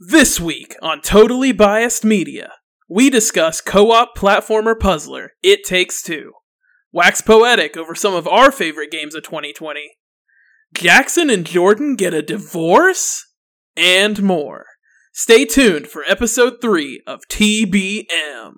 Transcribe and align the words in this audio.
This 0.00 0.38
week 0.38 0.76
on 0.80 1.00
Totally 1.00 1.50
Biased 1.50 2.04
Media, 2.04 2.52
we 2.88 3.10
discuss 3.10 3.60
co 3.60 3.90
op 3.90 4.16
platformer 4.16 4.78
puzzler 4.78 5.32
It 5.42 5.64
Takes 5.64 6.02
Two, 6.02 6.34
wax 6.92 7.20
poetic 7.20 7.76
over 7.76 7.96
some 7.96 8.14
of 8.14 8.28
our 8.28 8.52
favorite 8.52 8.92
games 8.92 9.16
of 9.16 9.24
2020, 9.24 9.96
Jackson 10.72 11.28
and 11.28 11.44
Jordan 11.44 11.96
get 11.96 12.14
a 12.14 12.22
divorce, 12.22 13.26
and 13.76 14.22
more. 14.22 14.66
Stay 15.12 15.44
tuned 15.44 15.88
for 15.88 16.04
episode 16.06 16.60
3 16.62 17.02
of 17.04 17.22
TBM. 17.28 18.52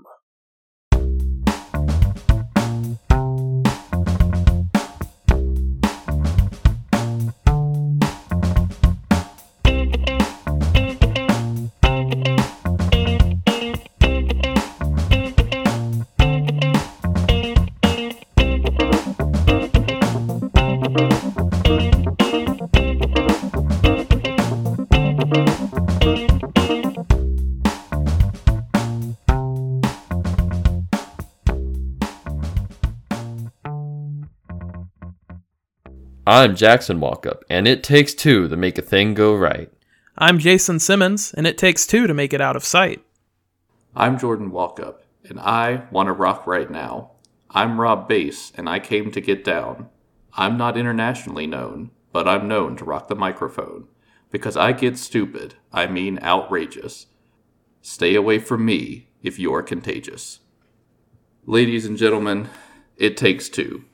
I'm 36.33 36.55
Jackson 36.55 37.01
Walkup, 37.01 37.43
and 37.51 37.67
it 37.67 37.83
takes 37.83 38.15
two 38.15 38.47
to 38.47 38.57
make 38.57 38.79
a 38.79 38.83
thing 38.83 39.15
go 39.15 39.35
right. 39.35 39.69
I'm 40.17 40.39
Jason 40.39 40.79
Simmons, 40.79 41.35
and 41.37 41.45
it 41.45 41.59
takes 41.59 41.89
two 41.89 42.07
to 42.07 42.15
make 42.15 42.33
it 42.33 42.41
out 42.41 42.55
of 42.55 42.63
sight. 42.63 43.05
I'm 43.97 44.17
Jordan 44.17 44.53
Walkup, 44.53 44.99
and 45.29 45.41
I 45.41 45.89
want 45.91 46.07
to 46.07 46.13
rock 46.13 46.47
right 46.47 46.71
now. 46.71 47.11
I'm 47.51 47.81
Rob 47.81 48.07
Base, 48.07 48.53
and 48.57 48.69
I 48.69 48.79
came 48.79 49.11
to 49.11 49.21
get 49.21 49.43
down. 49.43 49.89
I'm 50.35 50.57
not 50.57 50.77
internationally 50.77 51.49
known, 51.49 51.91
but 52.13 52.29
I'm 52.29 52.47
known 52.47 52.77
to 52.77 52.85
rock 52.85 53.09
the 53.09 53.17
microphone. 53.17 53.89
Because 54.31 54.57
I 54.57 54.71
get 54.71 54.99
stupid, 54.99 55.57
I 55.73 55.89
mean 55.89 56.21
outrageous. 56.23 57.07
Stay 57.83 58.15
away 58.15 58.39
from 58.39 58.65
me 58.65 59.09
if 59.21 59.41
you're 59.41 59.65
contagious. 59.65 60.39
Ladies 61.45 61.87
and 61.87 61.99
gentlemen, 61.99 62.49
it 62.97 63.17
takes 63.17 63.49
two. 63.49 63.85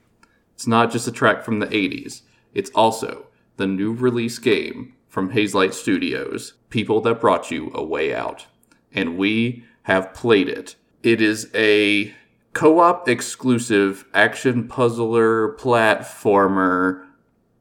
It's 0.56 0.66
not 0.66 0.90
just 0.90 1.06
a 1.06 1.12
track 1.12 1.44
from 1.44 1.58
the 1.58 1.66
80s, 1.66 2.22
it's 2.54 2.70
also 2.70 3.26
the 3.58 3.66
new 3.66 3.92
release 3.92 4.38
game 4.38 4.94
from 5.06 5.32
Hazelight 5.32 5.74
Studios, 5.74 6.54
people 6.70 7.02
that 7.02 7.20
brought 7.20 7.50
you 7.50 7.70
a 7.74 7.84
way 7.84 8.14
out. 8.14 8.46
And 8.90 9.18
we 9.18 9.64
have 9.82 10.14
played 10.14 10.48
it. 10.48 10.76
It 11.02 11.20
is 11.20 11.50
a 11.54 12.14
co 12.54 12.78
op 12.78 13.06
exclusive 13.06 14.06
action 14.14 14.66
puzzler 14.66 15.54
platformer, 15.56 17.04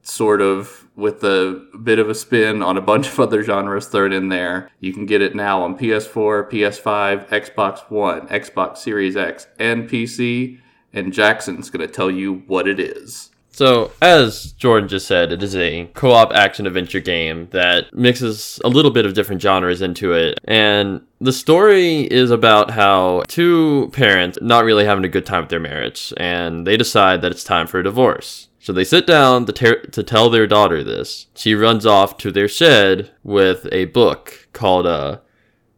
sort 0.00 0.40
of 0.40 0.88
with 0.96 1.22
a 1.22 1.66
bit 1.82 1.98
of 1.98 2.08
a 2.08 2.14
spin 2.14 2.62
on 2.62 2.78
a 2.78 2.80
bunch 2.80 3.08
of 3.08 3.20
other 3.20 3.42
genres 3.42 3.88
thrown 3.88 4.14
in 4.14 4.30
there. 4.30 4.70
You 4.80 4.94
can 4.94 5.04
get 5.04 5.20
it 5.20 5.34
now 5.34 5.62
on 5.62 5.76
PS4, 5.76 6.50
PS5, 6.50 7.28
Xbox 7.28 7.90
One, 7.90 8.26
Xbox 8.28 8.78
Series 8.78 9.18
X, 9.18 9.48
and 9.58 9.86
PC 9.86 10.60
and 10.96 11.12
Jackson's 11.12 11.70
going 11.70 11.86
to 11.86 11.92
tell 11.92 12.10
you 12.10 12.42
what 12.46 12.66
it 12.66 12.80
is. 12.80 13.30
So, 13.50 13.92
as 14.02 14.52
Jordan 14.52 14.86
just 14.86 15.06
said, 15.06 15.32
it 15.32 15.42
is 15.42 15.56
a 15.56 15.88
co 15.94 16.10
op 16.10 16.30
action 16.32 16.66
adventure 16.66 17.00
game 17.00 17.48
that 17.52 17.86
mixes 17.94 18.60
a 18.64 18.68
little 18.68 18.90
bit 18.90 19.06
of 19.06 19.14
different 19.14 19.40
genres 19.40 19.80
into 19.80 20.12
it. 20.12 20.38
And 20.44 21.00
the 21.22 21.32
story 21.32 22.02
is 22.02 22.30
about 22.30 22.72
how 22.72 23.22
two 23.28 23.88
parents 23.94 24.38
not 24.42 24.66
really 24.66 24.84
having 24.84 25.06
a 25.06 25.08
good 25.08 25.24
time 25.24 25.40
with 25.40 25.48
their 25.48 25.58
marriage, 25.58 26.12
and 26.18 26.66
they 26.66 26.76
decide 26.76 27.22
that 27.22 27.32
it's 27.32 27.44
time 27.44 27.66
for 27.66 27.80
a 27.80 27.84
divorce. 27.84 28.48
So 28.60 28.74
they 28.74 28.84
sit 28.84 29.06
down 29.06 29.46
to, 29.46 29.52
ter- 29.52 29.82
to 29.86 30.02
tell 30.02 30.28
their 30.28 30.46
daughter 30.46 30.84
this. 30.84 31.28
She 31.34 31.54
runs 31.54 31.86
off 31.86 32.18
to 32.18 32.30
their 32.30 32.48
shed 32.48 33.12
with 33.22 33.66
a 33.72 33.86
book 33.86 34.48
called 34.52 34.86
uh, 34.86 35.20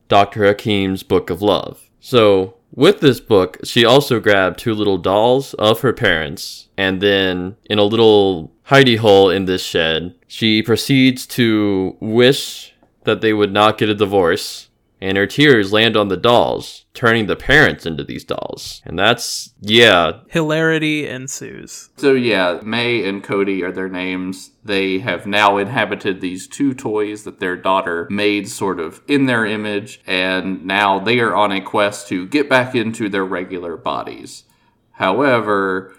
Dr. 0.09 0.47
Hakim's 0.47 1.05
Book 1.05 1.31
of 1.31 1.43
Love. 1.43 1.91
So 2.01 2.58
with 2.75 3.01
this 3.01 3.21
book, 3.21 3.59
she 3.65 3.85
also 3.85 4.21
grabbed 4.21 4.59
two 4.59 4.75
little 4.75 4.99
dolls 4.99 5.55
of 5.55 5.81
her 5.81 5.93
parents, 5.93 6.69
and 6.77 7.01
then 7.01 7.57
in 7.65 7.79
a 7.79 7.85
little 7.85 8.53
hidey 8.69 8.99
hole 8.99 9.31
in 9.31 9.47
this 9.47 9.63
shed, 9.63 10.15
she 10.27 10.63
proceeds 10.63 11.27
to 11.27 11.97
wish 12.01 12.75
that 13.05 13.21
they 13.21 13.33
would 13.33 13.53
not 13.53 13.79
get 13.79 13.89
a 13.89 13.95
divorce 13.95 14.68
and 15.01 15.17
her 15.17 15.27
tears 15.27 15.73
land 15.73 15.97
on 15.97 16.09
the 16.09 16.17
dolls, 16.17 16.87
turning 16.95 17.27
the 17.27 17.37
parents 17.37 17.87
into 17.87 18.03
these 18.03 18.25
dolls. 18.25 18.83
And 18.85 18.99
that's, 18.99 19.55
yeah. 19.61 20.21
Hilarity 20.29 21.07
ensues. 21.07 21.91
So, 21.97 22.15
yeah, 22.15 22.61
May 22.63 23.09
and 23.09 23.23
Cody 23.23 23.63
are 23.63 23.73
their 23.73 23.89
names. 23.89 24.51
They 24.65 24.99
have 24.99 25.27
now 25.27 25.57
inhabited 25.57 26.21
these 26.21 26.49
two 26.49 26.75
toys 26.75 27.25
that 27.25 27.41
their 27.41 27.57
daughter 27.57 28.09
made 28.11 28.49
sort 28.49 28.81
of 28.81 29.01
in 29.07 29.27
their 29.27 29.47
image, 29.47 30.01
and 30.07 30.65
now 30.65 30.99
they 30.99 31.21
are 31.21 31.35
on 31.35 31.53
a 31.53 31.61
quest 31.61 32.09
to 32.09 32.27
get 32.27 32.49
back 32.49 32.75
into 32.75 33.09
their 33.09 33.25
regular 33.25 33.77
bodies. 33.77 34.45
However, 34.93 35.95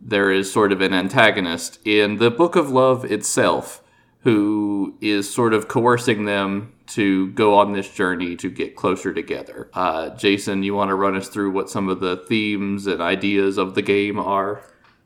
there 0.00 0.32
is 0.32 0.50
sort 0.50 0.72
of 0.72 0.80
an 0.80 0.94
antagonist 0.94 1.78
in 1.84 2.16
the 2.16 2.30
Book 2.30 2.56
of 2.56 2.70
Love 2.70 3.04
itself 3.04 3.82
who 4.22 4.96
is 5.00 5.32
sort 5.32 5.54
of 5.54 5.68
coercing 5.68 6.24
them 6.24 6.72
to 6.90 7.30
go 7.32 7.54
on 7.54 7.72
this 7.72 7.88
journey 7.88 8.36
to 8.36 8.50
get 8.50 8.76
closer 8.76 9.14
together. 9.14 9.70
Uh, 9.74 10.10
Jason, 10.10 10.62
you 10.62 10.74
want 10.74 10.88
to 10.90 10.94
run 10.94 11.16
us 11.16 11.28
through 11.28 11.50
what 11.50 11.70
some 11.70 11.88
of 11.88 12.00
the 12.00 12.16
themes 12.16 12.86
and 12.86 13.00
ideas 13.00 13.58
of 13.58 13.74
the 13.74 13.82
game 13.82 14.18
are? 14.18 14.62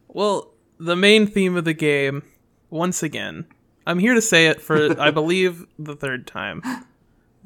Well, 0.09 0.53
the 0.79 0.97
main 0.97 1.27
theme 1.27 1.57
of 1.57 1.65
the 1.65 1.75
game, 1.75 2.23
once 2.71 3.03
again, 3.03 3.47
I'm 3.87 3.99
here 3.99 4.15
to 4.15 4.23
say 4.23 4.47
it 4.47 4.61
for, 4.61 4.99
I 5.01 5.11
believe, 5.13 5.67
the 5.79 5.95
third 5.95 6.27
time, 6.27 6.63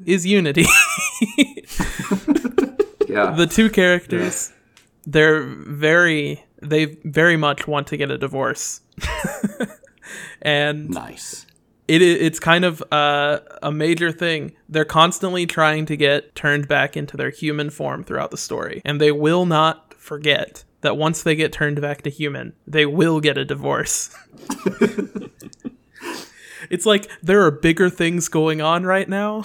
is 0.05 0.25
unity. 0.25 0.61
yeah. 3.07 3.31
The 3.31 3.47
two 3.49 3.69
characters, 3.69 4.51
yeah. 4.51 4.55
they're 5.05 5.43
very, 5.43 6.45
they 6.61 6.85
very 7.03 7.35
much 7.35 7.67
want 7.67 7.87
to 7.87 7.97
get 7.97 8.09
a 8.09 8.17
divorce. 8.17 8.81
and 10.41 10.89
nice 10.89 11.45
it 11.89 12.01
it's 12.01 12.39
kind 12.39 12.63
of 12.63 12.83
uh, 12.91 13.39
a 13.63 13.71
major 13.71 14.11
thing. 14.11 14.53
They're 14.69 14.85
constantly 14.85 15.45
trying 15.45 15.85
to 15.87 15.97
get 15.97 16.35
turned 16.35 16.67
back 16.67 16.95
into 16.95 17.17
their 17.17 17.31
human 17.31 17.69
form 17.69 18.03
throughout 18.03 18.31
the 18.31 18.37
story, 18.37 18.81
and 18.85 19.01
they 19.01 19.11
will 19.11 19.45
not 19.45 19.93
forget 19.95 20.63
that 20.81 20.97
once 20.97 21.23
they 21.23 21.35
get 21.35 21.51
turned 21.51 21.81
back 21.81 22.03
to 22.03 22.09
human, 22.09 22.53
they 22.65 22.85
will 22.85 23.19
get 23.19 23.37
a 23.37 23.43
divorce. 23.45 24.15
it's 26.69 26.85
like 26.85 27.09
there 27.21 27.41
are 27.41 27.51
bigger 27.51 27.89
things 27.89 28.29
going 28.29 28.61
on 28.61 28.85
right 28.85 29.09
now, 29.09 29.43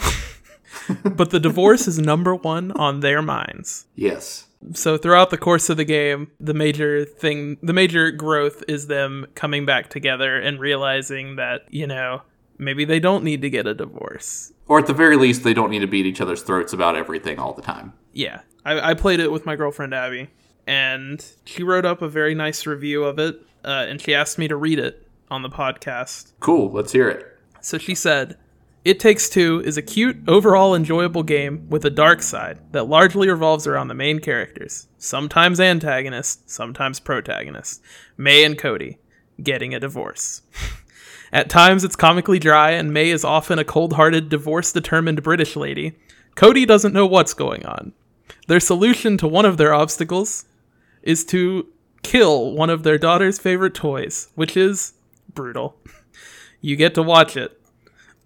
but 1.04 1.30
the 1.30 1.40
divorce 1.40 1.88
is 1.88 1.98
number 1.98 2.34
one 2.34 2.70
on 2.72 3.00
their 3.00 3.22
minds. 3.22 3.86
Yes. 3.96 4.46
So 4.72 4.96
throughout 4.96 5.30
the 5.30 5.38
course 5.38 5.68
of 5.68 5.76
the 5.76 5.84
game, 5.84 6.30
the 6.40 6.54
major 6.54 7.04
thing, 7.04 7.58
the 7.62 7.74
major 7.74 8.10
growth 8.10 8.62
is 8.66 8.86
them 8.86 9.26
coming 9.34 9.66
back 9.66 9.90
together 9.90 10.38
and 10.38 10.58
realizing 10.58 11.36
that, 11.36 11.66
you 11.68 11.86
know, 11.86 12.22
maybe 12.58 12.84
they 12.84 13.00
don't 13.00 13.24
need 13.24 13.42
to 13.42 13.50
get 13.50 13.66
a 13.66 13.74
divorce. 13.74 14.52
Or 14.66 14.78
at 14.78 14.86
the 14.86 14.94
very 14.94 15.16
least, 15.16 15.44
they 15.44 15.54
don't 15.54 15.70
need 15.70 15.80
to 15.80 15.86
beat 15.86 16.06
each 16.06 16.20
other's 16.20 16.42
throats 16.42 16.72
about 16.72 16.96
everything 16.96 17.38
all 17.38 17.52
the 17.52 17.62
time. 17.62 17.92
Yeah. 18.12 18.40
I, 18.64 18.90
I 18.90 18.94
played 18.94 19.20
it 19.20 19.30
with 19.30 19.44
my 19.44 19.56
girlfriend 19.56 19.94
Abby, 19.94 20.30
and 20.66 21.24
she 21.44 21.62
wrote 21.62 21.84
up 21.84 22.00
a 22.02 22.08
very 22.08 22.34
nice 22.34 22.66
review 22.66 23.04
of 23.04 23.18
it, 23.18 23.40
uh, 23.64 23.86
and 23.88 24.00
she 24.00 24.14
asked 24.14 24.38
me 24.38 24.48
to 24.48 24.56
read 24.56 24.78
it 24.78 25.06
on 25.30 25.42
the 25.42 25.50
podcast. 25.50 26.32
Cool. 26.40 26.70
Let's 26.70 26.92
hear 26.92 27.08
it. 27.08 27.26
So 27.60 27.78
she 27.78 27.94
said, 27.94 28.38
It 28.84 29.00
Takes 29.00 29.28
Two 29.28 29.62
is 29.64 29.76
a 29.76 29.82
cute, 29.82 30.16
overall 30.28 30.74
enjoyable 30.74 31.22
game 31.22 31.68
with 31.68 31.84
a 31.84 31.90
dark 31.90 32.22
side 32.22 32.60
that 32.72 32.88
largely 32.88 33.28
revolves 33.28 33.66
around 33.66 33.88
the 33.88 33.94
main 33.94 34.18
characters, 34.20 34.88
sometimes 34.98 35.60
antagonists, 35.60 36.52
sometimes 36.52 37.00
protagonists, 37.00 37.80
May 38.16 38.44
and 38.44 38.58
Cody, 38.58 38.98
getting 39.42 39.74
a 39.74 39.80
divorce. 39.80 40.42
At 41.34 41.50
times, 41.50 41.82
it's 41.82 41.96
comically 41.96 42.38
dry, 42.38 42.70
and 42.70 42.94
May 42.94 43.10
is 43.10 43.24
often 43.24 43.58
a 43.58 43.64
cold 43.64 43.94
hearted, 43.94 44.28
divorce 44.28 44.70
determined 44.70 45.24
British 45.24 45.56
lady. 45.56 45.94
Cody 46.36 46.64
doesn't 46.64 46.94
know 46.94 47.06
what's 47.06 47.34
going 47.34 47.66
on. 47.66 47.92
Their 48.46 48.60
solution 48.60 49.18
to 49.18 49.26
one 49.26 49.44
of 49.44 49.56
their 49.56 49.74
obstacles 49.74 50.44
is 51.02 51.24
to 51.26 51.66
kill 52.04 52.52
one 52.52 52.70
of 52.70 52.84
their 52.84 52.98
daughter's 52.98 53.40
favorite 53.40 53.74
toys, 53.74 54.28
which 54.36 54.56
is 54.56 54.94
brutal. 55.34 55.76
You 56.60 56.76
get 56.76 56.94
to 56.94 57.02
watch 57.02 57.36
it. 57.36 57.60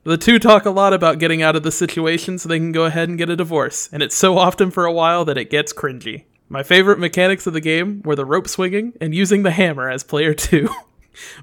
The 0.04 0.16
two 0.16 0.38
talk 0.38 0.64
a 0.64 0.70
lot 0.70 0.92
about 0.92 1.18
getting 1.18 1.42
out 1.42 1.56
of 1.56 1.64
the 1.64 1.72
situation 1.72 2.38
so 2.38 2.48
they 2.48 2.60
can 2.60 2.70
go 2.70 2.84
ahead 2.84 3.08
and 3.08 3.18
get 3.18 3.30
a 3.30 3.34
divorce, 3.34 3.88
and 3.92 4.00
it's 4.00 4.14
so 4.14 4.38
often 4.38 4.70
for 4.70 4.84
a 4.84 4.92
while 4.92 5.24
that 5.24 5.36
it 5.36 5.50
gets 5.50 5.72
cringy. 5.72 6.22
My 6.48 6.62
favorite 6.62 7.00
mechanics 7.00 7.48
of 7.48 7.52
the 7.52 7.60
game 7.60 8.00
were 8.04 8.14
the 8.14 8.24
rope 8.24 8.46
swinging 8.46 8.92
and 9.00 9.12
using 9.12 9.42
the 9.42 9.50
hammer 9.50 9.90
as 9.90 10.04
player 10.04 10.34
2. 10.34 10.68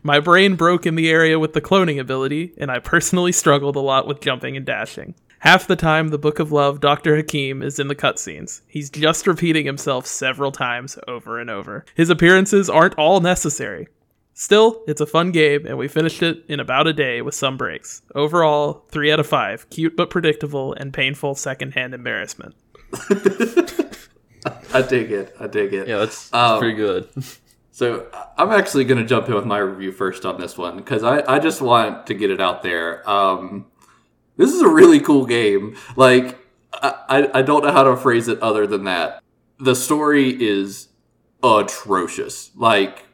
My 0.03 0.19
brain 0.19 0.55
broke 0.55 0.85
in 0.85 0.95
the 0.95 1.09
area 1.09 1.39
with 1.39 1.53
the 1.53 1.61
cloning 1.61 1.99
ability, 1.99 2.53
and 2.57 2.69
I 2.71 2.79
personally 2.79 3.31
struggled 3.31 3.75
a 3.75 3.79
lot 3.81 4.07
with 4.07 4.21
jumping 4.21 4.55
and 4.57 4.65
dashing. 4.65 5.15
Half 5.39 5.67
the 5.67 5.75
time, 5.75 6.07
the 6.07 6.17
Book 6.17 6.39
of 6.39 6.51
Love, 6.51 6.79
Dr. 6.79 7.15
Hakim, 7.15 7.61
is 7.61 7.77
in 7.77 7.87
the 7.87 7.95
cutscenes. 7.95 8.61
He's 8.67 8.89
just 8.89 9.27
repeating 9.27 9.65
himself 9.65 10.07
several 10.07 10.51
times 10.51 10.97
over 11.07 11.39
and 11.39 11.49
over. 11.49 11.85
His 11.93 12.09
appearances 12.09 12.69
aren't 12.69 12.95
all 12.97 13.19
necessary. 13.19 13.87
Still, 14.33 14.81
it's 14.87 15.01
a 15.01 15.05
fun 15.05 15.31
game, 15.31 15.65
and 15.65 15.77
we 15.77 15.87
finished 15.87 16.21
it 16.23 16.43
in 16.49 16.59
about 16.59 16.87
a 16.87 16.93
day 16.93 17.21
with 17.21 17.35
some 17.35 17.57
breaks. 17.57 18.01
Overall, 18.15 18.85
3 18.91 19.11
out 19.11 19.19
of 19.19 19.27
5. 19.27 19.69
Cute 19.69 19.95
but 19.95 20.09
predictable, 20.09 20.73
and 20.73 20.93
painful 20.93 21.35
secondhand 21.35 21.93
embarrassment. 21.93 22.55
I 24.73 24.81
dig 24.81 25.11
it. 25.11 25.35
I 25.39 25.47
dig 25.47 25.73
it. 25.73 25.87
Yeah, 25.87 25.97
that's, 25.99 26.29
that's 26.29 26.33
Um, 26.53 26.59
pretty 26.59 26.75
good. 26.75 27.07
So 27.75 28.07
I'm 28.37 28.51
actually 28.51 28.85
going 28.85 28.99
to 28.99 29.05
jump 29.05 29.27
in 29.27 29.33
with 29.33 29.43
my 29.43 29.57
review 29.57 29.91
first 29.91 30.25
on 30.25 30.39
this 30.39 30.57
one 30.57 30.77
because 30.77 31.03
I, 31.03 31.21
I 31.27 31.39
just 31.39 31.61
want 31.61 32.07
to 32.07 32.13
get 32.13 32.31
it 32.31 32.39
out 32.39 32.63
there. 32.63 33.07
Um, 33.09 33.65
this 34.37 34.53
is 34.53 34.61
a 34.61 34.69
really 34.69 35.01
cool 35.01 35.25
game. 35.25 35.75
Like 35.97 36.39
I, 36.71 37.29
I 37.33 37.41
don't 37.41 37.65
know 37.65 37.73
how 37.73 37.83
to 37.83 37.97
phrase 37.97 38.29
it 38.29 38.41
other 38.41 38.65
than 38.65 38.85
that. 38.85 39.21
The 39.59 39.75
story 39.75 40.41
is 40.41 40.87
atrocious. 41.43 42.49
Like 42.55 43.07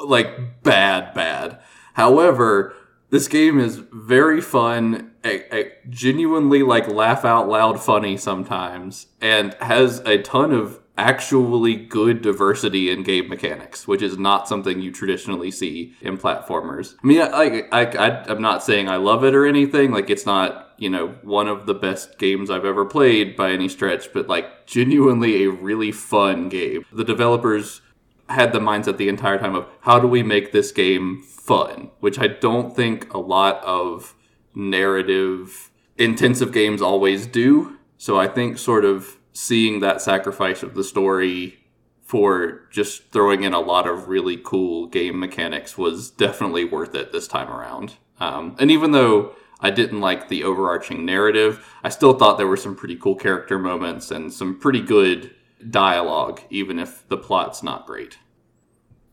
like 0.00 0.62
bad 0.62 1.12
bad. 1.12 1.60
However, 1.92 2.74
this 3.10 3.28
game 3.28 3.60
is 3.60 3.76
very 3.92 4.40
fun, 4.40 5.12
a, 5.22 5.54
a 5.54 5.72
genuinely 5.90 6.62
like 6.62 6.88
laugh 6.88 7.26
out 7.26 7.46
loud 7.46 7.78
funny 7.78 8.16
sometimes, 8.16 9.08
and 9.20 9.52
has 9.60 9.98
a 10.06 10.22
ton 10.22 10.52
of 10.52 10.80
actually 10.98 11.76
good 11.76 12.22
diversity 12.22 12.90
in 12.90 13.02
game 13.02 13.28
mechanics, 13.28 13.86
which 13.86 14.02
is 14.02 14.18
not 14.18 14.48
something 14.48 14.80
you 14.80 14.90
traditionally 14.90 15.50
see 15.50 15.94
in 16.00 16.16
platformers. 16.18 16.94
I 17.02 17.06
mean, 17.06 17.20
I, 17.20 17.62
I, 17.72 17.84
I, 17.84 18.24
I'm 18.30 18.40
not 18.40 18.62
saying 18.62 18.88
I 18.88 18.96
love 18.96 19.24
it 19.24 19.34
or 19.34 19.46
anything. 19.46 19.90
Like, 19.90 20.10
it's 20.10 20.26
not, 20.26 20.70
you 20.78 20.88
know, 20.88 21.08
one 21.22 21.48
of 21.48 21.66
the 21.66 21.74
best 21.74 22.18
games 22.18 22.50
I've 22.50 22.64
ever 22.64 22.84
played 22.84 23.36
by 23.36 23.50
any 23.50 23.68
stretch, 23.68 24.12
but 24.12 24.28
like, 24.28 24.66
genuinely 24.66 25.44
a 25.44 25.50
really 25.50 25.92
fun 25.92 26.48
game. 26.48 26.84
The 26.92 27.04
developers 27.04 27.82
had 28.28 28.52
the 28.52 28.58
mindset 28.58 28.96
the 28.96 29.08
entire 29.08 29.38
time 29.38 29.54
of 29.54 29.66
how 29.82 30.00
do 30.00 30.08
we 30.08 30.22
make 30.22 30.52
this 30.52 30.72
game 30.72 31.22
fun, 31.22 31.90
which 32.00 32.18
I 32.18 32.26
don't 32.26 32.74
think 32.74 33.12
a 33.12 33.18
lot 33.18 33.62
of 33.62 34.14
narrative 34.54 35.70
intensive 35.96 36.52
games 36.52 36.82
always 36.82 37.26
do. 37.26 37.78
So 37.98 38.18
I 38.18 38.28
think 38.28 38.58
sort 38.58 38.84
of 38.84 39.16
seeing 39.36 39.80
that 39.80 40.00
sacrifice 40.00 40.62
of 40.62 40.74
the 40.74 40.82
story 40.82 41.58
for 42.00 42.62
just 42.70 43.10
throwing 43.10 43.42
in 43.42 43.52
a 43.52 43.60
lot 43.60 43.86
of 43.86 44.08
really 44.08 44.38
cool 44.42 44.86
game 44.86 45.20
mechanics 45.20 45.76
was 45.76 46.10
definitely 46.10 46.64
worth 46.64 46.94
it 46.94 47.12
this 47.12 47.28
time 47.28 47.50
around. 47.50 47.96
Um, 48.18 48.56
and 48.58 48.70
even 48.70 48.92
though 48.92 49.36
I 49.60 49.70
didn't 49.70 50.00
like 50.00 50.28
the 50.28 50.42
overarching 50.42 51.04
narrative, 51.04 51.68
I 51.84 51.90
still 51.90 52.14
thought 52.14 52.38
there 52.38 52.46
were 52.46 52.56
some 52.56 52.74
pretty 52.74 52.96
cool 52.96 53.14
character 53.14 53.58
moments 53.58 54.10
and 54.10 54.32
some 54.32 54.58
pretty 54.58 54.80
good 54.80 55.34
dialogue, 55.68 56.40
even 56.48 56.78
if 56.78 57.06
the 57.08 57.18
plot's 57.18 57.62
not 57.62 57.86
great. 57.86 58.16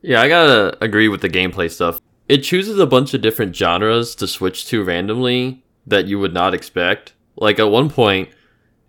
Yeah, 0.02 0.22
I 0.22 0.30
gotta 0.30 0.78
agree 0.82 1.10
with 1.10 1.20
the 1.20 1.30
gameplay 1.30 1.70
stuff. 1.70 2.00
It 2.30 2.44
chooses 2.44 2.80
a 2.80 2.88
bunch 2.88 3.14
of 3.14 3.20
different 3.20 3.58
genres 3.58 4.16
to 4.16 4.28
switch 4.28 4.68
to 4.68 4.86
randomly 4.86 5.66
that 5.86 6.08
you 6.08 6.18
would 6.18 6.34
not 6.34 6.54
expect. 6.54 7.12
Like 7.36 7.60
at 7.60 7.70
one 7.70 7.90
point, 7.90 8.30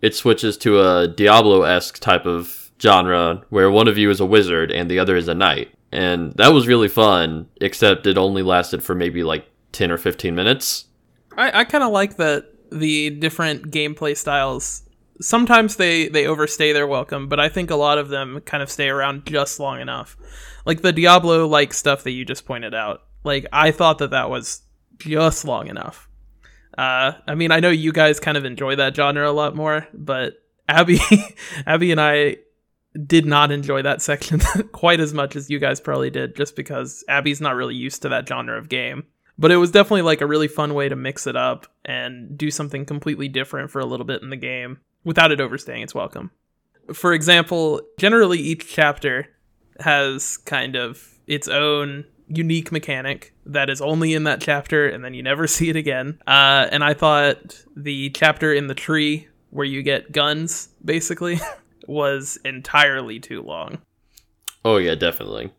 it 0.05 0.13
switches 0.13 0.55
to 0.55 0.79
a 0.79 1.07
Diablo 1.07 1.63
esque 1.63 1.97
type 1.97 2.27
of 2.27 2.71
genre 2.79 3.41
where 3.49 3.71
one 3.71 3.87
of 3.87 3.97
you 3.97 4.11
is 4.11 4.19
a 4.19 4.25
wizard 4.25 4.71
and 4.71 4.87
the 4.87 4.99
other 4.99 5.15
is 5.15 5.27
a 5.27 5.33
knight. 5.33 5.73
And 5.91 6.31
that 6.33 6.53
was 6.53 6.67
really 6.67 6.89
fun, 6.89 7.49
except 7.59 8.05
it 8.05 8.15
only 8.15 8.43
lasted 8.43 8.83
for 8.83 8.93
maybe 8.93 9.23
like 9.23 9.49
10 9.71 9.89
or 9.89 9.97
15 9.97 10.35
minutes. 10.35 10.85
I, 11.35 11.61
I 11.61 11.63
kind 11.63 11.83
of 11.83 11.91
like 11.91 12.17
that 12.17 12.45
the 12.71 13.09
different 13.09 13.71
gameplay 13.71 14.15
styles. 14.15 14.83
Sometimes 15.21 15.77
they 15.77 16.07
they 16.07 16.27
overstay 16.27 16.71
their 16.71 16.85
welcome, 16.85 17.27
but 17.27 17.39
I 17.39 17.49
think 17.49 17.71
a 17.71 17.75
lot 17.75 17.97
of 17.97 18.09
them 18.09 18.41
kind 18.41 18.61
of 18.61 18.69
stay 18.69 18.89
around 18.89 19.25
just 19.25 19.59
long 19.59 19.79
enough. 19.79 20.17
Like 20.67 20.81
the 20.81 20.93
Diablo 20.93 21.47
like 21.47 21.73
stuff 21.73 22.03
that 22.03 22.11
you 22.11 22.25
just 22.25 22.45
pointed 22.45 22.75
out. 22.75 23.01
Like 23.23 23.47
I 23.51 23.71
thought 23.71 23.97
that 23.99 24.11
that 24.11 24.29
was 24.29 24.61
just 24.99 25.45
long 25.45 25.67
enough. 25.67 26.07
Uh, 26.77 27.13
I 27.27 27.35
mean, 27.35 27.51
I 27.51 27.59
know 27.59 27.69
you 27.69 27.91
guys 27.91 28.19
kind 28.19 28.37
of 28.37 28.45
enjoy 28.45 28.75
that 28.75 28.95
genre 28.95 29.29
a 29.29 29.31
lot 29.31 29.55
more, 29.55 29.87
but 29.93 30.33
Abby, 30.67 30.99
Abby 31.65 31.91
and 31.91 32.01
I 32.01 32.37
did 33.05 33.25
not 33.25 33.51
enjoy 33.51 33.81
that 33.81 34.01
section 34.01 34.39
quite 34.71 34.99
as 34.99 35.13
much 35.13 35.35
as 35.35 35.49
you 35.49 35.59
guys 35.59 35.79
probably 35.79 36.09
did, 36.09 36.35
just 36.35 36.55
because 36.55 37.03
Abby's 37.07 37.41
not 37.41 37.55
really 37.55 37.75
used 37.75 38.01
to 38.01 38.09
that 38.09 38.27
genre 38.27 38.57
of 38.57 38.69
game. 38.69 39.03
But 39.37 39.51
it 39.51 39.57
was 39.57 39.71
definitely 39.71 40.03
like 40.03 40.21
a 40.21 40.27
really 40.27 40.47
fun 40.47 40.73
way 40.73 40.87
to 40.87 40.95
mix 40.95 41.27
it 41.27 41.35
up 41.35 41.67
and 41.83 42.37
do 42.37 42.49
something 42.49 42.85
completely 42.85 43.27
different 43.27 43.69
for 43.69 43.79
a 43.79 43.85
little 43.85 44.05
bit 44.05 44.21
in 44.21 44.29
the 44.29 44.37
game 44.37 44.79
without 45.03 45.31
it 45.31 45.41
overstaying 45.41 45.81
its 45.81 45.93
welcome. 45.93 46.31
For 46.93 47.13
example, 47.13 47.81
generally 47.97 48.39
each 48.39 48.67
chapter 48.67 49.27
has 49.79 50.37
kind 50.37 50.75
of 50.75 51.15
its 51.27 51.49
own 51.49 52.05
unique 52.27 52.71
mechanic 52.71 53.33
that 53.45 53.69
is 53.69 53.81
only 53.81 54.13
in 54.13 54.23
that 54.23 54.41
chapter 54.41 54.87
and 54.87 55.03
then 55.03 55.13
you 55.13 55.23
never 55.23 55.47
see 55.47 55.69
it 55.69 55.75
again. 55.75 56.19
Uh, 56.27 56.67
and 56.71 56.83
I 56.83 56.93
thought 56.93 57.63
the 57.75 58.09
chapter 58.11 58.53
in 58.53 58.67
the 58.67 58.75
tree 58.75 59.27
where 59.51 59.65
you 59.65 59.81
get 59.81 60.11
guns, 60.11 60.69
basically, 60.83 61.39
was 61.87 62.37
entirely 62.43 63.19
too 63.19 63.41
long. 63.41 63.77
Oh, 64.65 64.77
yeah, 64.77 64.95
definitely. 64.95 65.53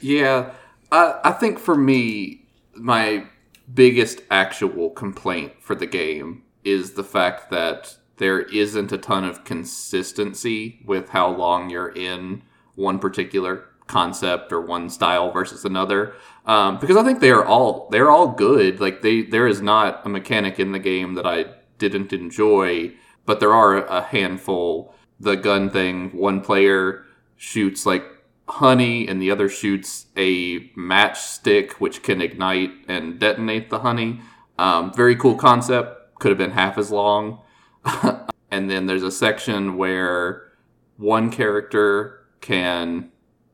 Yeah, 0.00 0.50
I, 0.90 1.20
I 1.24 1.32
think 1.32 1.58
for 1.58 1.76
me, 1.76 2.44
my 2.74 3.24
biggest 3.72 4.22
actual 4.30 4.90
complaint 4.90 5.52
for 5.60 5.74
the 5.74 5.86
game 5.86 6.42
is 6.64 6.92
the 6.92 7.04
fact 7.04 7.50
that 7.50 7.96
there 8.16 8.40
isn't 8.40 8.92
a 8.92 8.98
ton 8.98 9.24
of 9.24 9.44
consistency 9.44 10.80
with 10.84 11.08
how 11.10 11.30
long 11.30 11.70
you're 11.70 11.88
in 11.88 12.42
one 12.74 12.98
particular 12.98 13.64
concept 13.90 14.52
or 14.52 14.60
one 14.60 14.88
style 14.88 15.32
versus 15.32 15.64
another. 15.64 16.14
Um, 16.46 16.78
because 16.78 16.96
I 16.96 17.02
think 17.02 17.20
they 17.20 17.30
are 17.30 17.44
all 17.44 17.88
they're 17.90 18.10
all 18.10 18.28
good. 18.28 18.80
Like 18.80 19.02
they 19.02 19.22
there 19.22 19.46
is 19.46 19.60
not 19.60 20.06
a 20.06 20.08
mechanic 20.08 20.58
in 20.58 20.72
the 20.72 20.78
game 20.78 21.14
that 21.14 21.26
I 21.26 21.46
didn't 21.78 22.12
enjoy, 22.12 22.94
but 23.26 23.40
there 23.40 23.52
are 23.52 23.84
a 23.84 24.02
handful. 24.02 24.94
The 25.18 25.36
gun 25.36 25.68
thing, 25.68 26.16
one 26.16 26.40
player 26.40 27.04
shoots 27.36 27.84
like 27.84 28.04
honey 28.48 29.06
and 29.06 29.20
the 29.20 29.30
other 29.30 29.48
shoots 29.48 30.06
a 30.16 30.60
matchstick 30.70 31.72
which 31.72 32.02
can 32.02 32.20
ignite 32.20 32.72
and 32.88 33.18
detonate 33.18 33.70
the 33.70 33.80
honey. 33.80 34.20
Um, 34.58 34.92
very 34.94 35.16
cool 35.16 35.34
concept. 35.34 36.18
Could 36.20 36.30
have 36.30 36.38
been 36.38 36.52
half 36.52 36.78
as 36.78 36.90
long. 36.90 37.40
and 38.50 38.70
then 38.70 38.86
there's 38.86 39.02
a 39.02 39.10
section 39.10 39.76
where 39.76 40.52
one 40.96 41.30
character 41.30 42.26
can 42.40 43.10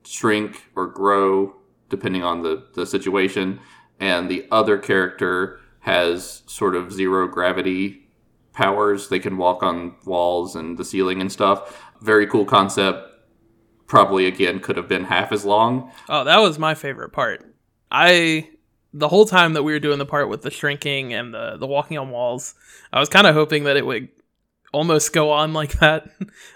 shrink 0.07 0.65
or 0.75 0.87
grow 0.87 1.55
depending 1.89 2.23
on 2.23 2.43
the, 2.43 2.67
the 2.75 2.87
situation, 2.87 3.61
and 4.01 4.31
the 4.31 4.47
other 4.51 4.79
character 4.79 5.61
has 5.81 6.43
sort 6.47 6.75
of 6.75 6.93
zero 6.93 7.29
gravity 7.29 8.09
powers. 8.53 9.09
They 9.09 9.21
can 9.21 9.37
walk 9.37 9.63
on 9.63 9.95
walls 10.05 10.57
and 10.57 10.77
the 10.77 10.85
ceiling 10.85 11.21
and 11.21 11.31
stuff. 11.31 11.81
Very 12.01 12.27
cool 12.27 12.45
concept. 12.45 13.09
Probably 13.87 14.27
again 14.27 14.59
could 14.59 14.77
have 14.77 14.89
been 14.89 15.05
half 15.05 15.31
as 15.31 15.45
long. 15.45 15.93
Oh, 16.09 16.25
that 16.25 16.39
was 16.39 16.59
my 16.59 16.75
favorite 16.75 17.11
part. 17.11 17.45
I 17.91 18.49
the 18.93 19.09
whole 19.09 19.27
time 19.27 19.53
that 19.53 19.63
we 19.63 19.73
were 19.73 19.79
doing 19.79 19.99
the 19.99 20.07
part 20.07 20.29
with 20.29 20.43
the 20.43 20.51
shrinking 20.51 21.13
and 21.13 21.33
the 21.33 21.57
the 21.57 21.69
walking 21.69 21.97
on 21.99 22.11
walls, 22.11 22.55
I 22.93 22.99
was 22.99 23.09
kind 23.09 23.29
of 23.29 23.35
hoping 23.35 23.65
that 23.65 23.77
it 23.77 23.87
would 23.87 24.09
almost 24.73 25.13
go 25.13 25.31
on 25.31 25.53
like 25.53 25.73
that. 25.81 26.09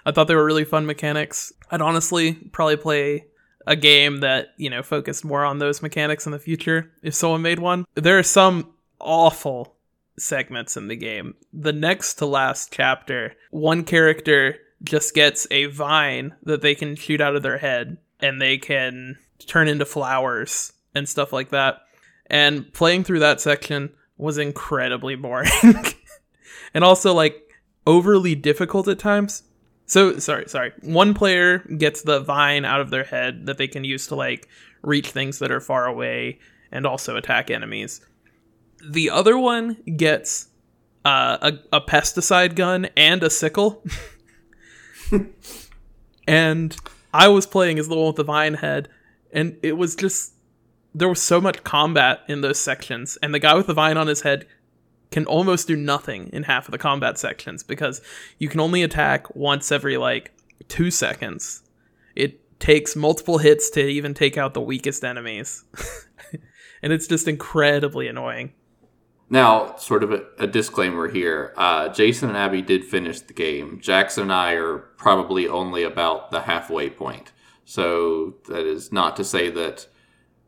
I 0.04 0.10
thought 0.10 0.26
they 0.26 0.34
were 0.34 0.44
really 0.44 0.64
fun 0.64 0.86
mechanics. 0.86 1.52
I'd 1.70 1.80
honestly 1.80 2.32
probably 2.34 2.76
play 2.78 3.26
a 3.66 3.76
game 3.76 4.18
that, 4.18 4.48
you 4.56 4.70
know, 4.70 4.82
focused 4.82 5.24
more 5.24 5.44
on 5.44 5.58
those 5.58 5.82
mechanics 5.82 6.26
in 6.26 6.32
the 6.32 6.38
future 6.38 6.90
if 7.02 7.14
someone 7.14 7.42
made 7.42 7.58
one. 7.58 7.84
There 7.94 8.18
are 8.18 8.22
some 8.22 8.72
awful 8.98 9.76
segments 10.18 10.76
in 10.76 10.88
the 10.88 10.96
game. 10.96 11.34
The 11.52 11.72
next 11.72 12.14
to 12.14 12.26
last 12.26 12.72
chapter, 12.72 13.34
one 13.50 13.84
character 13.84 14.56
just 14.82 15.14
gets 15.14 15.46
a 15.50 15.66
vine 15.66 16.34
that 16.44 16.62
they 16.62 16.74
can 16.74 16.96
shoot 16.96 17.20
out 17.20 17.36
of 17.36 17.42
their 17.42 17.58
head 17.58 17.98
and 18.20 18.40
they 18.40 18.58
can 18.58 19.18
turn 19.46 19.68
into 19.68 19.84
flowers 19.84 20.72
and 20.94 21.08
stuff 21.08 21.32
like 21.32 21.50
that. 21.50 21.82
And 22.26 22.72
playing 22.72 23.04
through 23.04 23.20
that 23.20 23.40
section 23.40 23.90
was 24.16 24.38
incredibly 24.38 25.14
boring. 25.16 25.50
and 26.74 26.84
also 26.84 27.12
like 27.12 27.42
overly 27.86 28.34
difficult 28.34 28.88
at 28.88 28.98
times. 28.98 29.42
So 29.90 30.20
sorry, 30.20 30.48
sorry. 30.48 30.72
One 30.82 31.14
player 31.14 31.58
gets 31.58 32.02
the 32.02 32.20
vine 32.20 32.64
out 32.64 32.80
of 32.80 32.90
their 32.90 33.02
head 33.02 33.46
that 33.46 33.58
they 33.58 33.66
can 33.66 33.82
use 33.82 34.06
to 34.06 34.14
like 34.14 34.46
reach 34.82 35.10
things 35.10 35.40
that 35.40 35.50
are 35.50 35.58
far 35.58 35.86
away 35.86 36.38
and 36.70 36.86
also 36.86 37.16
attack 37.16 37.50
enemies. 37.50 38.00
The 38.88 39.10
other 39.10 39.36
one 39.36 39.82
gets 39.96 40.46
uh, 41.04 41.38
a, 41.42 41.78
a 41.78 41.80
pesticide 41.80 42.54
gun 42.54 42.86
and 42.96 43.20
a 43.24 43.30
sickle. 43.30 43.82
and 46.28 46.76
I 47.12 47.26
was 47.26 47.48
playing 47.48 47.80
as 47.80 47.88
the 47.88 47.96
one 47.96 48.06
with 48.06 48.16
the 48.16 48.22
vine 48.22 48.54
head, 48.54 48.88
and 49.32 49.56
it 49.60 49.76
was 49.76 49.96
just 49.96 50.34
there 50.94 51.08
was 51.08 51.20
so 51.20 51.40
much 51.40 51.64
combat 51.64 52.20
in 52.28 52.42
those 52.42 52.60
sections, 52.60 53.18
and 53.24 53.34
the 53.34 53.40
guy 53.40 53.54
with 53.54 53.66
the 53.66 53.74
vine 53.74 53.96
on 53.96 54.06
his 54.06 54.20
head 54.20 54.46
can 55.10 55.26
almost 55.26 55.66
do 55.66 55.76
nothing 55.76 56.30
in 56.32 56.44
half 56.44 56.66
of 56.66 56.72
the 56.72 56.78
combat 56.78 57.18
sections 57.18 57.62
because 57.62 58.00
you 58.38 58.48
can 58.48 58.60
only 58.60 58.82
attack 58.82 59.34
once 59.34 59.72
every 59.72 59.96
like 59.96 60.32
two 60.68 60.90
seconds. 60.90 61.62
It 62.14 62.60
takes 62.60 62.94
multiple 62.94 63.38
hits 63.38 63.70
to 63.70 63.80
even 63.80 64.14
take 64.14 64.38
out 64.38 64.54
the 64.54 64.60
weakest 64.60 65.04
enemies. 65.04 65.64
and 66.82 66.92
it's 66.92 67.06
just 67.06 67.26
incredibly 67.26 68.06
annoying. 68.08 68.52
Now, 69.32 69.76
sort 69.76 70.02
of 70.02 70.12
a, 70.12 70.24
a 70.38 70.46
disclaimer 70.46 71.08
here. 71.08 71.54
Uh, 71.56 71.88
Jason 71.88 72.30
and 72.30 72.38
Abby 72.38 72.62
did 72.62 72.84
finish 72.84 73.20
the 73.20 73.32
game. 73.32 73.78
Jackson 73.80 74.24
and 74.24 74.32
I 74.32 74.54
are 74.54 74.78
probably 74.78 75.46
only 75.46 75.84
about 75.84 76.32
the 76.32 76.42
halfway 76.42 76.90
point. 76.90 77.30
So 77.64 78.34
that 78.48 78.66
is 78.66 78.90
not 78.90 79.16
to 79.16 79.24
say 79.24 79.48
that 79.50 79.86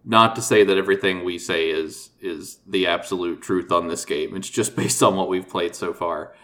not 0.05 0.35
to 0.35 0.43
say 0.43 0.65
that 0.65 0.77
everything 0.77 1.25
we 1.25 1.39
say 1.39 1.71
is 1.71 2.11
is 2.21 2.59
the 2.67 2.87
absolute 2.87 3.41
truth 3.41 3.71
on 3.71 3.89
this 3.89 4.05
game. 4.05 4.35
It's 4.37 4.51
just 4.51 4.77
based 4.83 5.03
on 5.03 5.17
what 5.17 5.29
we've 5.29 5.49
played 5.49 5.75
so 5.75 5.93
far. 5.93 6.35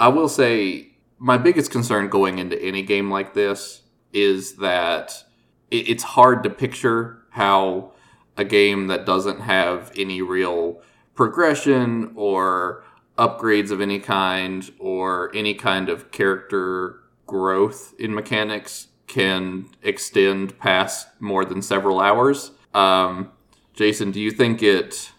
I 0.00 0.08
will 0.08 0.28
say 0.28 0.92
my 1.18 1.36
biggest 1.36 1.70
concern 1.70 2.08
going 2.08 2.38
into 2.38 2.60
any 2.62 2.82
game 2.82 3.10
like 3.10 3.34
this 3.34 3.82
is 4.12 4.56
that 4.56 5.24
it, 5.70 5.88
it's 5.88 6.02
hard 6.02 6.42
to 6.44 6.50
picture 6.50 7.22
how 7.30 7.92
a 8.36 8.44
game 8.44 8.86
that 8.86 9.04
doesn't 9.04 9.40
have 9.40 9.90
any 9.96 10.22
real 10.22 10.80
progression 11.14 12.12
or 12.14 12.84
upgrades 13.18 13.72
of 13.72 13.80
any 13.80 13.98
kind 13.98 14.70
or 14.78 15.34
any 15.34 15.54
kind 15.54 15.88
of 15.88 16.12
character 16.12 17.00
growth 17.26 17.92
in 17.98 18.14
mechanics 18.14 18.86
can 19.08 19.66
extend 19.82 20.56
past 20.58 21.08
more 21.18 21.44
than 21.44 21.60
several 21.60 21.98
hours. 21.98 22.52
Um, 22.74 23.32
Jason, 23.74 24.10
do 24.10 24.20
you 24.20 24.30
think 24.30 24.62
it? 24.62 25.12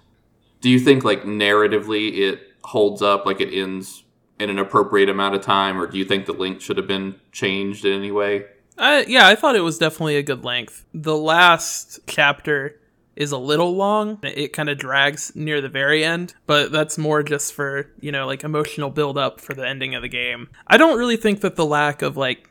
Do 0.61 0.69
you 0.69 0.79
think 0.79 1.03
like 1.03 1.23
narratively 1.23 2.17
it 2.17 2.41
holds 2.63 3.01
up, 3.01 3.25
like 3.25 3.41
it 3.41 3.53
ends 3.53 4.03
in 4.39 4.49
an 4.49 4.59
appropriate 4.59 5.09
amount 5.09 5.35
of 5.35 5.41
time, 5.41 5.79
or 5.79 5.87
do 5.87 5.97
you 5.97 6.05
think 6.05 6.25
the 6.25 6.33
length 6.33 6.61
should 6.61 6.77
have 6.77 6.87
been 6.87 7.15
changed 7.31 7.85
in 7.85 7.93
any 7.93 8.11
way? 8.11 8.45
Uh, 8.77 9.03
yeah, 9.07 9.27
I 9.27 9.35
thought 9.35 9.55
it 9.55 9.61
was 9.61 9.77
definitely 9.77 10.15
a 10.15 10.23
good 10.23 10.45
length. 10.45 10.85
The 10.93 11.17
last 11.17 11.99
chapter 12.07 12.79
is 13.17 13.33
a 13.33 13.37
little 13.37 13.75
long. 13.75 14.17
It 14.23 14.53
kind 14.53 14.69
of 14.69 14.77
drags 14.77 15.35
near 15.35 15.59
the 15.59 15.67
very 15.67 16.05
end, 16.05 16.33
but 16.45 16.71
that's 16.71 16.97
more 16.97 17.21
just 17.21 17.53
for, 17.53 17.91
you 17.99 18.13
know, 18.13 18.25
like 18.25 18.45
emotional 18.45 18.89
build 18.89 19.17
up 19.17 19.41
for 19.41 19.53
the 19.53 19.67
ending 19.67 19.93
of 19.93 20.01
the 20.01 20.07
game. 20.07 20.49
I 20.67 20.77
don't 20.77 20.97
really 20.97 21.17
think 21.17 21.41
that 21.41 21.57
the 21.57 21.65
lack 21.65 22.01
of 22.01 22.15
like 22.15 22.49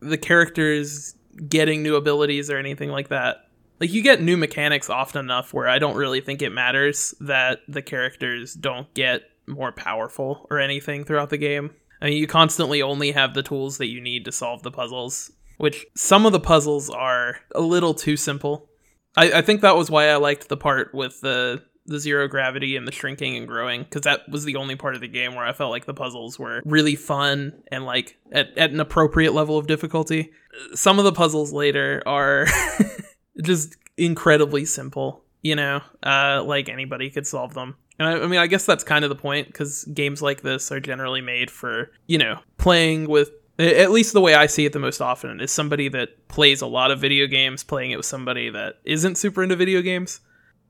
the 0.00 0.18
characters 0.18 1.14
getting 1.48 1.82
new 1.82 1.96
abilities 1.96 2.50
or 2.50 2.58
anything 2.58 2.90
like 2.90 3.08
that. 3.08 3.46
Like 3.80 3.92
you 3.92 4.02
get 4.02 4.20
new 4.20 4.36
mechanics 4.36 4.90
often 4.90 5.20
enough 5.20 5.54
where 5.54 5.66
I 5.66 5.78
don't 5.78 5.96
really 5.96 6.20
think 6.20 6.42
it 6.42 6.50
matters 6.50 7.14
that 7.20 7.60
the 7.66 7.82
characters 7.82 8.54
don't 8.54 8.92
get 8.94 9.22
more 9.46 9.72
powerful 9.72 10.46
or 10.50 10.58
anything 10.58 11.04
throughout 11.04 11.30
the 11.30 11.38
game. 11.38 11.70
I 12.02 12.06
mean, 12.06 12.18
you 12.18 12.26
constantly 12.26 12.82
only 12.82 13.12
have 13.12 13.34
the 13.34 13.42
tools 13.42 13.78
that 13.78 13.88
you 13.88 14.00
need 14.00 14.24
to 14.26 14.32
solve 14.32 14.62
the 14.62 14.70
puzzles, 14.70 15.32
which 15.58 15.86
some 15.96 16.26
of 16.26 16.32
the 16.32 16.40
puzzles 16.40 16.88
are 16.90 17.38
a 17.54 17.60
little 17.60 17.94
too 17.94 18.16
simple. 18.16 18.68
I, 19.16 19.32
I 19.32 19.42
think 19.42 19.60
that 19.62 19.76
was 19.76 19.90
why 19.90 20.08
I 20.08 20.16
liked 20.16 20.48
the 20.48 20.56
part 20.56 20.94
with 20.94 21.20
the 21.20 21.62
the 21.86 21.98
zero 21.98 22.28
gravity 22.28 22.76
and 22.76 22.86
the 22.86 22.92
shrinking 22.92 23.36
and 23.36 23.48
growing 23.48 23.82
because 23.82 24.02
that 24.02 24.28
was 24.28 24.44
the 24.44 24.54
only 24.54 24.76
part 24.76 24.94
of 24.94 25.00
the 25.00 25.08
game 25.08 25.34
where 25.34 25.44
I 25.44 25.52
felt 25.52 25.72
like 25.72 25.86
the 25.86 25.94
puzzles 25.94 26.38
were 26.38 26.62
really 26.64 26.94
fun 26.94 27.62
and 27.72 27.84
like 27.84 28.16
at, 28.30 28.56
at 28.56 28.70
an 28.70 28.78
appropriate 28.78 29.32
level 29.32 29.58
of 29.58 29.66
difficulty. 29.66 30.30
Some 30.74 30.98
of 30.98 31.04
the 31.04 31.12
puzzles 31.12 31.52
later 31.52 32.00
are 32.06 32.46
just 33.42 33.76
incredibly 33.96 34.64
simple, 34.64 35.22
you 35.42 35.56
know, 35.56 35.80
uh, 36.02 36.42
like 36.44 36.68
anybody 36.68 37.10
could 37.10 37.26
solve 37.26 37.54
them. 37.54 37.76
And 37.98 38.08
I, 38.08 38.12
I 38.22 38.26
mean, 38.26 38.40
I 38.40 38.46
guess 38.46 38.64
that's 38.64 38.84
kind 38.84 39.04
of 39.04 39.10
the 39.10 39.16
point 39.16 39.46
because 39.48 39.84
games 39.84 40.22
like 40.22 40.42
this 40.42 40.72
are 40.72 40.80
generally 40.80 41.20
made 41.20 41.50
for, 41.50 41.90
you 42.06 42.18
know, 42.18 42.38
playing 42.56 43.08
with 43.08 43.30
at 43.58 43.90
least 43.90 44.14
the 44.14 44.22
way 44.22 44.34
I 44.34 44.46
see 44.46 44.64
it 44.64 44.72
the 44.72 44.78
most 44.78 45.02
often 45.02 45.40
is 45.40 45.52
somebody 45.52 45.88
that 45.88 46.28
plays 46.28 46.62
a 46.62 46.66
lot 46.66 46.90
of 46.90 46.98
video 46.98 47.26
games 47.26 47.62
playing 47.62 47.90
it 47.90 47.96
with 47.96 48.06
somebody 48.06 48.48
that 48.48 48.76
isn't 48.84 49.18
super 49.18 49.42
into 49.42 49.54
video 49.54 49.82
games. 49.82 50.20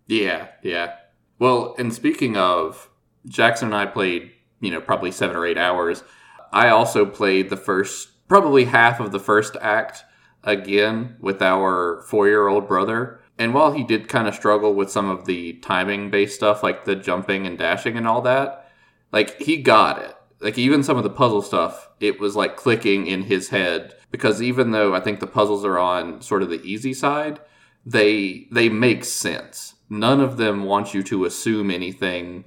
Yeah, 0.09 0.49
yeah. 0.63 0.97
Well, 1.39 1.77
and 1.79 1.95
speaking 1.95 2.37
of, 2.37 2.91
Jackson 3.29 3.69
and 3.69 3.77
I 3.77 3.87
played, 3.87 4.33
you 4.61 4.73
know, 4.73 4.81
probably 4.81 5.13
seven 5.13 5.37
or 5.37 5.47
eight 5.47 5.59
hours. 5.59 6.03
I 6.53 6.69
also 6.69 7.07
played 7.07 7.49
the 7.49 7.57
first, 7.57 8.27
probably 8.27 8.65
half 8.65 8.99
of 8.99 9.13
the 9.13 9.21
first 9.21 9.57
act 9.61 10.05
again 10.45 11.17
with 11.21 11.43
our 11.43 12.03
four 12.09 12.29
year 12.29 12.49
old 12.49 12.69
brother. 12.69 13.21
And 13.39 13.55
while 13.55 13.73
he 13.73 13.85
did 13.85 14.09
kind 14.09 14.29
of 14.29 14.35
struggle 14.35 14.75
with 14.75 14.91
some 14.91 15.09
of 15.09 15.25
the 15.25 15.55
timing 15.55 16.11
based 16.11 16.35
stuff, 16.35 16.63
like 16.63 16.85
the 16.85 16.97
jumping 16.97 17.47
and 17.47 17.57
dashing 17.57 17.97
and 17.97 18.07
all 18.07 18.21
that, 18.23 18.71
like 19.13 19.41
he 19.41 19.57
got 19.57 19.99
it 20.01 20.15
like 20.41 20.59
even 20.59 20.83
some 20.83 20.97
of 20.97 21.03
the 21.03 21.11
puzzle 21.11 21.43
stuff, 21.43 21.91
it 22.01 22.19
was 22.19 22.35
like 22.35 22.57
clicking 22.57 23.07
in 23.07 23.25
his 23.25 23.51
head 23.51 23.95
because 24.11 24.43
even 24.43 24.71
though 24.71 24.95
I 24.95 25.01
think 25.01 25.21
the 25.21 25.27
puzzles 25.27 25.65
are 25.65 25.79
on 25.79 26.23
sort 26.23 26.43
of 26.43 26.49
the 26.49 26.63
easy 26.63 26.95
side, 26.95 27.41
they 27.85 28.49
they 28.51 28.69
make 28.69 29.05
sense. 29.05 29.75
None 29.89 30.21
of 30.21 30.37
them 30.37 30.65
want 30.65 30.95
you 30.95 31.03
to 31.05 31.25
assume 31.25 31.71
anything 31.71 32.45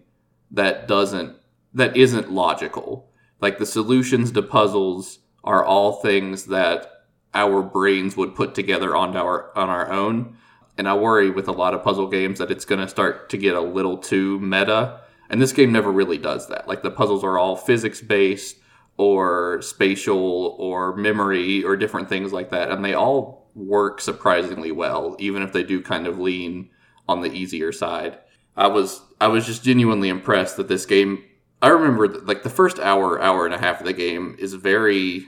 that 0.52 0.88
doesn't 0.88 1.36
that 1.74 1.96
isn't 1.96 2.32
logical. 2.32 3.12
Like 3.40 3.60
the 3.60 3.66
solutions 3.66 4.32
to 4.32 4.42
puzzles 4.42 5.20
are 5.44 5.64
all 5.64 6.02
things 6.02 6.46
that 6.46 6.93
our 7.34 7.62
brains 7.62 8.16
would 8.16 8.36
put 8.36 8.56
together 8.56 8.96
on 8.96 9.16
our 9.18 9.56
on 9.58 9.70
our 9.70 9.92
own. 9.92 10.38
And 10.78 10.88
I 10.88 10.96
worry 10.96 11.30
with 11.30 11.48
a 11.48 11.52
lot 11.52 11.74
of 11.74 11.84
puzzle 11.84 12.08
games 12.08 12.40
that 12.40 12.50
it's 12.50 12.66
going 12.66 12.82
to 12.82 12.88
start 12.88 13.30
to 13.30 13.38
get 13.38 13.56
a 13.56 13.62
little 13.62 13.98
too 13.98 14.40
meta 14.40 15.02
and 15.34 15.42
this 15.42 15.52
game 15.52 15.72
never 15.72 15.92
really 15.92 16.20
does 16.20 16.48
that. 16.50 16.68
Like 16.68 16.84
the 16.84 16.92
puzzles 16.92 17.24
are 17.24 17.40
all 17.40 17.56
physics 17.56 18.02
based 18.02 18.58
or 18.98 19.64
spatial 19.64 20.56
or 20.60 20.96
memory 20.96 21.64
or 21.64 21.76
different 21.76 22.08
things 22.08 22.32
like 22.32 22.52
that. 22.52 22.70
And 22.70 22.86
they 22.86 22.94
all 22.94 23.50
work 23.56 24.00
surprisingly 24.00 24.72
well, 24.72 25.16
even 25.18 25.42
if 25.42 25.52
they 25.52 25.64
do 25.64 25.82
kind 25.82 26.06
of 26.06 26.20
lean 26.20 26.70
on 27.10 27.22
the 27.22 27.32
easier 27.32 27.72
side. 27.72 28.20
I 28.56 28.68
was 28.68 29.02
I 29.20 29.28
was 29.28 29.48
just 29.48 29.64
genuinely 29.64 30.10
impressed 30.10 30.58
that 30.58 30.68
this 30.68 30.86
game 30.86 31.24
I 31.64 31.70
remember 31.70 32.08
like 32.08 32.44
the 32.44 32.52
first 32.52 32.78
hour, 32.78 33.20
hour 33.20 33.46
and 33.46 33.56
a 33.56 33.60
half 33.60 33.80
of 33.80 33.88
the 33.88 33.94
game 33.94 34.36
is 34.38 34.54
very 34.54 35.28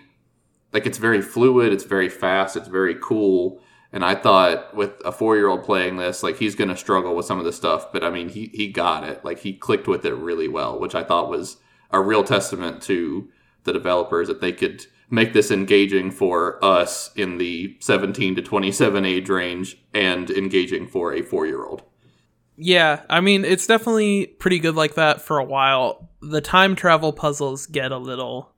like 0.76 0.86
it's 0.86 1.00
very 1.00 1.24
fluid, 1.24 1.74
it's 1.74 1.86
very 1.86 2.10
fast, 2.10 2.56
it's 2.56 2.68
very 2.68 2.96
cool 3.02 3.60
and 3.96 4.04
I 4.04 4.14
thought 4.14 4.76
with 4.76 4.92
a 5.06 5.12
four 5.14 5.38
year 5.38 5.48
old 5.48 5.64
playing 5.64 5.96
this, 5.96 6.22
like 6.22 6.38
he's 6.38 6.54
going 6.54 6.70
to 6.70 6.76
struggle 6.76 7.16
with 7.16 7.26
some 7.26 7.40
of 7.40 7.46
the 7.46 7.54
stuff, 7.54 7.94
but 7.94 8.04
I 8.04 8.10
mean, 8.10 8.28
he, 8.28 8.52
he 8.54 8.68
got 8.68 9.06
it. 9.06 9.24
Like 9.24 9.40
he 9.40 9.54
clicked 9.54 9.88
with 9.88 10.04
it 10.06 10.14
really 10.14 10.50
well, 10.50 10.78
which 10.78 10.94
I 10.94 11.02
thought 11.02 11.30
was 11.30 11.58
a 11.92 12.02
real 12.02 12.22
testament 12.22 12.82
to 12.84 13.30
the 13.64 13.72
developers 13.72 14.28
that 14.28 14.42
they 14.42 14.52
could 14.52 14.86
make 15.10 15.32
this 15.32 15.50
engaging 15.50 16.12
for 16.12 16.64
us 16.64 17.12
in 17.16 17.38
the 17.38 17.78
17 17.80 18.36
to 18.36 18.42
27 18.42 19.06
age 19.06 19.30
range 19.30 19.78
and 19.94 20.30
engaging 20.30 20.88
for 20.88 21.14
a 21.14 21.22
four 21.22 21.46
year 21.46 21.64
old. 21.64 21.82
Yeah, 22.58 23.04
I 23.10 23.22
mean, 23.22 23.46
it's 23.46 23.66
definitely 23.66 24.28
pretty 24.28 24.60
good 24.60 24.76
like 24.76 24.96
that 24.96 25.22
for 25.22 25.38
a 25.38 25.46
while. 25.46 26.10
The 26.22 26.42
time 26.42 26.76
travel 26.76 27.14
puzzles 27.14 27.66
get 27.66 27.94
a 27.94 27.98
little 27.98 28.55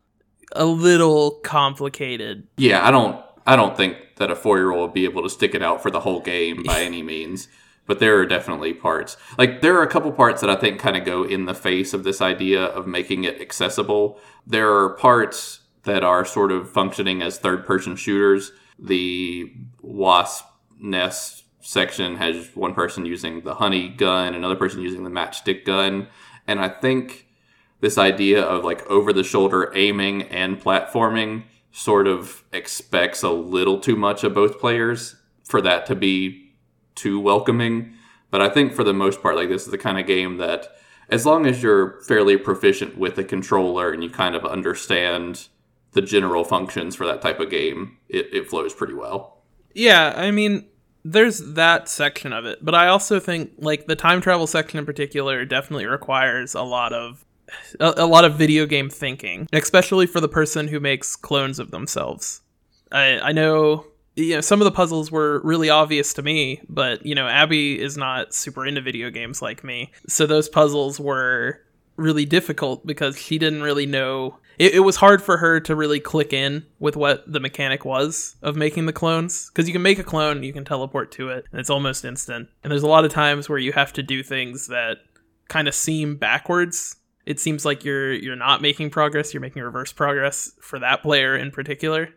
a 0.54 0.66
little 0.66 1.32
complicated. 1.44 2.48
Yeah, 2.58 2.86
I 2.86 2.92
don't 2.92 3.24
I 3.46 3.56
don't 3.56 3.78
think 3.78 3.98
that 4.18 4.32
a 4.32 4.36
four 4.36 4.58
year 4.58 4.72
old 4.72 4.80
will 4.80 4.88
be 4.88 5.06
able 5.06 5.24
to 5.24 5.30
stick 5.30 5.56
it 5.56 5.64
out 5.64 5.82
for 5.82 5.90
the 5.90 6.02
whole 6.02 6.20
game 6.20 6.64
by 6.64 6.82
any 6.84 7.02
means. 7.02 7.48
But 7.86 8.00
there 8.00 8.20
are 8.20 8.26
definitely 8.26 8.74
parts. 8.74 9.16
Like, 9.38 9.62
there 9.62 9.78
are 9.78 9.84
a 9.84 9.88
couple 9.88 10.12
parts 10.12 10.42
that 10.42 10.50
I 10.50 10.58
think 10.58 10.78
kind 10.78 10.98
of 10.98 11.06
go 11.06 11.24
in 11.24 11.46
the 11.46 11.54
face 11.54 11.94
of 11.94 12.04
this 12.04 12.20
idea 12.20 12.66
of 12.66 12.86
making 12.86 13.24
it 13.24 13.40
accessible. 13.40 14.20
There 14.46 14.76
are 14.76 14.90
parts 14.90 15.62
that 15.84 16.04
are 16.04 16.26
sort 16.26 16.52
of 16.52 16.70
functioning 16.70 17.22
as 17.22 17.38
third 17.38 17.66
person 17.66 17.96
shooters. 17.96 18.52
The 18.78 19.54
wasp 19.82 20.46
nest 20.78 21.46
section 21.62 22.18
has 22.18 22.54
one 22.56 22.74
person 22.74 23.06
using 23.06 23.42
the 23.42 23.56
honey 23.56 23.88
gun, 23.88 24.34
another 24.34 24.58
person 24.58 24.82
using 24.82 25.06
the 25.06 25.10
matchstick 25.10 25.64
gun. 25.64 26.08
And 26.46 26.60
I 26.60 26.68
think 26.68 27.27
this 27.80 27.98
idea 27.98 28.42
of 28.42 28.64
like 28.64 28.86
over 28.88 29.14
the 29.14 29.24
shoulder 29.24 29.72
aiming 29.76 30.24
and 30.24 30.62
platforming 30.62 31.44
sort 31.72 32.08
of 32.08 32.44
expects 32.52 33.22
a 33.24 33.30
little 33.30 33.80
too 33.80 33.96
much 33.96 34.24
of 34.24 34.34
both 34.34 34.60
players 34.60 35.16
for 35.44 35.62
that 35.62 35.86
to 35.86 35.96
be 35.96 36.54
too 36.96 37.20
welcoming. 37.20 37.94
But 38.32 38.42
I 38.42 38.50
think 38.50 38.74
for 38.74 38.84
the 38.84 38.94
most 38.94 39.22
part, 39.22 39.36
like 39.36 39.50
this 39.50 39.66
is 39.66 39.72
the 39.72 39.78
kind 39.78 40.00
of 40.00 40.08
game 40.08 40.38
that 40.38 40.68
as 41.10 41.26
long 41.26 41.46
as 41.46 41.64
you're 41.64 42.02
fairly 42.02 42.36
proficient 42.36 42.98
with 42.98 43.16
the 43.16 43.24
controller 43.24 43.92
and 43.92 44.04
you 44.04 44.10
kind 44.10 44.36
of 44.36 44.44
understand 44.44 45.48
the 45.92 46.02
general 46.02 46.44
functions 46.44 46.96
for 46.96 47.06
that 47.06 47.22
type 47.22 47.40
of 47.40 47.50
game, 47.50 47.98
it, 48.10 48.28
it 48.34 48.50
flows 48.50 48.74
pretty 48.74 48.94
well. 48.94 49.44
Yeah, 49.74 50.14
I 50.16 50.32
mean, 50.32 50.68
there's 51.06 51.54
that 51.54 51.88
section 51.88 52.34
of 52.34 52.46
it, 52.46 52.60
but 52.66 52.76
I 52.76 52.88
also 52.88 53.20
think 53.20 53.52
like 53.60 53.86
the 53.86 53.96
time 53.96 54.20
travel 54.20 54.48
section 54.48 54.80
in 54.80 54.86
particular 54.86 55.46
definitely 55.46 55.86
requires 55.86 56.56
a 56.56 56.64
lot 56.64 56.92
of 56.92 57.24
a, 57.80 57.94
a, 57.98 58.06
lot 58.06 58.26
of 58.26 58.36
video 58.36 58.66
game 58.66 58.90
thinking, 58.90 59.48
especially 59.54 60.06
for 60.06 60.20
the 60.20 60.28
person 60.28 60.68
who 60.68 60.80
makes 60.80 61.16
clones 61.16 61.60
of 61.60 61.72
themselves. 61.72 62.42
I, 62.92 63.20
I 63.20 63.32
know 63.32 63.86
you 64.16 64.36
know 64.36 64.42
some 64.42 64.62
of 64.62 64.66
the 64.66 64.72
puzzles 64.72 65.12
were 65.12 65.42
really 65.44 65.70
obvious 65.70 66.14
to 66.16 66.22
me, 66.22 66.62
but 66.68 67.06
you 67.06 67.16
know 67.16 67.28
Abby 67.28 67.80
is 67.80 67.98
not 67.98 68.34
super 68.34 68.66
into 68.66 68.82
video 68.82 69.10
games 69.10 69.42
like 69.42 69.64
me, 69.64 69.92
so 70.08 70.26
those 70.26 70.50
puzzles 70.50 71.00
were 71.00 71.62
really 71.98 72.26
difficult 72.26 72.86
because 72.86 73.18
she 73.18 73.38
didn't 73.38 73.64
really 73.64 73.86
know. 73.86 74.38
It, 74.58 74.76
it 74.76 74.80
was 74.80 74.96
hard 74.96 75.22
for 75.22 75.38
her 75.38 75.60
to 75.62 75.76
really 75.76 76.00
click 76.00 76.34
in 76.34 76.66
with 76.80 76.96
what 76.96 77.32
the 77.32 77.40
mechanic 77.40 77.86
was 77.86 78.36
of 78.42 78.56
making 78.56 78.88
the 78.88 78.94
clones 78.94 79.50
because 79.50 79.68
you 79.68 79.74
can 79.74 79.84
make 79.84 80.00
a 80.00 80.04
clone, 80.04 80.42
you 80.44 80.54
can 80.54 80.66
teleport 80.66 81.12
to 81.14 81.30
it, 81.30 81.46
and 81.52 81.60
it's 81.60 81.70
almost 81.70 82.04
instant. 82.04 82.50
And 82.64 82.72
there's 82.72 82.84
a 82.84 82.88
lot 82.88 83.06
of 83.06 83.12
times 83.12 83.50
where 83.50 83.60
you 83.60 83.74
have 83.74 83.94
to 83.94 84.04
do 84.04 84.24
things 84.24 84.68
that 84.68 84.98
kind 85.48 85.68
of 85.68 85.76
seem 85.76 86.16
backwards. 86.16 86.96
It 87.28 87.42
seems 87.42 87.66
like 87.66 87.84
you're 87.84 88.14
you're 88.14 88.38
not 88.38 88.62
making 88.62 88.90
progress. 88.90 89.34
You're 89.34 89.42
making 89.42 89.62
reverse 89.62 89.92
progress 89.92 90.54
for 90.62 90.80
that 90.80 91.02
player 91.02 91.36
in 91.36 91.52
particular. 91.52 92.10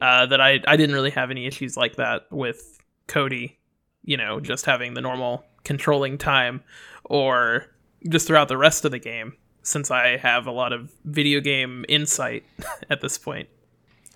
Uh, 0.00 0.24
that 0.24 0.40
I 0.40 0.58
I 0.66 0.76
didn't 0.78 0.94
really 0.94 1.10
have 1.10 1.30
any 1.30 1.44
issues 1.44 1.76
like 1.76 1.96
that 1.96 2.22
with 2.32 2.78
Cody. 3.06 3.58
You 4.04 4.16
know, 4.16 4.40
just 4.40 4.64
having 4.64 4.94
the 4.94 5.02
normal 5.02 5.44
controlling 5.64 6.16
time, 6.16 6.62
or 7.04 7.66
just 8.08 8.26
throughout 8.26 8.48
the 8.48 8.56
rest 8.56 8.86
of 8.86 8.90
the 8.90 8.98
game. 8.98 9.34
Since 9.60 9.90
I 9.90 10.16
have 10.16 10.46
a 10.46 10.50
lot 10.50 10.72
of 10.72 10.90
video 11.04 11.40
game 11.40 11.84
insight 11.86 12.44
at 12.90 13.02
this 13.02 13.18
point. 13.18 13.48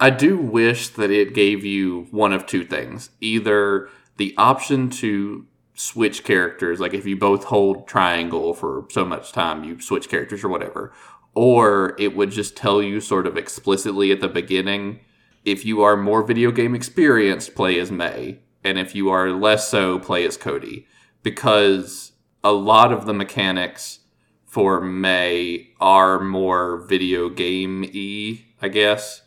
I 0.00 0.08
do 0.08 0.38
wish 0.38 0.88
that 0.90 1.10
it 1.10 1.34
gave 1.34 1.62
you 1.62 2.06
one 2.10 2.32
of 2.32 2.46
two 2.46 2.64
things 2.64 3.10
either 3.20 3.90
the 4.16 4.34
option 4.38 4.88
to 4.90 5.46
switch 5.78 6.24
characters, 6.24 6.80
like 6.80 6.92
if 6.92 7.06
you 7.06 7.16
both 7.16 7.44
hold 7.44 7.86
triangle 7.86 8.52
for 8.52 8.86
so 8.90 9.04
much 9.04 9.32
time, 9.32 9.64
you 9.64 9.80
switch 9.80 10.08
characters 10.08 10.42
or 10.42 10.48
whatever, 10.48 10.92
or 11.34 11.94
it 11.98 12.16
would 12.16 12.30
just 12.30 12.56
tell 12.56 12.82
you 12.82 13.00
sort 13.00 13.26
of 13.26 13.36
explicitly 13.36 14.10
at 14.10 14.20
the 14.20 14.28
beginning 14.28 15.00
if 15.44 15.64
you 15.64 15.82
are 15.82 15.96
more 15.96 16.22
video 16.22 16.50
game 16.50 16.74
experienced, 16.74 17.54
play 17.54 17.78
as 17.78 17.90
May, 17.90 18.40
and 18.64 18.78
if 18.78 18.94
you 18.94 19.08
are 19.08 19.30
less 19.30 19.68
so, 19.68 19.98
play 19.98 20.26
as 20.26 20.36
Cody. 20.36 20.86
Because 21.22 22.12
a 22.42 22.52
lot 22.52 22.92
of 22.92 23.06
the 23.06 23.14
mechanics 23.14 24.00
for 24.46 24.80
May 24.80 25.70
are 25.80 26.18
more 26.20 26.78
video 26.78 27.28
game 27.28 27.82
y, 27.82 28.44
I 28.60 28.68
guess, 28.68 29.22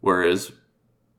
whereas 0.00 0.52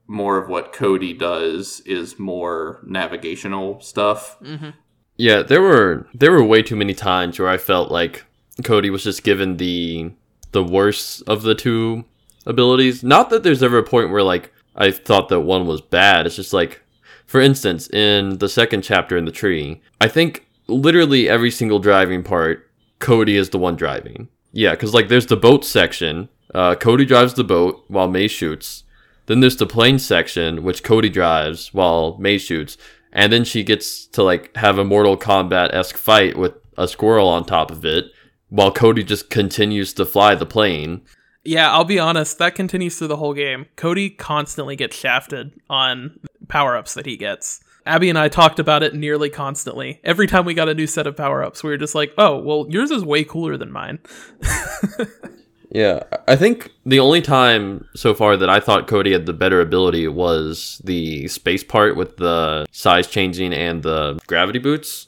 more 0.07 0.37
of 0.37 0.49
what 0.49 0.73
Cody 0.73 1.13
does 1.13 1.81
is 1.81 2.17
more 2.17 2.79
navigational 2.85 3.79
stuff. 3.81 4.37
Mm-hmm. 4.41 4.69
Yeah, 5.17 5.41
there 5.43 5.61
were 5.61 6.07
there 6.13 6.31
were 6.31 6.43
way 6.43 6.61
too 6.61 6.75
many 6.75 6.93
times 6.93 7.39
where 7.39 7.49
I 7.49 7.57
felt 7.57 7.91
like 7.91 8.23
Cody 8.63 8.89
was 8.89 9.03
just 9.03 9.23
given 9.23 9.57
the 9.57 10.11
the 10.51 10.63
worst 10.63 11.23
of 11.27 11.41
the 11.41 11.55
two 11.55 12.05
abilities. 12.45 13.03
Not 13.03 13.29
that 13.29 13.43
there's 13.43 13.63
ever 13.63 13.79
a 13.79 13.83
point 13.83 14.11
where 14.11 14.23
like 14.23 14.53
I 14.75 14.91
thought 14.91 15.29
that 15.29 15.41
one 15.41 15.65
was 15.67 15.81
bad. 15.81 16.25
It's 16.25 16.35
just 16.35 16.53
like 16.53 16.81
for 17.25 17.41
instance, 17.41 17.89
in 17.89 18.37
the 18.37 18.47
second 18.47 18.83
chapter 18.83 19.17
in 19.17 19.25
the 19.25 19.31
tree, 19.31 19.81
I 19.99 20.07
think 20.07 20.47
literally 20.67 21.27
every 21.27 21.51
single 21.51 21.79
driving 21.79 22.23
part, 22.23 22.69
Cody 22.99 23.35
is 23.35 23.49
the 23.49 23.59
one 23.59 23.75
driving. 23.75 24.29
Yeah, 24.53 24.71
because 24.71 24.93
like 24.93 25.09
there's 25.09 25.27
the 25.27 25.35
boat 25.35 25.65
section. 25.65 26.29
Uh, 26.55 26.75
Cody 26.75 27.05
drives 27.05 27.33
the 27.33 27.43
boat 27.43 27.83
while 27.87 28.07
May 28.07 28.27
shoots. 28.27 28.83
Then 29.27 29.41
there's 29.41 29.57
the 29.57 29.67
plane 29.67 29.99
section, 29.99 30.63
which 30.63 30.83
Cody 30.83 31.09
drives 31.09 31.73
while 31.73 32.17
May 32.17 32.37
shoots. 32.37 32.77
And 33.13 33.31
then 33.31 33.43
she 33.43 33.63
gets 33.63 34.05
to 34.07 34.23
like 34.23 34.55
have 34.57 34.77
a 34.77 34.83
Mortal 34.83 35.17
Kombat 35.17 35.73
esque 35.73 35.97
fight 35.97 36.37
with 36.37 36.53
a 36.77 36.87
squirrel 36.87 37.27
on 37.27 37.45
top 37.45 37.71
of 37.71 37.85
it, 37.85 38.05
while 38.49 38.71
Cody 38.71 39.03
just 39.03 39.29
continues 39.29 39.93
to 39.93 40.05
fly 40.05 40.35
the 40.35 40.45
plane. 40.45 41.01
Yeah, 41.43 41.71
I'll 41.71 41.85
be 41.85 41.99
honest, 41.99 42.37
that 42.39 42.55
continues 42.55 42.97
through 42.97 43.07
the 43.07 43.17
whole 43.17 43.33
game. 43.33 43.67
Cody 43.75 44.09
constantly 44.09 44.75
gets 44.75 44.97
shafted 44.97 45.53
on 45.69 46.19
power 46.49 46.75
ups 46.75 46.93
that 46.93 47.05
he 47.05 47.17
gets. 47.17 47.61
Abby 47.85 48.09
and 48.09 48.19
I 48.19 48.27
talked 48.27 48.59
about 48.59 48.83
it 48.83 48.93
nearly 48.93 49.29
constantly. 49.29 50.01
Every 50.03 50.27
time 50.27 50.43
we 50.43 50.53
got 50.53 50.67
a 50.67 50.73
new 50.73 50.87
set 50.87 51.07
of 51.07 51.15
power 51.15 51.41
ups, 51.41 51.63
we 51.63 51.69
were 51.69 51.77
just 51.77 51.95
like, 51.95 52.13
oh, 52.17 52.37
well, 52.37 52.65
yours 52.69 52.91
is 52.91 53.03
way 53.03 53.23
cooler 53.23 53.55
than 53.55 53.71
mine. 53.71 53.99
Yeah, 55.77 55.99
I 56.27 56.35
think 56.35 56.71
the 56.87 56.99
only 56.99 57.21
time 57.21 57.87
so 57.93 58.15
far 58.15 58.35
that 58.35 58.49
I 58.49 58.59
thought 58.59 58.87
Cody 58.87 59.11
had 59.11 59.27
the 59.27 59.33
better 59.33 59.61
ability 59.61 60.07
was 60.07 60.81
the 60.83 61.27
space 61.27 61.63
part 61.63 61.95
with 61.95 62.17
the 62.17 62.65
size 62.71 63.05
changing 63.05 63.53
and 63.53 63.83
the 63.83 64.17
gravity 64.25 64.57
boots. 64.57 65.05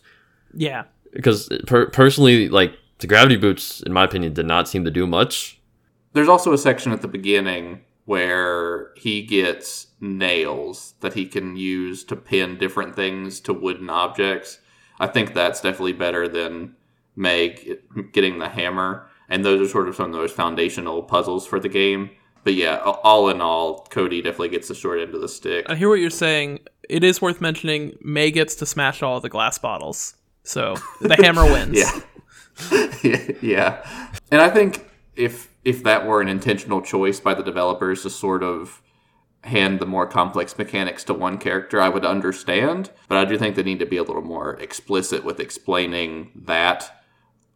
yeah. 0.53 0.83
Because 1.11 1.49
per- 1.65 1.87
personally, 1.87 2.49
like 2.49 2.75
the 2.99 3.07
gravity 3.07 3.35
boots, 3.35 3.81
in 3.81 3.93
my 3.93 4.03
opinion, 4.03 4.33
did 4.33 4.45
not 4.45 4.67
seem 4.67 4.85
to 4.85 4.91
do 4.91 5.07
much. 5.07 5.59
There's 6.13 6.29
also 6.29 6.53
a 6.53 6.57
section 6.59 6.91
at 6.91 7.01
the 7.01 7.07
beginning 7.07 7.81
where 8.05 8.91
he 8.95 9.23
gets 9.23 9.87
nails 9.99 10.93
that 10.99 11.15
he 11.15 11.25
can 11.25 11.55
use 11.55 12.03
to 12.03 12.15
pin 12.15 12.59
different 12.59 12.95
things 12.95 13.39
to 13.39 13.53
wooden 13.53 13.89
objects. 13.89 14.59
I 14.99 15.07
think 15.07 15.33
that's 15.33 15.61
definitely 15.61 15.93
better 15.93 16.27
than 16.27 16.75
Meg 17.15 17.79
getting 18.11 18.37
the 18.37 18.49
hammer. 18.49 19.08
And 19.29 19.45
those 19.45 19.61
are 19.61 19.71
sort 19.71 19.87
of 19.87 19.95
some 19.95 20.07
of 20.07 20.13
those 20.13 20.31
foundational 20.31 21.03
puzzles 21.03 21.45
for 21.45 21.59
the 21.59 21.69
game. 21.69 22.09
But 22.43 22.55
yeah, 22.55 22.77
all 22.77 23.29
in 23.29 23.41
all, 23.41 23.85
Cody 23.89 24.21
definitely 24.21 24.49
gets 24.49 24.69
the 24.69 24.75
short 24.75 24.99
end 24.99 25.13
of 25.13 25.21
the 25.21 25.29
stick. 25.29 25.65
I 25.69 25.75
hear 25.75 25.89
what 25.89 25.99
you're 25.99 26.09
saying. 26.09 26.59
It 26.87 27.03
is 27.03 27.21
worth 27.21 27.41
mentioning 27.41 27.97
May 28.01 28.31
gets 28.31 28.55
to 28.55 28.65
smash 28.65 29.03
all 29.03 29.19
the 29.19 29.29
glass 29.29 29.57
bottles. 29.57 30.15
So 30.43 30.75
the 31.01 31.15
hammer 31.19 31.43
wins. 31.43 31.77
yeah. 31.77 31.99
yeah. 33.41 34.11
And 34.31 34.41
I 34.41 34.49
think 34.49 34.89
if 35.15 35.49
if 35.63 35.83
that 35.83 36.07
were 36.07 36.21
an 36.21 36.27
intentional 36.27 36.81
choice 36.81 37.19
by 37.19 37.33
the 37.33 37.43
developers 37.43 38.03
to 38.03 38.09
sort 38.09 38.41
of 38.41 38.81
hand 39.43 39.79
the 39.79 39.85
more 39.85 40.07
complex 40.07 40.57
mechanics 40.57 41.03
to 41.05 41.13
one 41.13 41.37
character, 41.37 41.81
I 41.81 41.89
would 41.89 42.05
understand. 42.05 42.91
But 43.07 43.17
I 43.17 43.25
do 43.25 43.37
think 43.37 43.55
they 43.55 43.63
need 43.63 43.79
to 43.79 43.85
be 43.85 43.97
a 43.97 44.03
little 44.03 44.21
more 44.21 44.55
explicit 44.55 45.23
with 45.23 45.39
explaining 45.39 46.31
that 46.35 46.98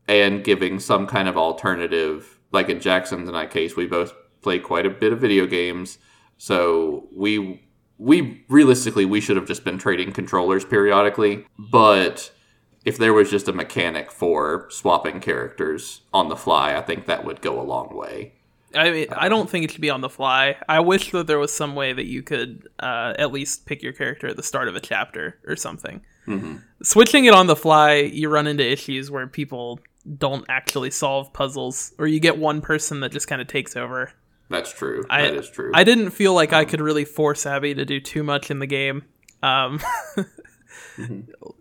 and 0.07 0.43
giving 0.43 0.79
some 0.79 1.07
kind 1.07 1.27
of 1.27 1.37
alternative. 1.37 2.39
Like 2.51 2.69
in 2.69 2.79
Jackson's 2.79 3.27
and 3.27 3.37
I 3.37 3.47
case, 3.47 3.75
we 3.75 3.87
both 3.87 4.13
play 4.41 4.59
quite 4.59 4.85
a 4.85 4.89
bit 4.89 5.11
of 5.11 5.19
video 5.19 5.47
games, 5.47 5.97
so 6.37 7.07
we 7.15 7.63
we 7.97 8.43
realistically 8.49 9.05
we 9.05 9.21
should 9.21 9.37
have 9.37 9.47
just 9.47 9.63
been 9.63 9.77
trading 9.77 10.11
controllers 10.11 10.65
periodically. 10.65 11.45
But 11.57 12.31
if 12.85 12.97
there 12.97 13.13
was 13.13 13.31
just 13.31 13.47
a 13.47 13.53
mechanic 13.53 14.11
for 14.11 14.67
swapping 14.69 15.19
characters 15.19 16.01
on 16.13 16.29
the 16.29 16.35
fly, 16.35 16.75
I 16.75 16.81
think 16.81 17.05
that 17.05 17.25
would 17.25 17.41
go 17.41 17.59
a 17.59 17.63
long 17.63 17.95
way. 17.95 18.33
I 18.75 18.91
mean, 18.91 19.07
I 19.15 19.29
don't 19.29 19.49
think 19.49 19.65
it 19.65 19.71
should 19.71 19.81
be 19.81 19.89
on 19.89 20.01
the 20.01 20.09
fly. 20.09 20.57
I 20.67 20.79
wish 20.79 21.11
that 21.11 21.27
there 21.27 21.37
was 21.37 21.53
some 21.53 21.75
way 21.75 21.93
that 21.93 22.05
you 22.05 22.23
could 22.23 22.67
uh, 22.79 23.13
at 23.19 23.31
least 23.31 23.65
pick 23.65 23.83
your 23.83 23.93
character 23.93 24.27
at 24.27 24.35
the 24.35 24.43
start 24.43 24.67
of 24.67 24.75
a 24.75 24.79
chapter 24.79 25.39
or 25.47 25.55
something. 25.55 26.01
Mm-hmm. 26.27 26.57
Switching 26.81 27.25
it 27.25 27.33
on 27.33 27.47
the 27.47 27.55
fly, 27.55 27.95
you 27.95 28.29
run 28.29 28.47
into 28.47 28.69
issues 28.69 29.11
where 29.11 29.27
people 29.27 29.79
don't 30.17 30.45
actually 30.49 30.91
solve 30.91 31.31
puzzles, 31.33 31.93
or 31.97 32.07
you 32.07 32.19
get 32.19 32.37
one 32.37 32.61
person 32.61 32.99
that 33.01 33.11
just 33.11 33.27
kind 33.27 33.41
of 33.41 33.47
takes 33.47 33.75
over. 33.75 34.11
That's 34.49 34.73
true. 34.73 35.05
I, 35.09 35.23
that 35.23 35.35
is 35.35 35.49
true. 35.49 35.71
I 35.73 35.83
didn't 35.83 36.11
feel 36.11 36.33
like 36.33 36.53
I 36.53 36.65
could 36.65 36.81
really 36.81 37.05
force 37.05 37.45
Abby 37.45 37.73
to 37.73 37.85
do 37.85 37.99
too 37.99 38.23
much 38.23 38.51
in 38.51 38.59
the 38.59 38.67
game. 38.67 39.05
Um, 39.41 39.79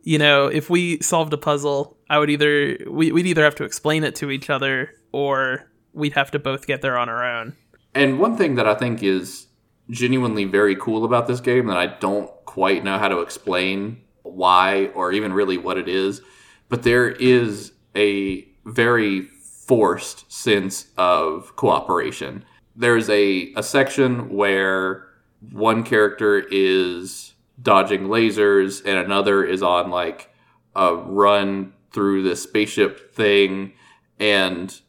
You 0.03 0.19
know, 0.19 0.47
if 0.47 0.69
we 0.69 1.01
solved 1.01 1.33
a 1.33 1.39
puzzle, 1.39 1.97
I 2.11 2.19
would 2.19 2.31
either 2.31 2.79
we, 2.89 3.13
we'd 3.13 3.27
either 3.27 3.45
have 3.45 3.55
to 3.57 3.65
explain 3.65 4.05
it 4.05 4.15
to 4.17 4.31
each 4.31 4.51
other, 4.51 4.91
or 5.13 5.71
we'd 5.93 6.15
have 6.15 6.31
to 6.33 6.39
both 6.39 6.67
get 6.67 6.83
there 6.83 6.99
on 6.99 7.09
our 7.09 7.25
own. 7.25 7.57
And 7.95 8.19
one 8.19 8.37
thing 8.37 8.57
that 8.57 8.67
I 8.67 8.75
think 8.75 9.03
is 9.03 9.47
genuinely 9.91 10.45
very 10.45 10.77
cool 10.77 11.05
about 11.05 11.27
this 11.27 11.41
game 11.41 11.67
that 11.67 11.77
I 11.77 11.87
don't 11.87 12.31
quite 12.45 12.85
know 12.85 12.99
how 12.99 13.09
to 13.09 13.21
explain 13.21 14.03
why 14.23 14.87
or 14.95 15.13
even 15.13 15.33
really 15.33 15.59
what 15.59 15.79
it 15.79 15.89
is, 15.89 16.21
but 16.69 16.83
there 16.83 17.09
is 17.09 17.73
a 17.97 18.47
very 18.65 19.23
forced 19.23 20.31
sense 20.33 20.89
of 20.97 21.55
cooperation. 21.57 22.45
There's 22.75 23.09
a, 23.11 23.53
a 23.55 23.63
section 23.63 24.31
where 24.31 25.09
one 25.51 25.83
character 25.83 26.39
is 26.51 27.35
dodging 27.61 28.05
lasers 28.05 28.85
and 28.85 28.99
another 28.99 29.45
is 29.45 29.63
on 29.63 29.91
like 29.91 30.33
a 30.75 30.95
run 30.95 31.73
through 31.93 32.23
this 32.23 32.43
spaceship 32.43 33.15
thing 33.15 33.73
and 34.19 34.81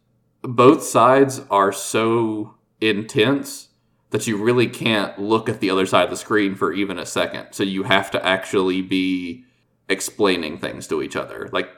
both 0.42 0.84
sides 0.84 1.42
are 1.50 1.72
so 1.72 2.56
intense 2.82 3.70
that 4.12 4.28
you 4.28 4.38
really 4.38 4.68
can't 4.68 5.18
look 5.18 5.50
at 5.50 5.60
the 5.60 5.70
other 5.70 5.86
side 5.86 6.04
of 6.04 6.10
the 6.10 6.18
screen 6.18 6.54
for 6.54 6.72
even 6.72 7.00
a 7.00 7.06
second. 7.06 7.48
So 7.52 7.63
you 7.63 7.84
have 7.84 8.12
to 8.12 8.24
actually 8.24 8.82
be 8.82 9.44
explaining 9.89 10.60
things 10.60 10.88
to 10.88 11.02
each 11.02 11.16
other. 11.16 11.50
Like 11.52 11.70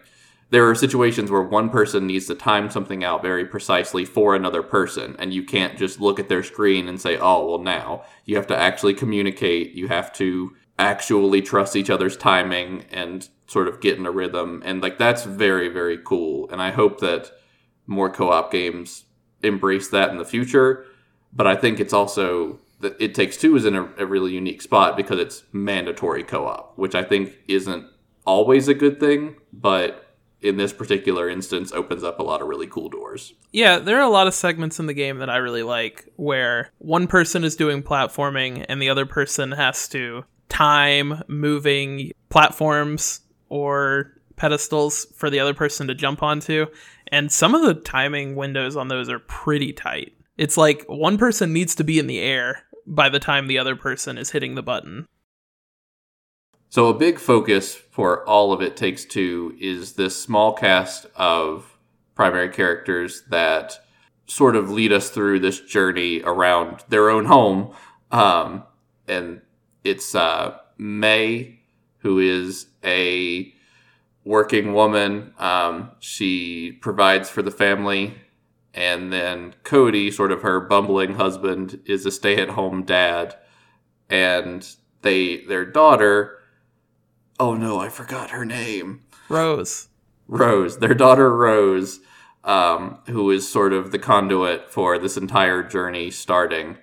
there 0.55 0.69
are 0.69 0.73
situations 0.73 1.29
where 1.29 1.41
one 1.41 1.69
person 1.69 2.07
needs 2.07 2.27
to 2.27 2.35
time 2.35 2.69
something 2.69 3.03
out 3.03 3.21
very 3.21 3.43
precisely 3.43 4.05
for 4.05 4.33
another 4.35 4.63
person 4.63 5.13
and 5.19 5.33
you 5.33 5.43
can't 5.43 5.77
just 5.77 5.99
look 5.99 6.17
at 6.17 6.29
their 6.29 6.43
screen 6.43 6.87
and 6.87 7.01
say, 7.01 7.17
"Oh, 7.17 7.45
well 7.45 7.59
now." 7.59 8.03
You 8.23 8.37
have 8.37 8.47
to 8.47 8.57
actually 8.57 8.93
communicate. 8.93 9.73
You 9.73 9.89
have 9.89 10.13
to 10.13 10.55
actually 10.79 11.41
trust 11.41 11.75
each 11.75 11.89
other's 11.89 12.15
timing 12.15 12.85
and 12.89 13.27
sort 13.47 13.67
of 13.67 13.81
get 13.81 13.97
in 13.97 14.05
a 14.05 14.11
rhythm 14.11 14.61
and 14.65 14.81
like 14.81 14.97
that's 14.97 15.23
very 15.23 15.69
very 15.69 15.97
cool 15.97 16.49
and 16.49 16.61
i 16.61 16.71
hope 16.71 16.99
that 16.99 17.31
more 17.87 18.09
co-op 18.09 18.51
games 18.51 19.05
embrace 19.43 19.87
that 19.89 20.09
in 20.09 20.17
the 20.17 20.25
future 20.25 20.85
but 21.31 21.47
i 21.47 21.55
think 21.55 21.79
it's 21.79 21.93
also 21.93 22.59
that 22.81 22.95
it 22.99 23.15
takes 23.15 23.37
two 23.37 23.55
is 23.55 23.65
in 23.65 23.75
a, 23.75 23.87
a 23.97 24.05
really 24.05 24.33
unique 24.33 24.61
spot 24.61 24.97
because 24.97 25.19
it's 25.19 25.43
mandatory 25.53 26.23
co-op 26.23 26.73
which 26.77 26.95
i 26.95 27.03
think 27.03 27.37
isn't 27.47 27.85
always 28.25 28.67
a 28.67 28.73
good 28.73 28.99
thing 28.99 29.35
but 29.53 30.04
in 30.45 30.57
this 30.57 30.71
particular 30.71 31.27
instance 31.27 31.71
opens 31.71 32.03
up 32.03 32.19
a 32.19 32.23
lot 32.23 32.41
of 32.41 32.47
really 32.47 32.67
cool 32.67 32.89
doors. 32.89 33.33
Yeah, 33.51 33.79
there 33.79 33.97
are 33.97 34.03
a 34.03 34.09
lot 34.09 34.27
of 34.27 34.33
segments 34.33 34.79
in 34.79 34.85
the 34.85 34.93
game 34.93 35.17
that 35.17 35.29
I 35.29 35.37
really 35.37 35.63
like 35.63 36.07
where 36.15 36.71
one 36.77 37.07
person 37.07 37.43
is 37.43 37.55
doing 37.55 37.81
platforming 37.81 38.65
and 38.69 38.81
the 38.81 38.89
other 38.89 39.05
person 39.05 39.51
has 39.51 39.87
to 39.89 40.23
time 40.49 41.23
moving 41.27 42.11
platforms 42.29 43.21
or 43.49 44.11
pedestals 44.35 45.05
for 45.15 45.29
the 45.29 45.39
other 45.39 45.53
person 45.53 45.87
to 45.87 45.95
jump 45.95 46.21
onto. 46.21 46.67
And 47.07 47.31
some 47.31 47.55
of 47.55 47.63
the 47.63 47.73
timing 47.73 48.35
windows 48.35 48.75
on 48.75 48.87
those 48.87 49.09
are 49.09 49.19
pretty 49.19 49.73
tight. 49.73 50.13
It's 50.37 50.57
like 50.57 50.83
one 50.87 51.17
person 51.17 51.53
needs 51.53 51.75
to 51.75 51.83
be 51.83 51.97
in 51.97 52.07
the 52.07 52.19
air 52.19 52.63
by 52.85 53.09
the 53.09 53.19
time 53.19 53.47
the 53.47 53.57
other 53.57 53.75
person 53.75 54.17
is 54.17 54.31
hitting 54.31 54.55
the 54.55 54.63
button. 54.63 55.07
So, 56.69 56.87
a 56.87 56.93
big 56.93 57.19
focus 57.19 57.73
for 57.75 58.27
all 58.27 58.51
of 58.51 58.61
It 58.61 58.75
Takes 58.75 59.05
Two 59.05 59.55
is 59.59 59.93
this 59.93 60.21
small 60.21 60.53
cast 60.53 61.05
of 61.15 61.77
primary 62.15 62.49
characters 62.49 63.23
that 63.29 63.79
sort 64.27 64.55
of 64.55 64.69
lead 64.69 64.91
us 64.91 65.09
through 65.09 65.39
this 65.39 65.61
journey 65.61 66.21
around 66.23 66.83
their 66.89 67.09
own 67.09 67.25
home. 67.25 67.73
Um, 68.11 68.63
and 69.07 69.41
it's 69.83 70.15
uh, 70.15 70.57
May, 70.77 71.59
who 71.99 72.19
is 72.19 72.67
a 72.83 73.53
working 74.23 74.73
woman. 74.73 75.33
Um, 75.37 75.91
she 75.99 76.71
provides 76.71 77.29
for 77.29 77.41
the 77.41 77.51
family. 77.51 78.15
And 78.73 79.13
then 79.13 79.55
Cody, 79.63 80.11
sort 80.11 80.31
of 80.31 80.41
her 80.41 80.59
bumbling 80.59 81.15
husband, 81.15 81.79
is 81.85 82.05
a 82.05 82.11
stay 82.11 82.41
at 82.41 82.49
home 82.49 82.83
dad. 82.83 83.37
And 84.09 84.67
they 85.01 85.45
their 85.45 85.65
daughter 85.65 86.39
oh 87.39 87.53
no, 87.53 87.79
I 87.79 87.89
forgot 87.89 88.31
her 88.31 88.45
name. 88.45 89.03
Rose. 89.29 89.87
Rose, 90.27 90.79
their 90.79 90.93
daughter 90.93 91.35
Rose, 91.35 91.99
um, 92.43 92.99
who 93.07 93.29
is 93.31 93.49
sort 93.49 93.73
of 93.73 93.91
the 93.91 93.99
conduit 93.99 94.71
for 94.71 94.97
this 94.97 95.17
entire 95.17 95.63
journey 95.63 96.11
starting. 96.11 96.77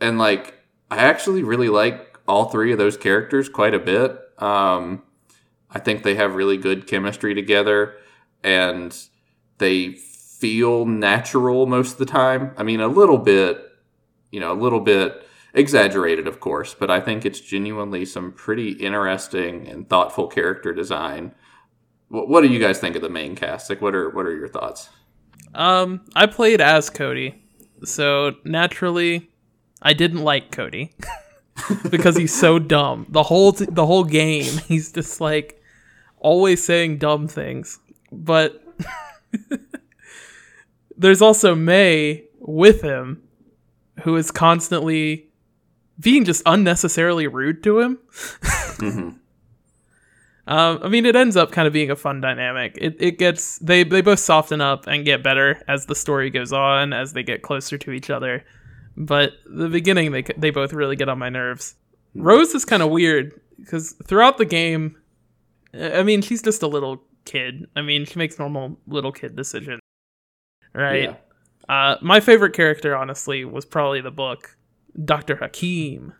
And 0.00 0.18
like, 0.18 0.54
I 0.90 0.98
actually 0.98 1.42
really 1.42 1.68
like 1.68 2.18
all 2.28 2.46
three 2.46 2.72
of 2.72 2.78
those 2.78 2.96
characters 2.96 3.48
quite 3.48 3.74
a 3.74 3.78
bit. 3.78 4.18
Um, 4.38 5.02
I 5.70 5.78
think 5.78 6.02
they 6.02 6.16
have 6.16 6.34
really 6.34 6.56
good 6.56 6.86
chemistry 6.86 7.34
together 7.34 7.94
and 8.42 8.96
they 9.58 9.92
feel 9.92 10.84
natural 10.84 11.66
most 11.66 11.92
of 11.92 11.98
the 11.98 12.06
time. 12.06 12.52
I 12.56 12.62
mean, 12.62 12.80
a 12.80 12.88
little 12.88 13.18
bit, 13.18 13.64
you 14.30 14.40
know, 14.40 14.52
a 14.52 14.60
little 14.60 14.80
bit 14.80 15.26
exaggerated, 15.54 16.26
of 16.26 16.40
course, 16.40 16.74
but 16.74 16.90
I 16.90 17.00
think 17.00 17.24
it's 17.24 17.40
genuinely 17.40 18.04
some 18.04 18.32
pretty 18.32 18.72
interesting 18.72 19.68
and 19.68 19.88
thoughtful 19.88 20.26
character 20.26 20.72
design. 20.72 21.34
What, 22.08 22.28
what 22.28 22.42
do 22.42 22.48
you 22.48 22.58
guys 22.58 22.78
think 22.78 22.96
of 22.96 23.02
the 23.02 23.08
main 23.08 23.36
cast? 23.36 23.70
Like, 23.70 23.80
what 23.80 23.94
are 23.94 24.10
what 24.10 24.26
are 24.26 24.36
your 24.36 24.48
thoughts? 24.48 24.88
Um, 25.54 26.02
I 26.14 26.26
played 26.26 26.60
as 26.60 26.88
Cody, 26.90 27.42
so 27.84 28.36
naturally, 28.44 29.30
I 29.82 29.92
didn't 29.92 30.22
like 30.22 30.50
Cody 30.50 30.94
because 31.90 32.16
he's 32.16 32.34
so 32.34 32.58
dumb. 32.58 33.06
The 33.10 33.22
whole 33.22 33.52
t- 33.52 33.66
the 33.68 33.86
whole 33.86 34.04
game, 34.04 34.58
he's 34.68 34.92
just 34.92 35.20
like 35.20 35.60
always 36.18 36.64
saying 36.64 36.98
dumb 36.98 37.28
things. 37.28 37.78
But 38.10 38.62
there's 40.96 41.22
also 41.22 41.54
May 41.54 42.24
with 42.38 42.82
him, 42.82 43.22
who 44.02 44.16
is 44.16 44.30
constantly 44.30 45.31
being 46.02 46.24
just 46.24 46.42
unnecessarily 46.46 47.26
rude 47.26 47.62
to 47.64 47.80
him. 47.80 47.98
mm-hmm. 48.12 49.08
um, 50.46 50.80
I 50.82 50.88
mean, 50.88 51.06
it 51.06 51.16
ends 51.16 51.36
up 51.36 51.52
kind 51.52 51.66
of 51.66 51.72
being 51.72 51.90
a 51.90 51.96
fun 51.96 52.20
dynamic. 52.20 52.76
It, 52.80 52.96
it 53.00 53.18
gets 53.18 53.58
they 53.58 53.84
they 53.84 54.00
both 54.00 54.20
soften 54.20 54.60
up 54.60 54.86
and 54.86 55.04
get 55.04 55.22
better 55.22 55.62
as 55.68 55.86
the 55.86 55.94
story 55.94 56.30
goes 56.30 56.52
on, 56.52 56.92
as 56.92 57.12
they 57.12 57.22
get 57.22 57.42
closer 57.42 57.78
to 57.78 57.92
each 57.92 58.10
other. 58.10 58.44
But 58.96 59.32
the 59.46 59.68
beginning, 59.68 60.12
they 60.12 60.22
they 60.36 60.50
both 60.50 60.72
really 60.72 60.96
get 60.96 61.08
on 61.08 61.18
my 61.18 61.30
nerves. 61.30 61.74
Rose 62.14 62.54
is 62.54 62.64
kind 62.64 62.82
of 62.82 62.90
weird 62.90 63.40
because 63.58 63.92
throughout 64.04 64.38
the 64.38 64.44
game, 64.44 64.96
I 65.74 66.02
mean, 66.02 66.20
she's 66.20 66.42
just 66.42 66.62
a 66.62 66.66
little 66.66 67.02
kid. 67.24 67.66
I 67.74 67.82
mean, 67.82 68.04
she 68.04 68.18
makes 68.18 68.38
normal 68.38 68.78
little 68.86 69.12
kid 69.12 69.36
decisions, 69.36 69.80
right? 70.74 71.04
Yeah. 71.04 71.16
Uh, 71.68 71.96
my 72.02 72.20
favorite 72.20 72.52
character, 72.52 72.94
honestly, 72.94 73.44
was 73.44 73.64
probably 73.64 74.00
the 74.00 74.10
book. 74.10 74.56
Dr. 75.04 75.36
Hakim. 75.36 76.12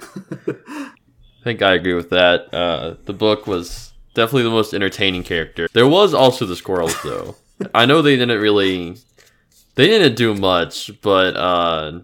I 0.00 1.44
think 1.44 1.62
I 1.62 1.74
agree 1.74 1.94
with 1.94 2.10
that. 2.10 2.52
Uh, 2.52 2.96
the 3.04 3.12
book 3.12 3.46
was 3.46 3.92
definitely 4.14 4.42
the 4.42 4.50
most 4.50 4.74
entertaining 4.74 5.22
character. 5.22 5.68
There 5.72 5.86
was 5.86 6.14
also 6.14 6.46
the 6.46 6.56
squirrels, 6.56 7.00
though. 7.02 7.36
I 7.74 7.86
know 7.86 8.02
they 8.02 8.16
didn't 8.16 8.40
really, 8.40 8.96
they 9.74 9.86
didn't 9.86 10.16
do 10.16 10.34
much, 10.34 10.90
but 11.02 11.36
uh, 11.36 12.00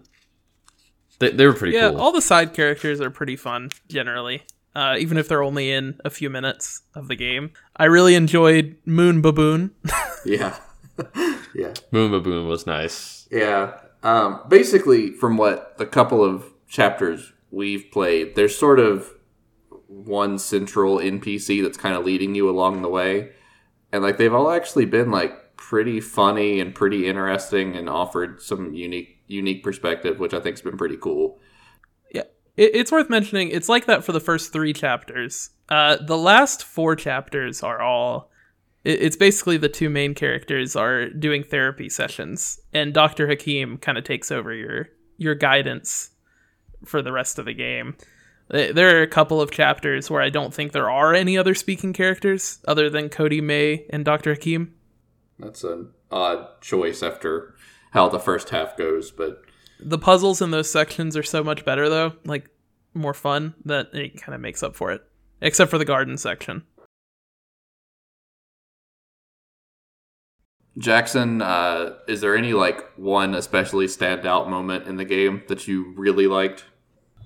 they 1.19 1.31
they 1.31 1.45
were 1.45 1.53
pretty 1.53 1.75
yeah, 1.75 1.89
cool. 1.89 2.01
all 2.01 2.11
the 2.11 2.21
side 2.21 2.53
characters 2.53 3.01
are 3.01 3.09
pretty 3.09 3.35
fun 3.35 3.69
generally. 3.87 4.43
Uh, 4.75 4.95
even 4.99 5.17
if 5.17 5.29
they're 5.29 5.43
only 5.43 5.71
in 5.71 5.97
a 6.03 6.09
few 6.09 6.29
minutes 6.29 6.81
of 6.95 7.07
the 7.07 7.15
game, 7.15 7.51
I 7.77 7.85
really 7.85 8.15
enjoyed 8.15 8.75
Moon 8.85 9.21
Baboon. 9.21 9.71
yeah, 10.25 10.57
yeah. 11.55 11.73
Moon 11.91 12.11
Baboon 12.11 12.47
was 12.47 12.67
nice. 12.67 13.27
Yeah, 13.31 13.77
um, 14.05 14.41
basically, 14.47 15.11
from 15.13 15.35
what 15.35 15.79
the 15.79 15.85
couple 15.87 16.23
of 16.23 16.53
chapters 16.67 17.33
we've 17.49 17.89
played, 17.91 18.35
there's 18.35 18.55
sort 18.55 18.79
of 18.79 19.11
one 19.87 20.37
central 20.37 20.99
NPC 20.99 21.63
that's 21.63 21.77
kind 21.77 21.95
of 21.95 22.05
leading 22.05 22.35
you 22.35 22.47
along 22.47 22.83
the 22.83 22.87
way, 22.87 23.31
and 23.91 24.03
like 24.03 24.17
they've 24.17 24.33
all 24.33 24.51
actually 24.51 24.85
been 24.85 25.09
like 25.09 25.57
pretty 25.57 25.99
funny 25.99 26.59
and 26.59 26.75
pretty 26.75 27.07
interesting 27.07 27.75
and 27.75 27.89
offered 27.89 28.43
some 28.43 28.75
unique 28.75 29.23
unique 29.25 29.63
perspective, 29.63 30.19
which 30.19 30.35
I 30.35 30.39
think's 30.39 30.61
been 30.61 30.77
pretty 30.77 30.97
cool. 30.97 31.39
Yeah, 32.13 32.25
it, 32.55 32.75
it's 32.75 32.91
worth 32.91 33.09
mentioning. 33.09 33.49
It's 33.49 33.69
like 33.69 33.87
that 33.87 34.03
for 34.03 34.11
the 34.11 34.19
first 34.19 34.53
three 34.53 34.73
chapters. 34.73 35.49
Uh, 35.67 35.97
the 35.99 36.17
last 36.17 36.63
four 36.63 36.95
chapters 36.95 37.63
are 37.63 37.81
all 37.81 38.29
it's 38.85 39.15
basically 39.15 39.57
the 39.57 39.69
two 39.69 39.89
main 39.89 40.13
characters 40.13 40.75
are 40.75 41.09
doing 41.09 41.43
therapy 41.43 41.89
sessions 41.89 42.59
and 42.73 42.93
dr 42.93 43.27
hakim 43.27 43.77
kind 43.77 43.97
of 43.97 44.03
takes 44.03 44.31
over 44.31 44.53
your 44.53 44.89
your 45.17 45.35
guidance 45.35 46.11
for 46.85 47.01
the 47.01 47.11
rest 47.11 47.39
of 47.39 47.45
the 47.45 47.53
game. 47.53 47.95
There 48.49 48.99
are 48.99 49.01
a 49.01 49.07
couple 49.07 49.41
of 49.41 49.51
chapters 49.51 50.09
where 50.09 50.21
i 50.21 50.29
don't 50.29 50.53
think 50.53 50.71
there 50.71 50.89
are 50.89 51.13
any 51.13 51.37
other 51.37 51.55
speaking 51.55 51.93
characters 51.93 52.59
other 52.67 52.89
than 52.89 53.09
cody 53.09 53.41
may 53.41 53.85
and 53.89 54.05
dr 54.05 54.31
hakim 54.31 54.75
that's 55.39 55.63
an 55.63 55.89
odd 56.11 56.61
choice 56.61 57.01
after 57.01 57.55
how 57.91 58.07
the 58.07 58.19
first 58.19 58.49
half 58.49 58.77
goes 58.77 59.09
but 59.09 59.41
the 59.79 59.97
puzzles 59.97 60.41
in 60.41 60.51
those 60.51 60.69
sections 60.69 61.17
are 61.17 61.23
so 61.23 61.43
much 61.43 61.65
better 61.65 61.89
though 61.89 62.13
like 62.23 62.49
more 62.95 63.13
fun 63.13 63.53
that 63.65 63.93
it 63.93 64.19
kind 64.21 64.33
of 64.33 64.41
makes 64.41 64.63
up 64.63 64.75
for 64.75 64.91
it. 64.91 65.03
Except 65.41 65.69
for 65.69 65.77
the 65.77 65.85
garden 65.85 66.17
section 66.17 66.63
Jackson, 70.77 71.41
uh, 71.41 71.93
is 72.07 72.21
there 72.21 72.35
any 72.35 72.53
like 72.53 72.83
one 72.97 73.33
especially 73.33 73.85
standout 73.87 74.49
moment 74.49 74.87
in 74.87 74.97
the 74.97 75.05
game 75.05 75.43
that 75.47 75.67
you 75.67 75.93
really 75.95 76.27
liked? 76.27 76.65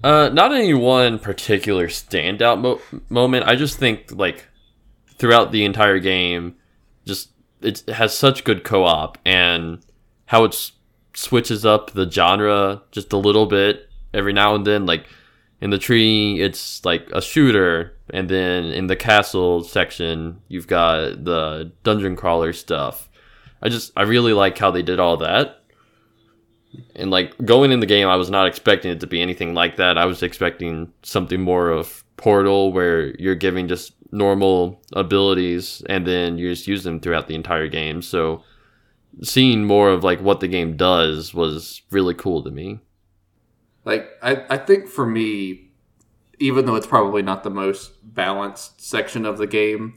Uh, 0.04 0.30
not 0.30 0.54
any 0.54 0.74
one 0.74 1.20
particular 1.20 1.88
standout 1.88 2.62
mo- 2.62 2.82
moment. 3.10 3.48
I 3.48 3.56
just 3.56 3.78
think 3.78 4.12
like 4.12 4.46
throughout 5.18 5.52
the 5.52 5.66
entire 5.66 6.00
game, 6.00 6.56
just 7.06 7.30
it 7.62 7.82
has 7.90 8.16
such 8.18 8.44
good 8.44 8.64
co-op 8.64 9.18
and 9.26 9.80
how 10.28 10.44
it 10.44 10.72
switches 11.14 11.66
up 11.66 11.92
the 11.92 12.10
genre 12.10 12.84
just 12.92 13.12
a 13.12 13.18
little 13.18 13.48
bit 13.48 13.90
every 14.14 14.32
now 14.32 14.54
and 14.54 14.66
then. 14.66 14.86
Like 14.86 15.08
in 15.60 15.72
the 15.72 15.80
tree, 15.80 16.40
it's 16.40 16.86
like 16.86 17.10
a 17.12 17.22
shooter, 17.22 17.98
and 18.12 18.30
then 18.30 18.66
in 18.66 18.88
the 18.88 18.96
castle 18.96 19.64
section, 19.64 20.42
you've 20.48 20.68
got 20.68 21.26
the 21.26 21.72
dungeon 21.84 22.16
crawler 22.16 22.54
stuff 22.54 23.09
I 23.62 23.70
just 23.70 23.92
I 23.96 24.04
really 24.04 24.34
like 24.34 24.58
how 24.58 24.72
they 24.72 24.82
did 24.82 25.00
all 25.00 25.18
that. 25.18 25.64
And 26.96 27.10
like 27.10 27.34
going 27.44 27.72
in 27.72 27.80
the 27.80 27.86
game, 27.86 28.08
I 28.08 28.16
was 28.16 28.30
not 28.30 28.48
expecting 28.48 28.92
it 28.92 29.00
to 29.00 29.08
be 29.08 29.22
anything 29.22 29.54
like 29.54 29.78
that. 29.78 29.98
I 29.98 30.06
was 30.06 30.22
expecting 30.22 30.94
something 31.02 31.42
more 31.42 31.70
of 31.70 32.04
Portal, 32.18 32.72
where 32.72 33.16
you're 33.18 33.36
giving 33.36 33.68
just 33.68 33.94
normal 34.12 34.82
abilities 34.94 35.82
and 35.88 36.06
then 36.06 36.38
you 36.38 36.50
just 36.52 36.68
use 36.68 36.84
them 36.84 37.00
throughout 37.00 37.28
the 37.28 37.36
entire 37.36 37.68
game. 37.68 38.02
So 38.02 38.44
seeing 39.24 39.66
more 39.66 39.90
of 39.90 40.04
like 40.04 40.22
what 40.22 40.40
the 40.40 40.48
game 40.48 40.76
does 40.76 41.34
was 41.34 41.82
really 41.92 42.14
cool 42.14 42.44
to 42.44 42.52
me. 42.52 42.80
Like 43.86 44.10
I, 44.22 44.44
I 44.50 44.58
think 44.58 44.88
for 44.88 45.06
me, 45.06 45.72
even 46.40 46.66
though 46.66 46.76
it's 46.76 46.88
probably 46.88 47.22
not 47.22 47.44
the 47.44 47.50
most 47.50 47.94
balanced 48.04 48.82
section 48.82 49.26
of 49.26 49.38
the 49.38 49.48
game, 49.48 49.96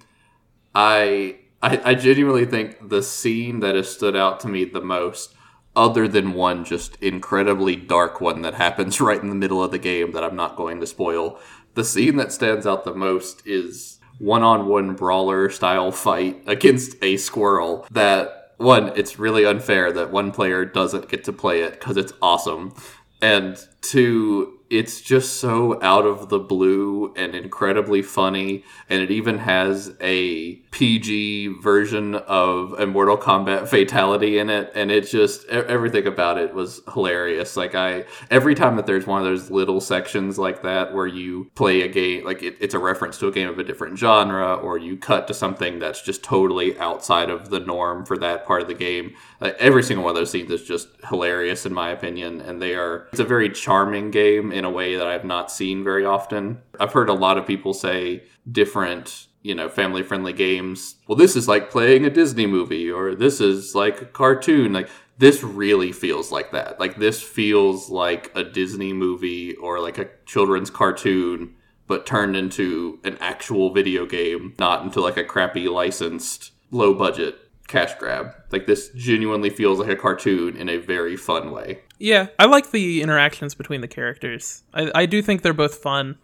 I 0.74 1.38
I, 1.62 1.80
I 1.90 1.94
genuinely 1.94 2.44
think 2.44 2.88
the 2.88 3.02
scene 3.02 3.60
that 3.60 3.74
has 3.74 3.90
stood 3.90 4.16
out 4.16 4.40
to 4.40 4.48
me 4.48 4.64
the 4.64 4.80
most, 4.80 5.34
other 5.76 6.08
than 6.08 6.34
one 6.34 6.64
just 6.64 6.96
incredibly 6.96 7.76
dark 7.76 8.20
one 8.20 8.42
that 8.42 8.54
happens 8.54 9.00
right 9.00 9.20
in 9.20 9.28
the 9.28 9.34
middle 9.34 9.62
of 9.62 9.70
the 9.70 9.78
game 9.78 10.12
that 10.12 10.24
I'm 10.24 10.36
not 10.36 10.56
going 10.56 10.80
to 10.80 10.86
spoil, 10.86 11.38
the 11.74 11.84
scene 11.84 12.16
that 12.16 12.32
stands 12.32 12.66
out 12.66 12.84
the 12.84 12.94
most 12.94 13.46
is 13.46 13.98
one 14.18 14.42
on 14.42 14.66
one 14.66 14.94
brawler 14.94 15.48
style 15.50 15.90
fight 15.90 16.42
against 16.46 16.96
a 17.02 17.16
squirrel 17.16 17.86
that 17.90 18.38
one, 18.58 18.92
it's 18.96 19.18
really 19.18 19.44
unfair 19.44 19.90
that 19.92 20.12
one 20.12 20.30
player 20.30 20.64
doesn't 20.64 21.08
get 21.08 21.24
to 21.24 21.32
play 21.32 21.62
it 21.62 21.72
because 21.72 21.96
it's 21.96 22.12
awesome. 22.22 22.74
And 23.20 23.56
two, 23.80 24.60
it's 24.72 25.02
just 25.02 25.34
so 25.34 25.78
out 25.82 26.06
of 26.06 26.30
the 26.30 26.38
blue 26.38 27.12
and 27.14 27.34
incredibly 27.34 28.00
funny 28.00 28.64
and 28.88 29.02
it 29.02 29.10
even 29.10 29.36
has 29.36 29.94
a 30.00 30.54
PG 30.70 31.58
version 31.60 32.14
of 32.14 32.72
a 32.78 32.86
Mortal 32.86 33.18
Kombat 33.18 33.68
fatality 33.68 34.38
in 34.38 34.48
it 34.48 34.72
and 34.74 34.90
it 34.90 35.02
just 35.02 35.44
everything 35.48 36.06
about 36.06 36.38
it 36.38 36.54
was 36.54 36.80
hilarious. 36.94 37.54
Like 37.54 37.74
I 37.74 38.06
every 38.30 38.54
time 38.54 38.76
that 38.76 38.86
there's 38.86 39.06
one 39.06 39.20
of 39.20 39.26
those 39.26 39.50
little 39.50 39.78
sections 39.78 40.38
like 40.38 40.62
that 40.62 40.94
where 40.94 41.06
you 41.06 41.50
play 41.54 41.82
a 41.82 41.88
game 41.88 42.24
like 42.24 42.42
it, 42.42 42.56
it's 42.58 42.72
a 42.72 42.78
reference 42.78 43.18
to 43.18 43.28
a 43.28 43.30
game 43.30 43.50
of 43.50 43.58
a 43.58 43.64
different 43.64 43.98
genre 43.98 44.54
or 44.54 44.78
you 44.78 44.96
cut 44.96 45.28
to 45.28 45.34
something 45.34 45.80
that's 45.80 46.00
just 46.00 46.22
totally 46.22 46.78
outside 46.78 47.28
of 47.28 47.50
the 47.50 47.60
norm 47.60 48.06
for 48.06 48.16
that 48.16 48.46
part 48.46 48.62
of 48.62 48.68
the 48.68 48.74
game 48.74 49.14
like, 49.38 49.54
every 49.58 49.82
single 49.82 50.04
one 50.04 50.12
of 50.12 50.16
those 50.16 50.30
scenes 50.30 50.50
is 50.50 50.64
just 50.64 50.88
hilarious 51.10 51.66
in 51.66 51.74
my 51.74 51.90
opinion 51.90 52.40
and 52.40 52.62
they 52.62 52.74
are 52.74 53.08
it's 53.10 53.20
a 53.20 53.24
very 53.24 53.50
charming 53.50 54.10
game 54.10 54.50
in 54.62 54.66
a 54.66 54.70
way 54.70 54.94
that 54.94 55.08
I've 55.08 55.24
not 55.24 55.50
seen 55.50 55.82
very 55.82 56.04
often. 56.04 56.62
I've 56.78 56.92
heard 56.92 57.08
a 57.08 57.14
lot 57.14 57.36
of 57.36 57.46
people 57.46 57.74
say 57.74 58.22
different, 58.50 59.26
you 59.42 59.56
know, 59.56 59.68
family 59.68 60.04
friendly 60.04 60.32
games. 60.32 60.94
Well, 61.08 61.18
this 61.18 61.34
is 61.34 61.48
like 61.48 61.70
playing 61.70 62.04
a 62.04 62.10
Disney 62.10 62.46
movie, 62.46 62.88
or 62.88 63.16
this 63.16 63.40
is 63.40 63.74
like 63.74 64.00
a 64.00 64.06
cartoon. 64.06 64.72
Like, 64.72 64.88
this 65.18 65.42
really 65.42 65.90
feels 65.90 66.30
like 66.30 66.52
that. 66.52 66.78
Like, 66.78 66.96
this 66.96 67.20
feels 67.20 67.90
like 67.90 68.30
a 68.36 68.44
Disney 68.44 68.92
movie 68.92 69.56
or 69.56 69.80
like 69.80 69.98
a 69.98 70.10
children's 70.26 70.70
cartoon, 70.70 71.54
but 71.88 72.06
turned 72.06 72.36
into 72.36 73.00
an 73.02 73.18
actual 73.18 73.74
video 73.74 74.06
game, 74.06 74.54
not 74.60 74.84
into 74.84 75.00
like 75.00 75.16
a 75.16 75.24
crappy 75.24 75.66
licensed, 75.66 76.52
low 76.70 76.94
budget 76.94 77.36
cash 77.66 77.94
grab. 77.98 78.34
Like 78.50 78.66
this 78.66 78.90
genuinely 78.90 79.50
feels 79.50 79.78
like 79.78 79.88
a 79.88 79.96
cartoon 79.96 80.56
in 80.56 80.68
a 80.68 80.76
very 80.76 81.16
fun 81.16 81.50
way. 81.50 81.80
Yeah, 82.02 82.26
I 82.36 82.46
like 82.46 82.72
the 82.72 83.00
interactions 83.00 83.54
between 83.54 83.80
the 83.80 83.86
characters. 83.86 84.64
I, 84.74 84.90
I 84.92 85.06
do 85.06 85.22
think 85.22 85.42
they're 85.42 85.52
both 85.52 85.76
fun 85.76 86.18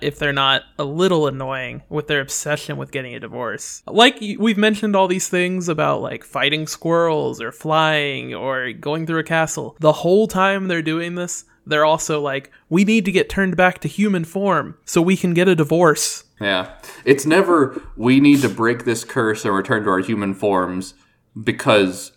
if 0.00 0.18
they're 0.18 0.32
not 0.32 0.62
a 0.76 0.82
little 0.82 1.28
annoying 1.28 1.82
with 1.88 2.08
their 2.08 2.20
obsession 2.20 2.76
with 2.76 2.90
getting 2.90 3.14
a 3.14 3.20
divorce. 3.20 3.84
Like 3.86 4.18
we've 4.20 4.58
mentioned 4.58 4.96
all 4.96 5.06
these 5.06 5.28
things 5.28 5.68
about 5.68 6.02
like 6.02 6.24
fighting 6.24 6.66
squirrels 6.66 7.40
or 7.40 7.52
flying 7.52 8.34
or 8.34 8.72
going 8.72 9.06
through 9.06 9.20
a 9.20 9.24
castle. 9.24 9.76
The 9.78 9.92
whole 9.92 10.26
time 10.26 10.66
they're 10.66 10.82
doing 10.82 11.14
this, 11.14 11.44
they're 11.64 11.84
also 11.84 12.20
like, 12.20 12.50
we 12.68 12.82
need 12.82 13.04
to 13.04 13.12
get 13.12 13.28
turned 13.28 13.56
back 13.56 13.78
to 13.82 13.88
human 13.88 14.24
form 14.24 14.78
so 14.84 15.00
we 15.00 15.16
can 15.16 15.32
get 15.32 15.46
a 15.46 15.54
divorce. 15.54 16.24
Yeah. 16.40 16.74
It's 17.04 17.24
never, 17.24 17.80
we 17.96 18.18
need 18.18 18.40
to 18.40 18.48
break 18.48 18.84
this 18.84 19.04
curse 19.04 19.44
and 19.44 19.54
return 19.54 19.84
to 19.84 19.90
our 19.90 20.00
human 20.00 20.34
forms 20.34 20.94
because 21.40 22.10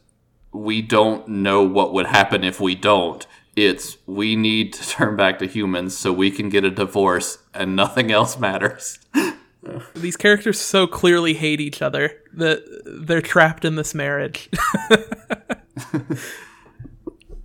we 0.54 0.82
don't 0.82 1.28
know 1.28 1.64
what 1.64 1.94
would 1.94 2.06
happen 2.06 2.44
if 2.44 2.62
we 2.62 2.76
don't. 2.76 3.26
It's 3.56 3.98
we 4.06 4.36
need 4.36 4.74
to 4.74 4.90
turn 4.90 5.16
back 5.16 5.40
to 5.40 5.48
humans 5.48 5.98
so 5.98 6.14
we 6.14 6.32
can 6.32 6.50
get 6.50 6.64
a 6.64 6.72
divorce 6.72 7.40
and 7.54 7.76
nothing 7.76 8.12
else 8.12 8.40
matters. 8.40 9.00
These 9.96 10.18
characters 10.18 10.60
so 10.60 10.88
clearly 10.88 11.36
hate 11.36 11.62
each 11.62 11.82
other 11.82 12.22
that 12.34 12.64
they're 12.86 13.22
trapped 13.22 13.64
in 13.64 13.76
this 13.76 13.96
marriage. 13.96 14.50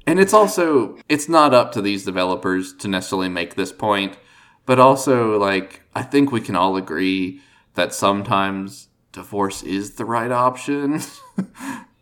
and 0.09 0.18
it's 0.18 0.33
also 0.33 0.99
it's 1.09 1.29
not 1.29 1.55
up 1.55 1.71
to 1.73 1.83
these 1.83 2.05
developers 2.05 2.73
to 2.73 2.88
necessarily 2.88 3.29
make 3.29 3.55
this 3.55 3.73
point 3.73 4.18
but 4.66 4.79
also 4.79 5.38
like 5.38 5.83
i 5.94 6.03
think 6.03 6.33
we 6.33 6.40
can 6.40 6.57
all 6.57 6.77
agree 6.77 7.40
that 7.75 7.94
sometimes 7.94 8.88
divorce 9.12 9.62
is 9.62 9.94
the 9.94 10.05
right 10.05 10.33
option 10.33 11.01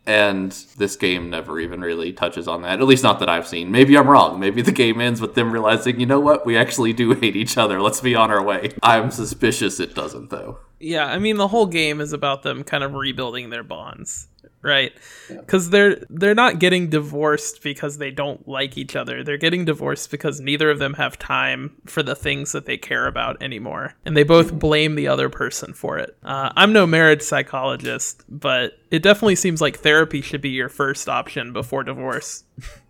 and 0.07 0.51
this 0.77 0.95
game 0.95 1.29
never 1.29 1.59
even 1.59 1.81
really 1.81 2.13
touches 2.13 2.47
on 2.47 2.61
that 2.63 2.79
at 2.79 2.87
least 2.87 3.03
not 3.03 3.19
that 3.19 3.29
i've 3.29 3.47
seen. 3.47 3.69
Maybe 3.69 3.97
i'm 3.97 4.09
wrong. 4.09 4.39
Maybe 4.39 4.61
the 4.61 4.71
game 4.71 4.99
ends 4.99 5.21
with 5.21 5.35
them 5.35 5.51
realizing 5.51 5.99
you 5.99 6.05
know 6.05 6.19
what 6.19 6.45
we 6.45 6.57
actually 6.57 6.93
do 6.93 7.11
hate 7.21 7.35
each 7.35 7.57
other. 7.57 7.81
Let's 7.81 8.01
be 8.01 8.15
on 8.15 8.31
our 8.31 8.41
way. 8.41 8.71
I'm 8.81 9.11
suspicious 9.11 9.79
it 9.79 9.93
doesn't 9.93 10.29
though. 10.29 10.59
Yeah 10.79 11.05
i 11.05 11.19
mean 11.19 11.37
the 11.37 11.49
whole 11.49 11.65
game 11.67 11.99
is 12.01 12.13
about 12.13 12.43
them 12.43 12.63
kind 12.63 12.83
of 12.83 12.93
rebuilding 12.93 13.49
their 13.49 13.63
bonds 13.63 14.27
right? 14.61 14.93
Because 15.29 15.67
yeah. 15.67 15.71
they're 15.71 15.95
they're 16.09 16.35
not 16.35 16.59
getting 16.59 16.89
divorced 16.89 17.61
because 17.61 17.97
they 17.97 18.11
don't 18.11 18.47
like 18.47 18.77
each 18.77 18.95
other. 18.95 19.23
They're 19.23 19.37
getting 19.37 19.65
divorced 19.65 20.11
because 20.11 20.39
neither 20.39 20.69
of 20.69 20.79
them 20.79 20.93
have 20.95 21.17
time 21.19 21.75
for 21.85 22.03
the 22.03 22.15
things 22.15 22.51
that 22.51 22.65
they 22.65 22.77
care 22.77 23.07
about 23.07 23.41
anymore. 23.41 23.95
And 24.05 24.15
they 24.15 24.23
both 24.23 24.57
blame 24.57 24.95
the 24.95 25.07
other 25.07 25.29
person 25.29 25.73
for 25.73 25.97
it. 25.97 26.17
Uh, 26.23 26.51
i'm 26.55 26.73
no 26.73 26.85
marriage 26.85 27.21
psychologist 27.21 28.23
but 28.29 28.77
it 28.91 29.03
definitely 29.03 29.35
seems 29.35 29.61
like 29.61 29.79
therapy 29.79 30.21
should 30.21 30.41
be 30.41 30.49
your 30.49 30.69
first 30.69 31.07
option 31.09 31.53
before 31.53 31.83
divorce. 31.83 32.43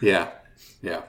Yeah. 0.00 0.32
Yeah. 0.82 1.02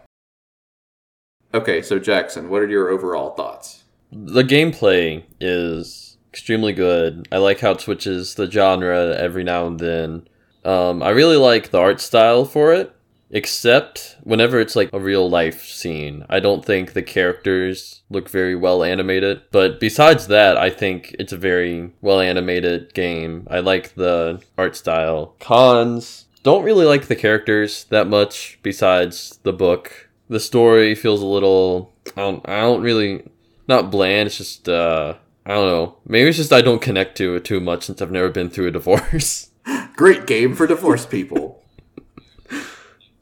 Okay 1.54 1.82
so 1.82 2.00
jackson 2.00 2.50
what 2.50 2.62
are 2.62 2.68
your 2.68 2.90
overall 2.90 3.32
thoughts? 3.32 3.84
The 4.12 4.44
gameplay 4.44 5.24
is 5.42 6.05
extremely 6.36 6.74
good. 6.74 7.26
I 7.32 7.38
like 7.38 7.62
how 7.62 7.72
it 7.72 7.80
switches 7.80 8.36
the 8.36 8.52
genre 8.52 9.16
every 9.18 9.46
now 9.46 9.68
and 9.68 9.80
then. 9.80 10.28
Um, 10.66 11.02
I 11.02 11.12
really 11.12 11.38
like 11.38 11.70
the 11.70 11.80
art 11.80 12.02
style 12.02 12.44
for 12.44 12.74
it, 12.74 12.94
except 13.32 14.18
whenever 14.22 14.60
it's 14.60 14.76
like 14.76 14.90
a 14.92 15.00
real 15.00 15.30
life 15.30 15.64
scene. 15.64 16.26
I 16.28 16.42
don't 16.42 16.66
think 16.66 16.92
the 16.92 17.04
characters 17.04 18.02
look 18.10 18.28
very 18.28 18.54
well 18.54 18.84
animated. 18.84 19.44
But 19.54 19.80
besides 19.80 20.28
that, 20.28 20.58
I 20.58 20.70
think 20.70 21.16
it's 21.18 21.32
a 21.32 21.38
very 21.38 21.94
well 22.02 22.20
animated 22.20 22.94
game. 22.94 23.48
I 23.50 23.62
like 23.62 23.96
the 23.96 24.44
art 24.58 24.76
style. 24.76 25.36
Cons 25.40 26.26
don't 26.44 26.66
really 26.66 26.86
like 26.86 27.08
the 27.08 27.16
characters 27.16 27.86
that 27.86 28.08
much 28.08 28.60
besides 28.62 29.40
the 29.44 29.54
book. 29.54 30.10
The 30.28 30.42
story 30.42 30.96
feels 30.96 31.22
a 31.22 31.26
little 31.26 31.94
I 32.18 32.22
don't 32.22 32.50
I 32.50 32.60
don't 32.60 32.82
really 32.82 33.24
not 33.70 33.90
bland, 33.90 34.28
it's 34.28 34.38
just 34.38 34.68
uh 34.68 35.16
I 35.46 35.54
don't 35.54 35.68
know. 35.68 35.98
Maybe 36.06 36.28
it's 36.30 36.38
just 36.38 36.52
I 36.54 36.62
don't 36.62 36.82
connect 36.82 37.18
to 37.18 37.36
it 37.36 37.46
too 37.46 37.60
much 37.60 37.84
since 37.86 38.02
I've 38.02 38.12
never 38.12 38.30
been 38.30 38.50
through 38.50 38.68
a 38.68 38.72
divorce. 38.80 39.50
Great 39.96 40.26
game 40.28 40.56
for 40.56 40.68
divorced 40.68 41.10
people. 41.10 41.64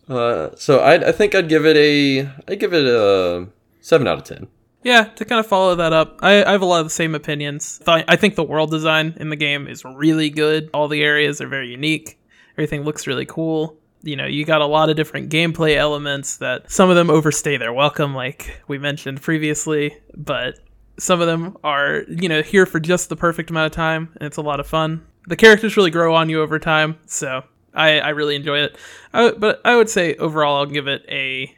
uh, 0.10 0.50
so 0.56 0.80
I 0.80 1.10
I 1.10 1.12
think 1.12 1.36
I'd 1.36 1.50
give 1.50 1.66
it 1.66 1.78
a 1.78 2.30
I 2.48 2.56
give 2.56 2.74
it 2.74 2.86
a 2.86 3.48
seven 3.82 4.08
out 4.08 4.18
of 4.20 4.24
ten. 4.24 4.48
Yeah, 4.84 5.06
to 5.06 5.24
kind 5.24 5.40
of 5.40 5.48
follow 5.48 5.76
that 5.76 5.94
up, 5.94 6.20
I, 6.22 6.44
I 6.44 6.52
have 6.52 6.62
a 6.62 6.66
lot 6.66 6.82
of 6.82 6.88
the 6.88 6.90
same 6.90 7.16
opinions. 7.16 7.82
I 7.88 8.18
think 8.18 8.36
the 8.36 8.44
world 8.44 8.70
design 8.70 9.14
in 9.18 9.30
the 9.30 9.38
game 9.38 9.66
is 9.66 9.86
really 9.86 10.30
good. 10.30 10.70
All 10.74 10.90
the 10.90 11.02
areas 11.04 11.40
are 11.40 11.48
very 11.48 11.70
unique. 11.70 12.20
Everything 12.58 12.84
looks 12.84 13.08
really 13.08 13.26
cool. 13.26 13.78
You 14.02 14.18
know, 14.18 14.26
you 14.26 14.44
got 14.44 14.60
a 14.60 14.66
lot 14.66 14.90
of 14.90 14.98
different 14.98 15.30
gameplay 15.30 15.78
elements 15.78 16.36
that 16.38 16.70
some 16.70 16.90
of 16.90 16.98
them 16.98 17.10
overstay 17.10 17.56
their 17.56 17.72
welcome, 17.72 18.14
like 18.14 18.62
we 18.68 18.78
mentioned 18.78 19.22
previously, 19.22 19.96
but 20.18 20.60
some 20.98 21.22
of 21.22 21.28
them 21.28 21.58
are, 21.64 22.04
you 22.08 22.30
know, 22.30 22.42
here 22.42 22.66
for 22.66 22.80
just 22.80 23.10
the 23.10 23.16
perfect 23.16 23.50
amount 23.50 23.68
of 23.68 23.72
time, 23.72 24.10
and 24.16 24.28
it's 24.28 24.38
a 24.38 24.42
lot 24.42 24.60
of 24.60 24.68
fun. 24.68 25.06
The 25.28 25.36
characters 25.36 25.78
really 25.78 25.92
grow 25.92 26.14
on 26.14 26.30
you 26.30 26.42
over 26.42 26.60
time, 26.60 26.98
so 27.06 27.44
I, 27.74 28.00
I 28.00 28.10
really 28.10 28.36
enjoy 28.36 28.60
it. 28.60 28.78
I, 29.14 29.32
but 29.32 29.62
I 29.66 29.76
would 29.76 29.90
say 29.90 30.16
overall, 30.16 30.58
I'll 30.58 30.66
give 30.66 30.88
it 30.88 31.06
a 31.10 31.54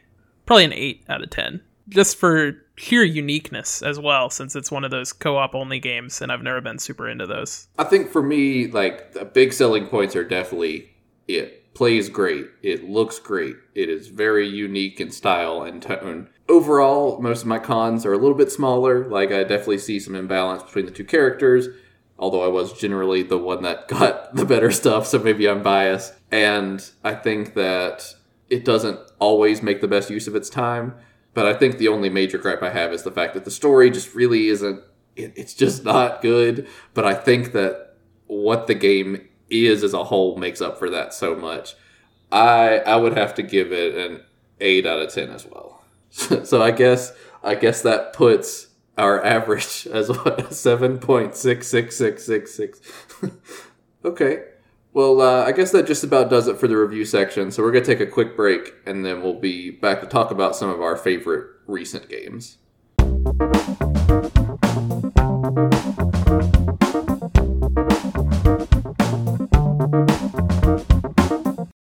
probably 0.46 0.64
an 0.64 0.72
eight 0.72 1.04
out 1.08 1.22
of 1.22 1.30
ten, 1.30 1.60
just 1.88 2.16
for 2.16 2.62
sheer 2.76 3.02
uniqueness 3.02 3.82
as 3.82 3.98
well, 3.98 4.30
since 4.30 4.54
it's 4.54 4.70
one 4.70 4.84
of 4.84 4.90
those 4.90 5.12
co-op 5.12 5.54
only 5.54 5.80
games, 5.80 6.20
and 6.20 6.30
I've 6.30 6.42
never 6.42 6.60
been 6.60 6.78
super 6.78 7.08
into 7.08 7.26
those. 7.26 7.68
I 7.78 7.84
think 7.84 8.10
for 8.10 8.22
me, 8.22 8.68
like 8.68 9.12
the 9.12 9.24
big 9.24 9.52
selling 9.52 9.86
points 9.86 10.14
are 10.14 10.24
definitely 10.24 10.90
it 11.26 11.74
plays 11.74 12.08
great, 12.08 12.46
it 12.62 12.88
looks 12.88 13.18
great, 13.18 13.56
it 13.74 13.88
is 13.88 14.08
very 14.08 14.48
unique 14.48 15.00
in 15.00 15.10
style 15.10 15.62
and 15.62 15.82
tone 15.82 16.30
overall, 16.48 17.20
most 17.20 17.42
of 17.42 17.46
my 17.46 17.58
cons 17.58 18.06
are 18.06 18.12
a 18.12 18.18
little 18.18 18.36
bit 18.36 18.52
smaller. 18.52 19.04
Like, 19.06 19.32
I 19.32 19.42
definitely 19.42 19.78
see 19.78 19.98
some 20.00 20.14
imbalance 20.14 20.62
between 20.62 20.86
the 20.86 20.92
two 20.92 21.04
characters, 21.04 21.68
although 22.18 22.44
I 22.44 22.48
was 22.48 22.72
generally 22.72 23.22
the 23.22 23.38
one 23.38 23.62
that 23.62 23.88
got 23.88 24.34
the 24.34 24.44
better 24.44 24.70
stuff, 24.70 25.06
so 25.06 25.18
maybe 25.18 25.48
I'm 25.48 25.62
biased. 25.62 26.14
And 26.30 26.88
I 27.04 27.14
think 27.14 27.54
that 27.54 28.14
it 28.48 28.64
doesn't 28.64 28.98
always 29.18 29.62
make 29.62 29.80
the 29.80 29.88
best 29.88 30.10
use 30.10 30.26
of 30.26 30.36
its 30.36 30.50
time. 30.50 30.94
But 31.34 31.46
I 31.46 31.52
think 31.52 31.76
the 31.76 31.88
only 31.88 32.08
major 32.08 32.38
gripe 32.38 32.62
I 32.62 32.70
have 32.70 32.92
is 32.92 33.02
the 33.02 33.10
fact 33.10 33.34
that 33.34 33.44
the 33.44 33.50
story 33.50 33.90
just 33.90 34.14
really 34.14 34.48
isn't, 34.48 34.82
it, 35.16 35.34
it's 35.36 35.52
just 35.52 35.84
not 35.84 36.22
good. 36.22 36.66
But 36.94 37.04
I 37.04 37.12
think 37.12 37.52
that 37.52 37.96
what 38.26 38.66
the 38.66 38.74
game 38.74 39.28
is 39.50 39.84
as 39.84 39.92
a 39.92 40.04
whole 40.04 40.36
makes 40.36 40.60
up 40.60 40.78
for 40.78 40.90
that 40.90 41.14
so 41.14 41.34
much. 41.34 41.74
I 42.32 42.78
I 42.78 42.96
would 42.96 43.16
have 43.16 43.34
to 43.34 43.42
give 43.42 43.72
it 43.72 43.94
an 43.94 44.22
8 44.60 44.86
out 44.86 45.02
of 45.02 45.12
10 45.12 45.30
as 45.30 45.46
well. 45.46 45.75
so 46.44 46.62
I 46.62 46.70
guess 46.70 47.12
I 47.42 47.54
guess 47.54 47.82
that 47.82 48.12
puts 48.12 48.68
our 48.98 49.24
average 49.24 49.86
as 49.92 50.08
what 50.08 50.52
seven 50.54 50.98
point 50.98 51.34
six 51.34 51.68
six 51.68 51.96
six 51.96 52.24
six 52.24 52.54
six. 52.54 52.80
okay. 54.04 54.44
Well, 54.92 55.20
uh, 55.20 55.44
I 55.44 55.52
guess 55.52 55.72
that 55.72 55.86
just 55.86 56.04
about 56.04 56.30
does 56.30 56.48
it 56.48 56.56
for 56.56 56.68
the 56.68 56.76
review 56.76 57.04
section. 57.04 57.50
So 57.50 57.62
we're 57.62 57.72
gonna 57.72 57.84
take 57.84 58.00
a 58.00 58.06
quick 58.06 58.34
break, 58.34 58.72
and 58.86 59.04
then 59.04 59.22
we'll 59.22 59.38
be 59.38 59.70
back 59.70 60.00
to 60.00 60.06
talk 60.06 60.30
about 60.30 60.56
some 60.56 60.70
of 60.70 60.80
our 60.80 60.96
favorite 60.96 61.48
recent 61.66 62.08
games. 62.08 62.56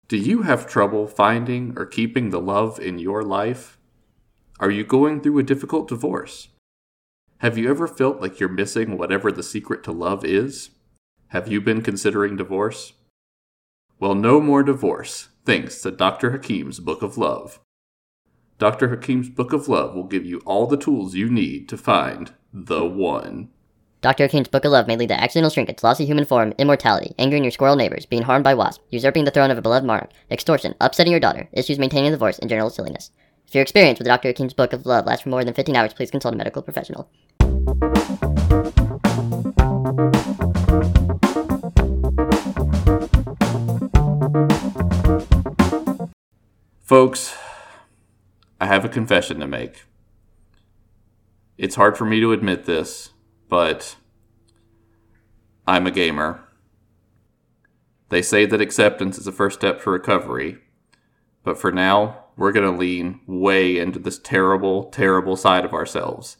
Do 0.07 0.17
you 0.17 0.43
have 0.43 0.67
trouble 0.67 1.07
finding 1.07 1.73
or 1.77 1.87
keeping 1.87 2.29
the 2.29 2.41
love 2.41 2.79
in 2.79 2.99
your 2.99 3.23
life? 3.23 3.78
Are 4.61 4.69
you 4.69 4.83
going 4.83 5.21
through 5.21 5.39
a 5.39 5.43
difficult 5.43 5.87
divorce? 5.87 6.49
Have 7.37 7.57
you 7.57 7.69
ever 7.69 7.87
felt 7.87 8.19
like 8.19 8.41
you're 8.41 8.49
missing 8.49 8.97
whatever 8.97 9.31
the 9.31 9.41
secret 9.41 9.85
to 9.85 9.93
love 9.93 10.25
is? 10.25 10.71
Have 11.29 11.47
you 11.47 11.61
been 11.61 11.81
considering 11.81 12.35
divorce? 12.35 12.91
Well, 14.01 14.15
no 14.15 14.41
more 14.41 14.63
divorce, 14.63 15.29
thanks 15.45 15.81
to 15.83 15.91
Dr. 15.91 16.31
Hakim's 16.31 16.81
Book 16.81 17.01
of 17.01 17.17
Love. 17.17 17.61
Dr. 18.57 18.89
Hakim's 18.89 19.29
Book 19.29 19.53
of 19.53 19.69
Love 19.69 19.95
will 19.95 20.03
give 20.03 20.25
you 20.25 20.39
all 20.39 20.67
the 20.67 20.75
tools 20.75 21.15
you 21.15 21.29
need 21.29 21.69
to 21.69 21.77
find 21.77 22.33
the 22.51 22.83
one. 22.83 23.51
Dr. 24.01 24.25
Hakim's 24.25 24.49
Book 24.49 24.65
of 24.65 24.73
Love 24.73 24.87
may 24.87 24.97
lead 24.97 25.07
to 25.07 25.21
accidental 25.21 25.49
shrinkage, 25.49 25.83
loss 25.83 26.01
of 26.01 26.07
human 26.07 26.25
form, 26.25 26.53
immortality, 26.57 27.15
angering 27.17 27.45
your 27.45 27.51
squirrel 27.51 27.77
neighbors, 27.77 28.05
being 28.05 28.23
harmed 28.23 28.43
by 28.43 28.53
wasps, 28.53 28.83
usurping 28.89 29.23
the 29.23 29.31
throne 29.31 29.51
of 29.51 29.57
a 29.57 29.61
beloved 29.61 29.87
monarch, 29.87 30.09
extortion, 30.29 30.75
upsetting 30.81 31.11
your 31.11 31.21
daughter, 31.21 31.47
issues 31.53 31.79
maintaining 31.79 32.09
a 32.09 32.11
divorce, 32.11 32.39
and 32.39 32.49
general 32.49 32.69
silliness. 32.69 33.11
If 33.49 33.55
your 33.55 33.63
experience 33.63 33.97
with 33.97 34.05
Dr. 34.05 34.27
Hakim's 34.27 34.53
Book 34.53 34.73
of 34.73 34.85
Love 34.85 35.07
lasts 35.07 35.23
for 35.23 35.29
more 35.29 35.43
than 35.43 35.55
15 35.55 35.75
hours, 35.75 35.91
please 35.91 36.11
consult 36.11 36.35
a 36.35 36.37
medical 36.37 36.61
professional. 36.61 37.09
Folks, 46.83 47.35
I 48.61 48.67
have 48.67 48.85
a 48.85 48.87
confession 48.87 49.39
to 49.39 49.47
make. 49.47 49.85
It's 51.57 51.73
hard 51.73 51.97
for 51.97 52.05
me 52.05 52.19
to 52.19 52.31
admit 52.31 52.65
this, 52.65 53.13
but 53.47 53.95
I'm 55.65 55.87
a 55.87 55.91
gamer. 55.91 56.43
They 58.09 58.21
say 58.21 58.45
that 58.45 58.61
acceptance 58.61 59.17
is 59.17 59.25
the 59.25 59.31
first 59.31 59.57
step 59.57 59.81
to 59.81 59.89
recovery, 59.89 60.59
but 61.43 61.57
for 61.57 61.71
now, 61.71 62.25
we're 62.39 62.53
going 62.53 62.71
to 62.71 62.79
lean 62.79 63.19
way 63.27 63.77
into 63.77 63.99
this 63.99 64.17
terrible, 64.17 64.85
terrible 64.85 65.35
side 65.35 65.65
of 65.65 65.73
ourselves 65.73 66.37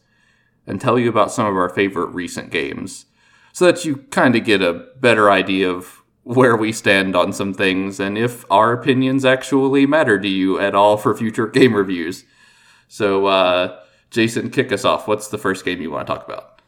and 0.65 0.79
tell 0.79 0.97
you 0.97 1.09
about 1.09 1.31
some 1.31 1.45
of 1.45 1.57
our 1.57 1.67
favorite 1.67 2.07
recent 2.07 2.51
games 2.51 3.05
so 3.51 3.65
that 3.65 3.83
you 3.83 3.97
kind 4.09 4.35
of 4.35 4.45
get 4.45 4.61
a 4.61 4.85
better 5.01 5.29
idea 5.29 5.69
of 5.69 6.01
where 6.23 6.55
we 6.55 6.71
stand 6.71 7.15
on 7.15 7.33
some 7.33 7.53
things 7.53 7.99
and 7.99 8.17
if 8.17 8.49
our 8.49 8.71
opinions 8.71 9.25
actually 9.25 9.85
matter 9.85 10.17
to 10.17 10.27
you 10.27 10.57
at 10.57 10.73
all 10.73 10.95
for 10.95 11.15
future 11.15 11.47
game 11.59 11.73
reviews. 11.73 12.23
So, 12.87 13.25
uh, 13.25 13.79
Jason, 14.09 14.49
kick 14.49 14.71
us 14.71 14.85
off. 14.85 15.07
What's 15.07 15.27
the 15.27 15.37
first 15.37 15.65
game 15.65 15.81
you 15.81 15.91
want 15.91 16.07
to 16.07 16.13
talk 16.13 16.25
about? 16.25 16.61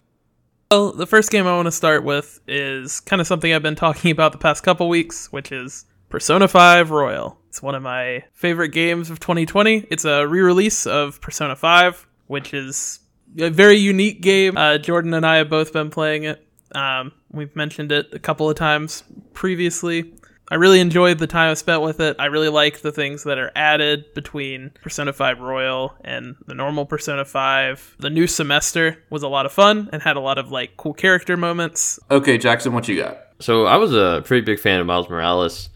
Well, 0.70 0.92
the 0.92 1.08
first 1.08 1.32
game 1.32 1.48
I 1.48 1.56
want 1.56 1.68
to 1.68 1.72
start 1.72 2.04
with 2.04 2.40
is 2.48 3.00
kind 3.00 3.22
of 3.22 3.28
something 3.28 3.54
I've 3.54 3.64
been 3.64 3.76
talking 3.76 4.12
about 4.12 4.34
the 4.34 4.38
past 4.38 4.64
couple 4.64 4.90
weeks, 4.90 5.32
which 5.32 5.54
is 5.54 5.86
Persona 6.10 6.50
5 6.50 6.92
Royal. 6.92 7.41
It's 7.52 7.62
one 7.62 7.76
of 7.76 7.84
my 7.84 8.24
favorite 8.32 8.70
games 8.70 9.10
of 9.10 9.20
2020. 9.20 9.88
It's 9.92 10.06
a 10.06 10.26
re 10.26 10.40
release 10.40 10.88
of 10.88 11.20
Persona 11.20 11.58
5, 11.58 12.08
which 12.28 12.54
is 12.54 13.02
a 13.38 13.50
very 13.50 13.76
unique 13.76 14.22
game. 14.22 14.56
Uh, 14.56 14.78
Jordan 14.78 15.14
and 15.14 15.26
I 15.26 15.36
have 15.36 15.50
both 15.50 15.74
been 15.74 15.90
playing 15.90 16.24
it. 16.24 16.48
Um, 16.74 17.12
we've 17.30 17.54
mentioned 17.54 17.92
it 17.92 18.08
a 18.14 18.20
couple 18.20 18.50
of 18.50 18.56
times 18.56 19.04
previously. 19.34 20.14
I 20.50 20.56
really 20.56 20.80
enjoyed 20.80 21.20
the 21.20 21.28
time 21.28 21.52
I 21.52 21.56
spent 21.56 21.82
with 21.82 22.00
it. 22.00 22.16
I 22.20 22.28
really 22.28 22.48
like 22.48 22.80
the 22.80 22.92
things 22.94 23.26
that 23.26 23.38
are 23.38 23.52
added 23.54 24.14
between 24.14 24.72
Persona 24.82 25.12
5 25.12 25.42
Royal 25.42 25.94
and 26.06 26.38
the 26.48 26.54
normal 26.54 26.86
Persona 26.86 27.26
5. 27.26 27.98
The 28.00 28.10
new 28.10 28.28
semester 28.28 29.04
was 29.10 29.24
a 29.24 29.28
lot 29.28 29.46
of 29.46 29.52
fun 29.52 29.90
and 29.92 30.02
had 30.02 30.16
a 30.16 30.22
lot 30.22 30.38
of 30.38 30.52
like 30.52 30.78
cool 30.78 30.94
character 30.94 31.36
moments. 31.36 32.00
Okay, 32.10 32.38
Jackson, 32.38 32.72
what 32.72 32.88
you 32.88 32.96
got? 32.96 33.18
So 33.40 33.66
I 33.66 33.76
was 33.76 33.94
a 33.94 34.22
pretty 34.24 34.46
big 34.46 34.58
fan 34.58 34.80
of 34.80 34.88
Miles 34.88 35.10
Morales. 35.10 35.68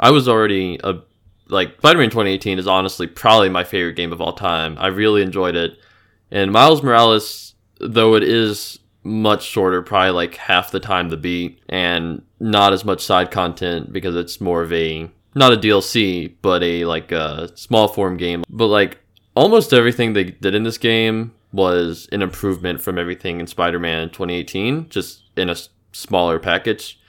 I 0.00 0.10
was 0.10 0.26
already 0.26 0.78
a 0.82 1.00
like 1.48 1.76
Spider-Man 1.78 2.10
2018 2.10 2.58
is 2.58 2.66
honestly 2.66 3.06
probably 3.06 3.48
my 3.48 3.64
favorite 3.64 3.96
game 3.96 4.12
of 4.12 4.20
all 4.20 4.32
time. 4.32 4.76
I 4.78 4.88
really 4.88 5.22
enjoyed 5.22 5.56
it. 5.56 5.78
And 6.30 6.52
Miles 6.52 6.82
Morales, 6.82 7.54
though 7.80 8.14
it 8.14 8.22
is 8.22 8.78
much 9.02 9.44
shorter, 9.44 9.82
probably 9.82 10.10
like 10.10 10.36
half 10.36 10.70
the 10.70 10.80
time 10.80 11.10
to 11.10 11.16
beat, 11.16 11.62
and 11.68 12.22
not 12.40 12.72
as 12.72 12.84
much 12.84 13.00
side 13.00 13.30
content 13.30 13.92
because 13.92 14.14
it's 14.14 14.40
more 14.40 14.62
of 14.62 14.72
a 14.72 15.10
not 15.34 15.52
a 15.52 15.56
DLC, 15.56 16.34
but 16.42 16.62
a 16.62 16.84
like 16.84 17.12
a 17.12 17.50
small 17.56 17.88
form 17.88 18.16
game. 18.16 18.44
But 18.48 18.66
like 18.66 18.98
almost 19.34 19.72
everything 19.72 20.12
they 20.12 20.24
did 20.24 20.54
in 20.54 20.64
this 20.64 20.78
game 20.78 21.34
was 21.52 22.08
an 22.12 22.20
improvement 22.22 22.82
from 22.82 22.98
everything 22.98 23.40
in 23.40 23.46
Spider-Man 23.46 24.10
2018, 24.10 24.90
just 24.90 25.22
in 25.36 25.48
a 25.48 25.56
smaller 25.92 26.38
package. 26.38 27.00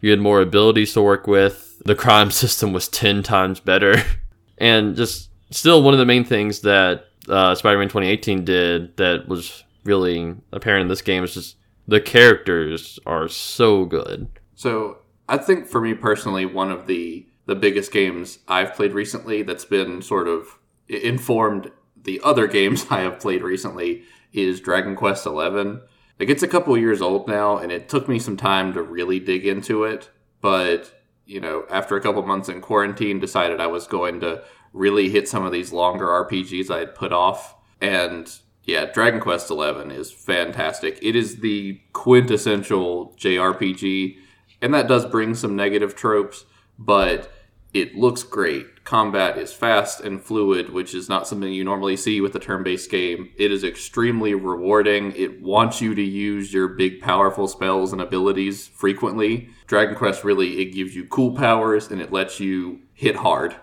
You 0.00 0.10
had 0.10 0.20
more 0.20 0.40
abilities 0.40 0.92
to 0.92 1.02
work 1.02 1.26
with. 1.26 1.67
The 1.84 1.94
crime 1.94 2.30
system 2.30 2.72
was 2.72 2.88
10 2.88 3.22
times 3.22 3.60
better. 3.60 3.96
and 4.58 4.96
just 4.96 5.30
still 5.50 5.82
one 5.82 5.94
of 5.94 5.98
the 5.98 6.06
main 6.06 6.24
things 6.24 6.60
that 6.60 7.04
uh, 7.28 7.54
Spider-Man 7.54 7.88
2018 7.88 8.44
did 8.44 8.96
that 8.96 9.28
was 9.28 9.64
really 9.84 10.34
apparent 10.52 10.82
in 10.82 10.88
this 10.88 11.02
game 11.02 11.24
is 11.24 11.34
just 11.34 11.56
the 11.86 12.00
characters 12.00 12.98
are 13.06 13.28
so 13.28 13.84
good. 13.84 14.28
So 14.54 14.98
I 15.28 15.38
think 15.38 15.66
for 15.66 15.80
me 15.80 15.94
personally, 15.94 16.46
one 16.46 16.70
of 16.70 16.86
the 16.86 17.26
the 17.46 17.54
biggest 17.54 17.92
games 17.92 18.40
I've 18.46 18.74
played 18.74 18.92
recently 18.92 19.42
that's 19.42 19.64
been 19.64 20.02
sort 20.02 20.28
of 20.28 20.58
informed 20.86 21.70
the 21.96 22.20
other 22.22 22.46
games 22.58 22.86
I 22.90 23.00
have 23.00 23.20
played 23.20 23.42
recently 23.42 24.02
is 24.32 24.60
Dragon 24.60 24.94
Quest 24.94 25.24
XI. 25.24 25.30
Like 25.30 26.28
it's 26.28 26.42
a 26.42 26.48
couple 26.48 26.76
years 26.76 27.00
old 27.00 27.26
now, 27.26 27.56
and 27.56 27.72
it 27.72 27.88
took 27.88 28.08
me 28.08 28.18
some 28.18 28.36
time 28.36 28.74
to 28.74 28.82
really 28.82 29.18
dig 29.20 29.46
into 29.46 29.84
it. 29.84 30.10
But 30.40 30.92
you 31.28 31.40
know, 31.40 31.64
after 31.70 31.94
a 31.94 32.00
couple 32.00 32.22
months 32.22 32.48
in 32.48 32.62
quarantine, 32.62 33.20
decided 33.20 33.60
I 33.60 33.66
was 33.66 33.86
going 33.86 34.20
to 34.20 34.42
really 34.72 35.10
hit 35.10 35.28
some 35.28 35.44
of 35.44 35.52
these 35.52 35.72
longer 35.72 36.06
RPGs 36.06 36.70
I 36.70 36.78
had 36.78 36.94
put 36.94 37.12
off. 37.12 37.54
And 37.82 38.32
yeah, 38.64 38.86
Dragon 38.86 39.20
Quest 39.20 39.48
XI 39.48 39.54
is 39.94 40.10
fantastic. 40.10 40.98
It 41.02 41.14
is 41.14 41.40
the 41.40 41.80
quintessential 41.92 43.14
JRPG, 43.18 44.16
and 44.62 44.72
that 44.72 44.88
does 44.88 45.04
bring 45.04 45.34
some 45.34 45.54
negative 45.54 45.94
tropes, 45.94 46.46
but 46.78 47.30
it 47.74 47.94
looks 47.94 48.22
great. 48.22 48.77
Combat 48.88 49.36
is 49.36 49.52
fast 49.52 50.00
and 50.00 50.18
fluid, 50.18 50.72
which 50.72 50.94
is 50.94 51.10
not 51.10 51.28
something 51.28 51.52
you 51.52 51.62
normally 51.62 51.94
see 51.94 52.22
with 52.22 52.34
a 52.34 52.38
turn 52.38 52.62
based 52.62 52.90
game. 52.90 53.30
It 53.36 53.52
is 53.52 53.62
extremely 53.62 54.32
rewarding. 54.32 55.12
It 55.14 55.42
wants 55.42 55.82
you 55.82 55.94
to 55.94 56.00
use 56.00 56.54
your 56.54 56.68
big, 56.68 57.02
powerful 57.02 57.48
spells 57.48 57.92
and 57.92 58.00
abilities 58.00 58.66
frequently. 58.66 59.50
Dragon 59.66 59.94
Quest 59.94 60.24
really 60.24 60.62
it 60.62 60.72
gives 60.72 60.96
you 60.96 61.04
cool 61.04 61.32
powers 61.36 61.90
and 61.90 62.00
it 62.00 62.12
lets 62.12 62.40
you 62.40 62.80
hit 62.94 63.16
hard. 63.16 63.56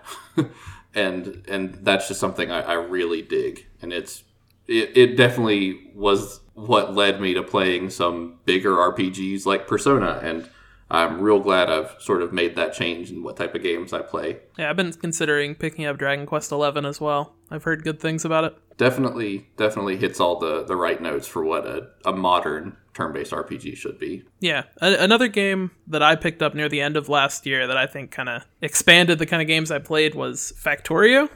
and 0.94 1.44
and 1.48 1.74
that's 1.82 2.06
just 2.06 2.20
something 2.20 2.52
I, 2.52 2.60
I 2.60 2.74
really 2.74 3.22
dig. 3.22 3.66
And 3.82 3.92
it's 3.92 4.22
it, 4.68 4.96
it 4.96 5.16
definitely 5.16 5.90
was 5.92 6.38
what 6.54 6.94
led 6.94 7.20
me 7.20 7.34
to 7.34 7.42
playing 7.42 7.90
some 7.90 8.38
bigger 8.44 8.76
RPGs 8.76 9.44
like 9.44 9.66
Persona, 9.66 10.20
and 10.22 10.48
I'm 10.90 11.20
real 11.20 11.40
glad 11.40 11.68
I've 11.68 11.96
sort 11.98 12.22
of 12.22 12.32
made 12.32 12.54
that 12.56 12.72
change 12.72 13.10
in 13.10 13.22
what 13.22 13.36
type 13.36 13.54
of 13.54 13.62
games 13.62 13.92
I 13.92 14.02
play. 14.02 14.38
Yeah, 14.56 14.70
I've 14.70 14.76
been 14.76 14.92
considering 14.92 15.54
picking 15.54 15.84
up 15.84 15.98
Dragon 15.98 16.26
Quest 16.26 16.50
XI 16.50 16.56
as 16.84 17.00
well. 17.00 17.34
I've 17.50 17.64
heard 17.64 17.82
good 17.82 18.00
things 18.00 18.24
about 18.24 18.44
it. 18.44 18.56
Definitely, 18.76 19.48
definitely 19.56 19.96
hits 19.96 20.20
all 20.20 20.38
the, 20.38 20.64
the 20.64 20.76
right 20.76 21.00
notes 21.00 21.26
for 21.26 21.44
what 21.44 21.66
a, 21.66 21.88
a 22.04 22.12
modern 22.12 22.76
turn 22.94 23.12
based 23.12 23.32
RPG 23.32 23.76
should 23.76 23.98
be. 23.98 24.24
Yeah, 24.40 24.64
a- 24.80 25.02
another 25.02 25.28
game 25.28 25.70
that 25.88 26.02
I 26.02 26.14
picked 26.14 26.42
up 26.42 26.54
near 26.54 26.68
the 26.68 26.80
end 26.80 26.96
of 26.96 27.08
last 27.08 27.46
year 27.46 27.66
that 27.66 27.76
I 27.76 27.86
think 27.86 28.10
kind 28.10 28.28
of 28.28 28.42
expanded 28.62 29.18
the 29.18 29.26
kind 29.26 29.42
of 29.42 29.48
games 29.48 29.70
I 29.70 29.78
played 29.80 30.14
was 30.14 30.52
Factorio. 30.62 31.28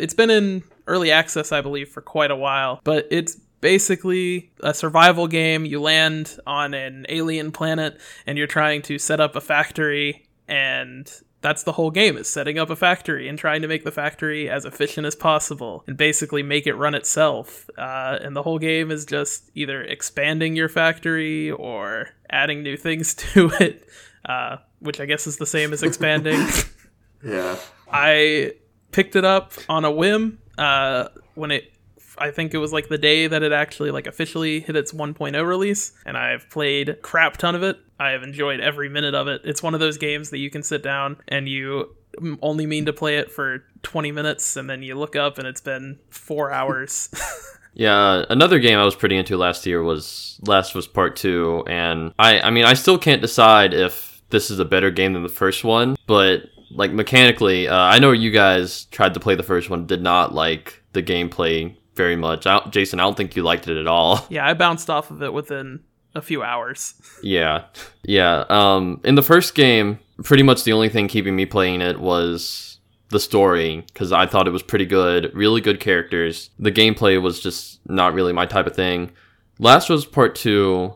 It's 0.00 0.14
been 0.14 0.30
in 0.30 0.64
early 0.86 1.10
access, 1.10 1.50
I 1.50 1.60
believe, 1.60 1.88
for 1.88 2.00
quite 2.00 2.30
a 2.30 2.36
while, 2.36 2.80
but 2.84 3.06
it's 3.10 3.36
basically 3.60 4.50
a 4.60 4.74
survival 4.74 5.26
game. 5.26 5.64
You 5.64 5.80
land 5.80 6.38
on 6.46 6.74
an 6.74 7.06
alien 7.08 7.52
planet 7.52 8.00
and 8.26 8.38
you're 8.38 8.46
trying 8.46 8.82
to 8.82 8.98
set 8.98 9.20
up 9.20 9.36
a 9.36 9.40
factory 9.40 10.26
and 10.46 11.10
that's 11.40 11.62
the 11.62 11.72
whole 11.72 11.92
game 11.92 12.16
is 12.16 12.28
setting 12.28 12.58
up 12.58 12.68
a 12.68 12.74
factory 12.74 13.28
and 13.28 13.38
trying 13.38 13.62
to 13.62 13.68
make 13.68 13.84
the 13.84 13.92
factory 13.92 14.50
as 14.50 14.64
efficient 14.64 15.06
as 15.06 15.14
possible 15.14 15.84
and 15.86 15.96
basically 15.96 16.42
make 16.42 16.66
it 16.66 16.74
run 16.74 16.94
itself 16.94 17.70
uh, 17.78 18.18
and 18.20 18.34
the 18.34 18.42
whole 18.42 18.58
game 18.58 18.90
is 18.90 19.04
just 19.04 19.48
either 19.54 19.82
expanding 19.82 20.56
your 20.56 20.68
factory 20.68 21.48
or 21.52 22.08
adding 22.28 22.64
new 22.64 22.76
things 22.76 23.14
to 23.14 23.52
it 23.60 23.86
uh, 24.24 24.56
which 24.80 24.98
i 24.98 25.04
guess 25.04 25.28
is 25.28 25.36
the 25.36 25.46
same 25.46 25.72
as 25.72 25.84
expanding 25.84 26.44
Yeah. 27.24 27.56
I 27.90 28.54
picked 28.92 29.16
it 29.16 29.24
up 29.24 29.52
on 29.68 29.84
a 29.84 29.90
whim 29.90 30.38
uh, 30.56 31.08
when 31.34 31.50
it. 31.50 31.72
I 32.20 32.30
think 32.30 32.54
it 32.54 32.58
was 32.58 32.72
like 32.72 32.88
the 32.88 32.98
day 32.98 33.26
that 33.26 33.42
it 33.42 33.52
actually 33.52 33.90
like 33.90 34.06
officially 34.06 34.60
hit 34.60 34.76
its 34.76 34.92
1.0 34.92 35.46
release, 35.46 35.92
and 36.06 36.16
I've 36.16 36.48
played 36.50 36.98
crap 37.02 37.36
ton 37.36 37.54
of 37.54 37.62
it. 37.62 37.78
I 37.98 38.10
have 38.10 38.22
enjoyed 38.22 38.60
every 38.60 38.88
minute 38.88 39.14
of 39.14 39.28
it. 39.28 39.42
It's 39.44 39.62
one 39.62 39.74
of 39.74 39.80
those 39.80 39.98
games 39.98 40.30
that 40.30 40.38
you 40.38 40.50
can 40.50 40.62
sit 40.62 40.82
down 40.82 41.16
and 41.28 41.48
you 41.48 41.94
only 42.42 42.66
mean 42.66 42.86
to 42.86 42.92
play 42.92 43.18
it 43.18 43.30
for 43.30 43.64
20 43.82 44.12
minutes, 44.12 44.56
and 44.56 44.68
then 44.68 44.82
you 44.82 44.96
look 44.96 45.16
up 45.16 45.38
and 45.38 45.46
it's 45.46 45.60
been 45.60 45.98
four 46.10 46.50
hours. 46.58 47.10
Yeah, 47.74 48.24
another 48.28 48.58
game 48.58 48.76
I 48.76 48.84
was 48.84 48.96
pretty 48.96 49.16
into 49.16 49.36
last 49.36 49.64
year 49.64 49.82
was 49.84 50.40
Last 50.44 50.72
of 50.72 50.78
Us 50.78 50.88
Part 50.88 51.14
2 51.14 51.64
and 51.68 52.12
I 52.18 52.40
I 52.40 52.50
mean 52.50 52.64
I 52.64 52.74
still 52.74 52.98
can't 52.98 53.22
decide 53.22 53.72
if 53.72 54.20
this 54.30 54.50
is 54.50 54.58
a 54.58 54.64
better 54.64 54.90
game 54.90 55.12
than 55.12 55.22
the 55.22 55.28
first 55.28 55.62
one, 55.62 55.96
but 56.08 56.42
like 56.72 56.92
mechanically, 56.92 57.68
uh, 57.68 57.76
I 57.76 58.00
know 58.00 58.10
you 58.10 58.32
guys 58.32 58.86
tried 58.86 59.14
to 59.14 59.20
play 59.20 59.36
the 59.36 59.44
first 59.44 59.70
one, 59.70 59.86
did 59.86 60.02
not 60.02 60.34
like 60.34 60.82
the 60.92 61.02
gameplay 61.04 61.76
very 61.98 62.16
much. 62.16 62.46
I, 62.46 62.66
Jason, 62.70 62.98
I 62.98 63.02
don't 63.02 63.16
think 63.16 63.36
you 63.36 63.42
liked 63.42 63.68
it 63.68 63.76
at 63.76 63.86
all. 63.86 64.26
Yeah, 64.30 64.46
I 64.48 64.54
bounced 64.54 64.88
off 64.88 65.10
of 65.10 65.22
it 65.22 65.34
within 65.34 65.80
a 66.14 66.22
few 66.22 66.42
hours. 66.42 66.94
Yeah. 67.22 67.64
Yeah. 68.04 68.44
Um 68.48 69.00
in 69.04 69.14
the 69.16 69.22
first 69.22 69.54
game, 69.54 69.98
pretty 70.24 70.42
much 70.44 70.64
the 70.64 70.72
only 70.72 70.88
thing 70.88 71.08
keeping 71.08 71.36
me 71.36 71.44
playing 71.46 71.82
it 71.82 71.98
was 72.00 72.78
the 73.10 73.20
story 73.20 73.84
cuz 73.94 74.12
I 74.12 74.24
thought 74.26 74.46
it 74.48 74.52
was 74.52 74.62
pretty 74.62 74.86
good, 74.86 75.30
really 75.34 75.60
good 75.60 75.80
characters. 75.80 76.50
The 76.58 76.72
gameplay 76.72 77.20
was 77.20 77.40
just 77.40 77.80
not 77.88 78.14
really 78.14 78.32
my 78.32 78.46
type 78.46 78.66
of 78.66 78.76
thing. 78.76 79.10
Last 79.58 79.90
of 79.90 79.98
Us 79.98 80.04
part 80.06 80.34
2. 80.36 80.94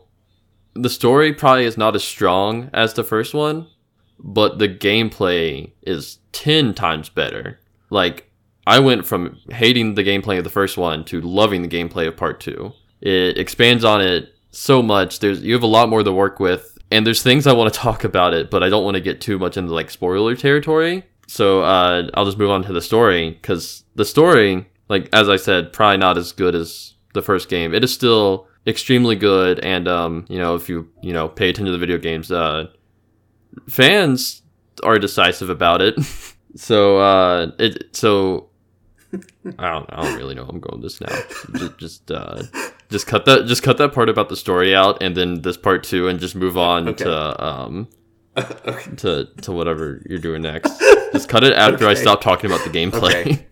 The 0.75 0.89
story 0.89 1.33
probably 1.33 1.65
is 1.65 1.77
not 1.77 1.95
as 1.95 2.03
strong 2.03 2.69
as 2.73 2.93
the 2.93 3.03
first 3.03 3.33
one, 3.33 3.67
but 4.17 4.57
the 4.59 4.69
gameplay 4.69 5.71
is 5.83 6.19
10 6.31 6.73
times 6.73 7.09
better. 7.09 7.59
Like 7.89 8.31
I 8.65 8.79
went 8.79 9.05
from 9.05 9.39
hating 9.49 9.95
the 9.95 10.03
gameplay 10.03 10.37
of 10.37 10.43
the 10.43 10.49
first 10.49 10.77
one 10.77 11.03
to 11.05 11.19
loving 11.21 11.61
the 11.61 11.67
gameplay 11.67 12.07
of 12.07 12.15
part 12.15 12.39
2. 12.39 12.71
It 13.01 13.37
expands 13.37 13.83
on 13.83 14.01
it 14.01 14.33
so 14.51 14.81
much. 14.81 15.19
There's 15.19 15.41
you 15.41 15.53
have 15.53 15.63
a 15.63 15.67
lot 15.67 15.89
more 15.89 16.03
to 16.03 16.11
work 16.11 16.39
with, 16.39 16.77
and 16.89 17.05
there's 17.05 17.21
things 17.21 17.45
I 17.45 17.53
want 17.53 17.73
to 17.73 17.79
talk 17.87 18.03
about 18.03 18.33
it, 18.33 18.49
but 18.49 18.63
I 18.63 18.69
don't 18.69 18.85
want 18.85 18.95
to 18.95 19.01
get 19.01 19.19
too 19.19 19.37
much 19.37 19.57
into 19.57 19.73
like 19.73 19.91
spoiler 19.91 20.35
territory. 20.35 21.03
So 21.27 21.61
uh, 21.61 22.09
I'll 22.13 22.25
just 22.25 22.37
move 22.37 22.51
on 22.51 22.63
to 22.63 22.73
the 22.73 22.81
story 22.81 23.31
because 23.31 23.83
the 23.95 24.05
story, 24.05 24.69
like 24.89 25.09
as 25.13 25.29
I 25.29 25.35
said, 25.35 25.73
probably 25.73 25.97
not 25.97 26.17
as 26.17 26.31
good 26.31 26.55
as 26.55 26.93
the 27.13 27.21
first 27.21 27.49
game. 27.49 27.73
It 27.73 27.83
is 27.83 27.93
still 27.93 28.47
extremely 28.65 29.15
good, 29.15 29.59
and 29.59 29.87
um, 29.87 30.25
you 30.29 30.37
know 30.37 30.55
if 30.55 30.69
you 30.69 30.89
you 31.01 31.13
know 31.13 31.27
pay 31.27 31.49
attention 31.49 31.65
to 31.65 31.71
the 31.71 31.77
video 31.77 31.97
games, 31.97 32.31
uh, 32.31 32.67
fans 33.69 34.41
are 34.83 34.97
decisive 34.99 35.49
about 35.49 35.81
it. 35.81 35.99
so 36.55 36.97
uh, 36.99 37.51
it 37.59 37.95
so 37.95 38.49
I 39.59 39.69
don't 39.71 39.85
I 39.93 40.03
don't 40.03 40.17
really 40.17 40.35
know. 40.35 40.45
I'm 40.47 40.59
going 40.59 40.81
this 40.81 40.99
now. 41.01 41.15
Just 41.55 41.77
just 41.77 42.11
uh, 42.11 42.43
just 42.89 43.07
cut 43.07 43.25
that 43.25 43.45
just 43.45 43.63
cut 43.63 43.77
that 43.77 43.93
part 43.93 44.09
about 44.09 44.29
the 44.29 44.35
story 44.35 44.73
out, 44.75 45.01
and 45.01 45.15
then 45.15 45.41
this 45.41 45.57
part 45.57 45.83
two, 45.83 46.07
and 46.07 46.19
just 46.19 46.35
move 46.35 46.57
on 46.57 46.87
Okay. 46.89 47.03
to 47.03 47.43
um 47.45 47.87
to 48.97 49.25
to 49.41 49.51
whatever 49.51 50.01
you're 50.09 50.19
doing 50.19 50.41
next. 50.41 50.71
Just 51.11 51.29
cut 51.29 51.43
it 51.43 51.53
after 51.53 51.87
I 51.87 51.93
stop 51.93 52.21
talking 52.21 52.49
about 52.51 52.63
the 52.65 52.71
gameplay. 52.71 53.21
Okay. 53.21 53.47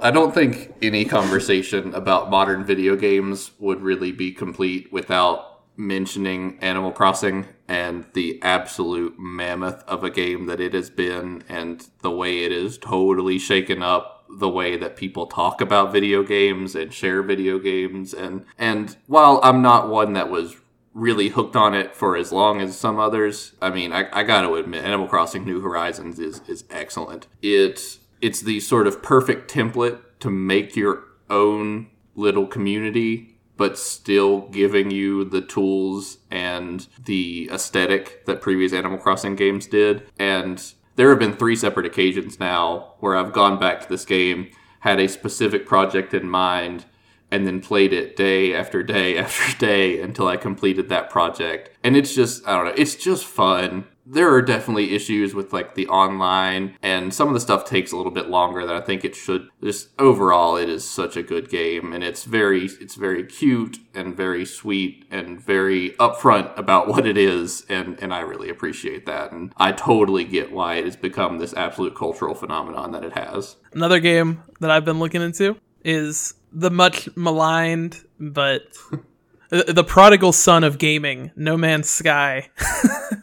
I 0.00 0.12
don't 0.12 0.32
think 0.32 0.74
any 0.80 1.04
conversation 1.04 1.92
about 1.92 2.30
modern 2.30 2.64
video 2.64 2.94
games 2.94 3.50
would 3.58 3.80
really 3.80 4.12
be 4.12 4.30
complete 4.30 4.92
without 4.92 5.62
mentioning 5.76 6.56
Animal 6.60 6.92
Crossing 6.92 7.46
and 7.66 8.06
the 8.14 8.40
absolute 8.42 9.18
mammoth 9.18 9.82
of 9.88 10.04
a 10.04 10.10
game 10.10 10.46
that 10.46 10.60
it 10.60 10.72
has 10.72 10.88
been 10.88 11.42
and 11.48 11.88
the 12.02 12.12
way 12.12 12.44
it 12.44 12.52
is 12.52 12.78
totally 12.78 13.38
shaken 13.40 13.82
up 13.82 14.17
the 14.30 14.48
way 14.48 14.76
that 14.76 14.96
people 14.96 15.26
talk 15.26 15.60
about 15.60 15.92
video 15.92 16.22
games 16.22 16.74
and 16.74 16.92
share 16.92 17.22
video 17.22 17.58
games 17.58 18.12
and 18.12 18.44
and 18.58 18.96
while 19.06 19.40
I'm 19.42 19.62
not 19.62 19.88
one 19.88 20.12
that 20.12 20.30
was 20.30 20.56
really 20.98 21.28
hooked 21.28 21.56
on 21.56 21.74
it 21.74 21.94
for 21.94 22.16
as 22.16 22.32
long 22.32 22.60
as 22.60 22.76
some 22.76 22.98
others. 22.98 23.52
I 23.62 23.70
mean, 23.70 23.92
I, 23.92 24.08
I 24.12 24.24
got 24.24 24.42
to 24.42 24.54
admit, 24.54 24.84
Animal 24.84 25.06
Crossing: 25.06 25.44
New 25.44 25.60
Horizons 25.60 26.18
is 26.18 26.42
is 26.46 26.64
excellent. 26.70 27.26
It's 27.40 28.00
it's 28.20 28.40
the 28.40 28.60
sort 28.60 28.86
of 28.86 29.02
perfect 29.02 29.52
template 29.52 30.00
to 30.20 30.30
make 30.30 30.76
your 30.76 31.04
own 31.30 31.88
little 32.14 32.46
community, 32.46 33.38
but 33.56 33.78
still 33.78 34.48
giving 34.48 34.90
you 34.90 35.24
the 35.24 35.40
tools 35.40 36.18
and 36.30 36.88
the 37.04 37.48
aesthetic 37.52 38.24
that 38.26 38.40
previous 38.40 38.72
Animal 38.72 38.98
Crossing 38.98 39.36
games 39.36 39.66
did. 39.66 40.10
And 40.18 40.72
there 40.98 41.10
have 41.10 41.20
been 41.20 41.36
three 41.36 41.54
separate 41.54 41.86
occasions 41.86 42.40
now 42.40 42.94
where 42.98 43.16
I've 43.16 43.32
gone 43.32 43.56
back 43.56 43.80
to 43.80 43.88
this 43.88 44.04
game, 44.04 44.50
had 44.80 44.98
a 44.98 45.08
specific 45.08 45.64
project 45.64 46.12
in 46.12 46.28
mind, 46.28 46.86
and 47.30 47.46
then 47.46 47.60
played 47.60 47.92
it 47.92 48.16
day 48.16 48.52
after 48.52 48.82
day 48.82 49.16
after 49.24 49.56
day 49.58 50.02
until 50.02 50.26
I 50.26 50.36
completed 50.36 50.88
that 50.88 51.08
project. 51.08 51.70
And 51.84 51.96
it's 51.96 52.16
just, 52.16 52.44
I 52.48 52.56
don't 52.56 52.64
know, 52.64 52.74
it's 52.76 52.96
just 52.96 53.24
fun. 53.24 53.86
There 54.10 54.32
are 54.32 54.40
definitely 54.40 54.94
issues 54.94 55.34
with 55.34 55.52
like 55.52 55.74
the 55.74 55.86
online, 55.88 56.76
and 56.82 57.12
some 57.12 57.28
of 57.28 57.34
the 57.34 57.40
stuff 57.40 57.66
takes 57.66 57.92
a 57.92 57.96
little 57.96 58.10
bit 58.12 58.30
longer 58.30 58.66
than 58.66 58.74
I 58.74 58.80
think 58.80 59.04
it 59.04 59.14
should. 59.14 59.48
Just 59.62 59.90
overall, 59.98 60.56
it 60.56 60.70
is 60.70 60.88
such 60.88 61.16
a 61.16 61.22
good 61.22 61.50
game, 61.50 61.92
and 61.92 62.02
it's 62.02 62.24
very, 62.24 62.64
it's 62.80 62.94
very 62.94 63.24
cute 63.24 63.78
and 63.94 64.16
very 64.16 64.46
sweet 64.46 65.04
and 65.10 65.38
very 65.38 65.90
upfront 66.00 66.56
about 66.56 66.88
what 66.92 67.06
it 67.06 67.18
is, 67.18 67.66
and 67.68 68.02
and 68.02 68.14
I 68.14 68.20
really 68.20 68.48
appreciate 68.48 69.04
that, 69.04 69.30
and 69.30 69.52
I 69.58 69.72
totally 69.72 70.24
get 70.24 70.52
why 70.52 70.76
it 70.76 70.86
has 70.86 70.96
become 70.96 71.38
this 71.38 71.52
absolute 71.52 71.94
cultural 71.94 72.34
phenomenon 72.34 72.92
that 72.92 73.04
it 73.04 73.12
has. 73.12 73.56
Another 73.72 74.00
game 74.00 74.42
that 74.60 74.70
I've 74.70 74.86
been 74.86 74.98
looking 74.98 75.20
into 75.20 75.56
is 75.84 76.34
the 76.52 76.70
much 76.70 77.14
maligned 77.14 78.02
but 78.18 78.62
the 79.50 79.64
the 79.64 79.84
prodigal 79.84 80.32
son 80.32 80.64
of 80.64 80.78
gaming, 80.78 81.30
No 81.36 81.56
Man's 81.56 81.90
Sky. 81.90 82.48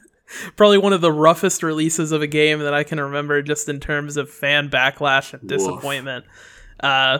Probably 0.56 0.78
one 0.78 0.94
of 0.94 1.02
the 1.02 1.12
roughest 1.12 1.64
releases 1.64 2.12
of 2.12 2.22
a 2.22 2.28
game 2.28 2.60
that 2.60 2.74
I 2.74 2.84
can 2.84 3.00
remember, 3.00 3.42
just 3.42 3.70
in 3.70 3.80
terms 3.80 4.18
of 4.18 4.30
fan 4.30 4.70
backlash 4.70 5.34
and 5.34 5.48
disappointment. 5.48 6.26
Uh, 6.80 7.20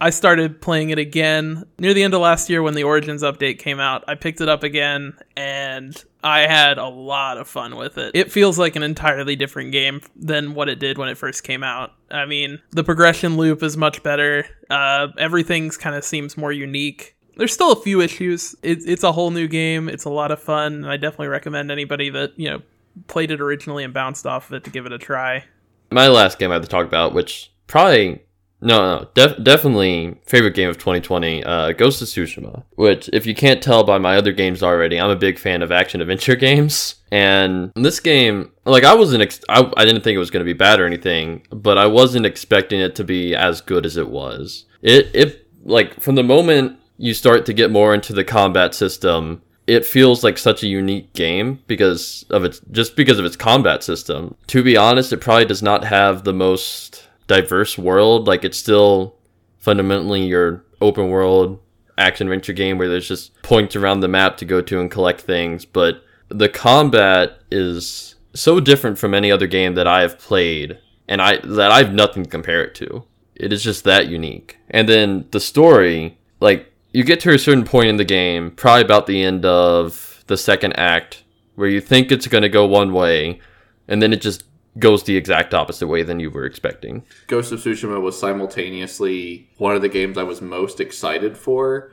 I 0.00 0.10
started 0.10 0.60
playing 0.60 0.90
it 0.90 0.98
again 0.98 1.64
near 1.78 1.94
the 1.94 2.02
end 2.02 2.14
of 2.14 2.20
last 2.20 2.50
year 2.50 2.62
when 2.62 2.74
the 2.74 2.84
Origins 2.84 3.22
update 3.22 3.58
came 3.58 3.80
out. 3.80 4.04
I 4.06 4.16
picked 4.16 4.40
it 4.40 4.48
up 4.48 4.62
again 4.62 5.14
and 5.36 6.04
I 6.22 6.40
had 6.40 6.78
a 6.78 6.88
lot 6.88 7.38
of 7.38 7.48
fun 7.48 7.76
with 7.76 7.96
it. 7.96 8.10
It 8.14 8.32
feels 8.32 8.58
like 8.58 8.76
an 8.76 8.82
entirely 8.82 9.36
different 9.36 9.72
game 9.72 10.02
than 10.16 10.54
what 10.54 10.68
it 10.68 10.78
did 10.78 10.98
when 10.98 11.08
it 11.08 11.16
first 11.16 11.42
came 11.42 11.62
out. 11.62 11.92
I 12.10 12.26
mean, 12.26 12.60
the 12.70 12.84
progression 12.84 13.36
loop 13.36 13.62
is 13.62 13.76
much 13.76 14.02
better. 14.02 14.46
Uh, 14.68 15.08
everything's 15.16 15.76
kind 15.76 15.94
of 15.96 16.04
seems 16.04 16.36
more 16.36 16.52
unique. 16.52 17.13
There's 17.36 17.52
still 17.52 17.72
a 17.72 17.80
few 17.80 18.00
issues. 18.00 18.54
It, 18.62 18.86
it's 18.86 19.02
a 19.02 19.12
whole 19.12 19.30
new 19.30 19.48
game. 19.48 19.88
It's 19.88 20.04
a 20.04 20.10
lot 20.10 20.30
of 20.30 20.40
fun. 20.40 20.74
And 20.74 20.86
I 20.86 20.96
definitely 20.96 21.28
recommend 21.28 21.70
anybody 21.70 22.10
that, 22.10 22.32
you 22.36 22.50
know, 22.50 22.62
played 23.06 23.30
it 23.30 23.40
originally 23.40 23.84
and 23.84 23.92
bounced 23.92 24.26
off 24.26 24.50
of 24.50 24.54
it 24.54 24.64
to 24.64 24.70
give 24.70 24.86
it 24.86 24.92
a 24.92 24.98
try. 24.98 25.44
My 25.90 26.08
last 26.08 26.38
game 26.38 26.50
I 26.50 26.54
have 26.54 26.62
to 26.62 26.68
talk 26.68 26.86
about, 26.86 27.14
which 27.14 27.52
probably 27.66 28.24
no, 28.64 28.98
no, 28.98 29.08
def- 29.12 29.44
definitely 29.44 30.16
favorite 30.24 30.54
game 30.54 30.70
of 30.70 30.78
2020, 30.78 31.44
uh, 31.44 31.72
Ghost 31.72 32.00
of 32.00 32.08
Tsushima. 32.08 32.64
Which, 32.76 33.10
if 33.12 33.26
you 33.26 33.34
can't 33.34 33.62
tell 33.62 33.84
by 33.84 33.98
my 33.98 34.16
other 34.16 34.32
games 34.32 34.62
already, 34.62 34.98
I'm 34.98 35.10
a 35.10 35.16
big 35.16 35.38
fan 35.38 35.60
of 35.60 35.70
action 35.70 36.00
adventure 36.00 36.34
games. 36.36 36.94
And 37.12 37.72
this 37.76 38.00
game, 38.00 38.52
like, 38.64 38.84
I 38.84 38.94
wasn't, 38.94 39.22
ex- 39.22 39.44
I, 39.50 39.70
I 39.76 39.84
didn't 39.84 40.02
think 40.02 40.16
it 40.16 40.20
was 40.20 40.30
going 40.30 40.40
to 40.40 40.50
be 40.50 40.56
bad 40.56 40.80
or 40.80 40.86
anything, 40.86 41.46
but 41.50 41.76
I 41.76 41.86
wasn't 41.86 42.24
expecting 42.24 42.80
it 42.80 42.94
to 42.96 43.04
be 43.04 43.34
as 43.34 43.60
good 43.60 43.84
as 43.84 43.98
it 43.98 44.08
was. 44.08 44.64
It, 44.80 45.10
it, 45.14 45.46
like, 45.62 46.00
from 46.00 46.14
the 46.14 46.24
moment 46.24 46.78
you 46.96 47.14
start 47.14 47.46
to 47.46 47.52
get 47.52 47.70
more 47.70 47.94
into 47.94 48.12
the 48.12 48.24
combat 48.24 48.74
system, 48.74 49.42
it 49.66 49.86
feels 49.86 50.22
like 50.22 50.38
such 50.38 50.62
a 50.62 50.68
unique 50.68 51.12
game 51.14 51.60
because 51.66 52.24
of 52.30 52.44
its 52.44 52.60
just 52.70 52.96
because 52.96 53.18
of 53.18 53.24
its 53.24 53.36
combat 53.36 53.82
system. 53.82 54.34
To 54.48 54.62
be 54.62 54.76
honest, 54.76 55.12
it 55.12 55.20
probably 55.20 55.46
does 55.46 55.62
not 55.62 55.84
have 55.84 56.24
the 56.24 56.34
most 56.34 57.08
diverse 57.26 57.78
world. 57.78 58.26
Like 58.26 58.44
it's 58.44 58.58
still 58.58 59.16
fundamentally 59.58 60.26
your 60.26 60.64
open 60.80 61.08
world 61.08 61.60
action 61.96 62.26
adventure 62.26 62.52
game 62.52 62.76
where 62.76 62.88
there's 62.88 63.08
just 63.08 63.40
points 63.42 63.76
around 63.76 64.00
the 64.00 64.08
map 64.08 64.36
to 64.36 64.44
go 64.44 64.60
to 64.60 64.80
and 64.80 64.90
collect 64.90 65.20
things, 65.20 65.64
but 65.64 66.02
the 66.28 66.48
combat 66.48 67.38
is 67.50 68.16
so 68.34 68.60
different 68.60 68.98
from 68.98 69.14
any 69.14 69.30
other 69.30 69.46
game 69.46 69.74
that 69.74 69.86
I 69.86 70.00
have 70.02 70.18
played 70.18 70.78
and 71.08 71.22
I 71.22 71.38
that 71.38 71.70
I 71.70 71.78
have 71.78 71.94
nothing 71.94 72.24
to 72.24 72.30
compare 72.30 72.62
it 72.64 72.74
to. 72.76 73.04
It 73.34 73.52
is 73.52 73.62
just 73.62 73.84
that 73.84 74.08
unique. 74.08 74.58
And 74.70 74.88
then 74.88 75.26
the 75.30 75.40
story, 75.40 76.18
like 76.40 76.72
you 76.94 77.02
get 77.02 77.18
to 77.20 77.34
a 77.34 77.38
certain 77.38 77.64
point 77.64 77.88
in 77.88 77.96
the 77.96 78.04
game, 78.04 78.52
probably 78.52 78.82
about 78.82 79.06
the 79.06 79.22
end 79.22 79.44
of 79.44 80.22
the 80.28 80.36
second 80.36 80.74
act, 80.74 81.24
where 81.56 81.68
you 81.68 81.80
think 81.80 82.12
it's 82.12 82.28
going 82.28 82.42
to 82.42 82.48
go 82.48 82.64
one 82.64 82.92
way, 82.92 83.40
and 83.88 84.00
then 84.00 84.12
it 84.12 84.22
just 84.22 84.44
goes 84.78 85.02
the 85.02 85.16
exact 85.16 85.52
opposite 85.54 85.88
way 85.88 86.04
than 86.04 86.20
you 86.20 86.30
were 86.30 86.44
expecting. 86.44 87.04
Ghost 87.26 87.50
of 87.50 87.60
Tsushima 87.60 88.00
was 88.00 88.18
simultaneously 88.18 89.50
one 89.58 89.74
of 89.74 89.82
the 89.82 89.88
games 89.88 90.16
I 90.16 90.22
was 90.22 90.40
most 90.40 90.80
excited 90.80 91.36
for 91.36 91.92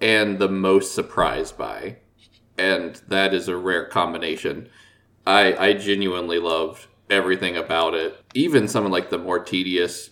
and 0.00 0.38
the 0.38 0.48
most 0.48 0.94
surprised 0.94 1.58
by. 1.58 1.96
And 2.56 3.00
that 3.08 3.34
is 3.34 3.48
a 3.48 3.56
rare 3.56 3.84
combination. 3.84 4.68
I 5.26 5.54
I 5.56 5.72
genuinely 5.74 6.38
loved 6.38 6.86
everything 7.10 7.56
about 7.56 7.94
it. 7.94 8.18
Even 8.34 8.66
some 8.68 8.86
of 8.86 8.92
like 8.92 9.10
the 9.10 9.18
more 9.18 9.40
tedious 9.40 10.10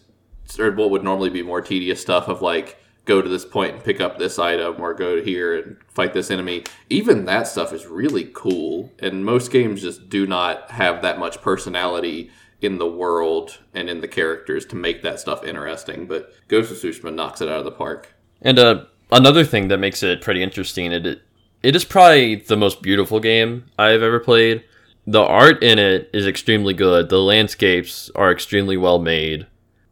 or 0.58 0.70
what 0.72 0.90
would 0.90 1.04
normally 1.04 1.30
be 1.30 1.42
more 1.42 1.62
tedious 1.62 2.00
stuff 2.00 2.28
of 2.28 2.42
like 2.42 2.78
go 3.04 3.20
to 3.20 3.28
this 3.28 3.44
point 3.44 3.74
and 3.74 3.84
pick 3.84 4.00
up 4.00 4.18
this 4.18 4.38
item 4.38 4.80
or 4.80 4.94
go 4.94 5.22
here 5.22 5.56
and 5.56 5.76
fight 5.88 6.14
this 6.14 6.30
enemy. 6.30 6.64
Even 6.88 7.24
that 7.24 7.46
stuff 7.46 7.72
is 7.72 7.86
really 7.86 8.30
cool. 8.32 8.92
And 8.98 9.24
most 9.24 9.50
games 9.50 9.82
just 9.82 10.08
do 10.08 10.26
not 10.26 10.70
have 10.70 11.02
that 11.02 11.18
much 11.18 11.42
personality 11.42 12.30
in 12.60 12.78
the 12.78 12.86
world 12.86 13.58
and 13.74 13.90
in 13.90 14.00
the 14.00 14.08
characters 14.08 14.64
to 14.66 14.76
make 14.76 15.02
that 15.02 15.20
stuff 15.20 15.44
interesting. 15.44 16.06
But 16.06 16.32
Ghost 16.48 16.72
of 16.72 16.78
Tsushima 16.78 17.14
knocks 17.14 17.40
it 17.40 17.48
out 17.48 17.58
of 17.58 17.64
the 17.64 17.70
park. 17.70 18.14
And 18.40 18.58
uh, 18.58 18.84
another 19.12 19.44
thing 19.44 19.68
that 19.68 19.78
makes 19.78 20.02
it 20.02 20.22
pretty 20.22 20.42
interesting, 20.42 20.92
it 20.92 21.22
it 21.62 21.74
is 21.74 21.84
probably 21.84 22.36
the 22.36 22.58
most 22.58 22.82
beautiful 22.82 23.20
game 23.20 23.64
I've 23.78 24.02
ever 24.02 24.20
played. 24.20 24.64
The 25.06 25.22
art 25.22 25.62
in 25.62 25.78
it 25.78 26.10
is 26.12 26.26
extremely 26.26 26.74
good. 26.74 27.08
The 27.08 27.20
landscapes 27.20 28.10
are 28.14 28.30
extremely 28.30 28.76
well 28.76 28.98
made, 28.98 29.46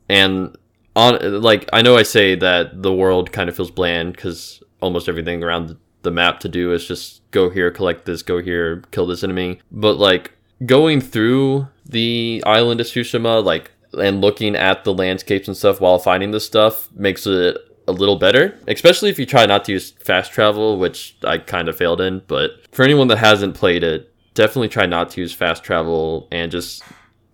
and 0.09 0.57
on 0.95 1.41
like 1.41 1.69
I 1.73 1.83
know 1.83 1.97
I 1.97 2.03
say 2.03 2.35
that 2.37 2.83
the 2.83 2.93
world 2.93 3.33
kind 3.33 3.49
of 3.49 3.57
feels 3.57 3.71
bland 3.71 4.15
because 4.15 4.63
almost 4.81 5.09
everything 5.09 5.43
around 5.43 5.77
the 6.03 6.11
map 6.11 6.41
to 6.41 6.49
do 6.49 6.73
is 6.73 6.87
just 6.87 7.23
go 7.31 7.49
here, 7.49 7.71
collect 7.71 8.05
this, 8.05 8.23
go 8.23 8.43
here, 8.43 8.83
kill 8.91 9.07
this 9.07 9.25
enemy. 9.25 9.61
But 9.71 9.95
like 9.95 10.33
going 10.67 11.01
through 11.01 11.69
the 11.87 12.43
island 12.47 12.81
of 12.81 12.87
Tsushima, 12.87 13.45
like 13.45 13.71
and 13.99 14.21
looking 14.21 14.57
at 14.57 14.85
the 14.85 14.95
landscapes 14.95 15.49
and 15.49 15.57
stuff 15.57 15.81
while 15.81 15.99
finding 15.99 16.31
this 16.31 16.47
stuff 16.47 16.91
makes 16.93 17.27
it 17.27 17.57
a 17.89 17.93
little 17.93 18.17
better, 18.17 18.59
especially 18.69 19.11
if 19.11 19.19
you 19.19 19.27
try 19.27 19.45
not 19.47 19.65
to 19.65 19.73
use 19.73 19.91
fast 19.91 20.33
travel, 20.33 20.79
which 20.79 21.17
I 21.25 21.39
kind 21.39 21.69
of 21.69 21.77
failed 21.77 22.01
in. 22.01 22.23
But 22.27 22.53
for 22.73 22.85
anyone 22.85 23.09
that 23.09 23.19
hasn't 23.19 23.55
played 23.55 23.83
it, 23.83 24.13
definitely 24.35 24.69
try 24.69 24.87
not 24.87 25.11
to 25.11 25.21
use 25.21 25.33
fast 25.33 25.65
travel 25.65 26.29
and 26.31 26.51
just 26.51 26.83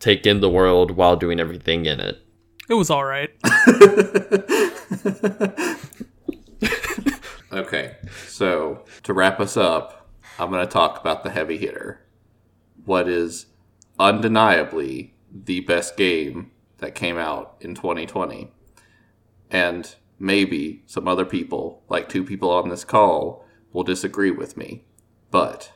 take 0.00 0.26
in 0.26 0.40
the 0.40 0.50
world 0.50 0.92
while 0.92 1.16
doing 1.16 1.38
everything 1.40 1.86
in 1.86 2.00
it. 2.00 2.22
It 2.68 2.74
was 2.74 2.90
all 2.90 3.04
right. 3.04 3.30
Okay, 7.50 7.96
so 8.26 8.84
to 9.04 9.14
wrap 9.14 9.40
us 9.40 9.56
up, 9.56 10.10
I'm 10.38 10.50
going 10.50 10.64
to 10.64 10.70
talk 10.70 11.00
about 11.00 11.24
the 11.24 11.30
heavy 11.30 11.56
hitter. 11.56 12.06
What 12.84 13.08
is 13.08 13.46
undeniably 13.98 15.14
the 15.32 15.60
best 15.60 15.96
game 15.96 16.50
that 16.78 16.94
came 16.94 17.18
out 17.18 17.56
in 17.60 17.74
2020. 17.74 18.52
And 19.50 19.94
maybe 20.18 20.82
some 20.86 21.08
other 21.08 21.24
people, 21.24 21.82
like 21.88 22.08
two 22.08 22.24
people 22.24 22.50
on 22.50 22.68
this 22.68 22.84
call, 22.84 23.44
will 23.72 23.82
disagree 23.82 24.30
with 24.30 24.56
me. 24.56 24.84
But 25.30 25.72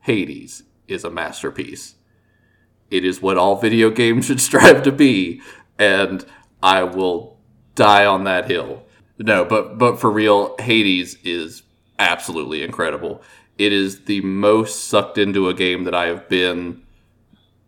Hades 0.00 0.64
is 0.86 1.04
a 1.04 1.10
masterpiece. 1.10 1.94
It 2.90 3.04
is 3.04 3.20
what 3.20 3.36
all 3.36 3.56
video 3.56 3.90
games 3.90 4.24
should 4.26 4.40
strive 4.40 4.82
to 4.84 4.92
be, 4.92 5.42
and 5.78 6.24
I 6.62 6.82
will 6.82 7.38
die 7.74 8.04
on 8.04 8.24
that 8.24 8.50
hill. 8.50 8.84
No, 9.18 9.44
but 9.44 9.78
but 9.78 10.00
for 10.00 10.10
real, 10.10 10.56
Hades 10.58 11.16
is 11.24 11.62
absolutely 11.98 12.62
incredible. 12.62 13.22
It 13.56 13.72
is 13.72 14.04
the 14.04 14.20
most 14.20 14.84
sucked 14.84 15.18
into 15.18 15.48
a 15.48 15.54
game 15.54 15.84
that 15.84 15.94
I 15.94 16.06
have 16.06 16.28
been 16.28 16.82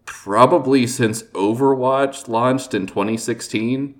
probably 0.05 0.87
since 0.87 1.23
Overwatch 1.35 2.29
launched 2.29 2.75
in 2.75 2.87
2016. 2.87 3.95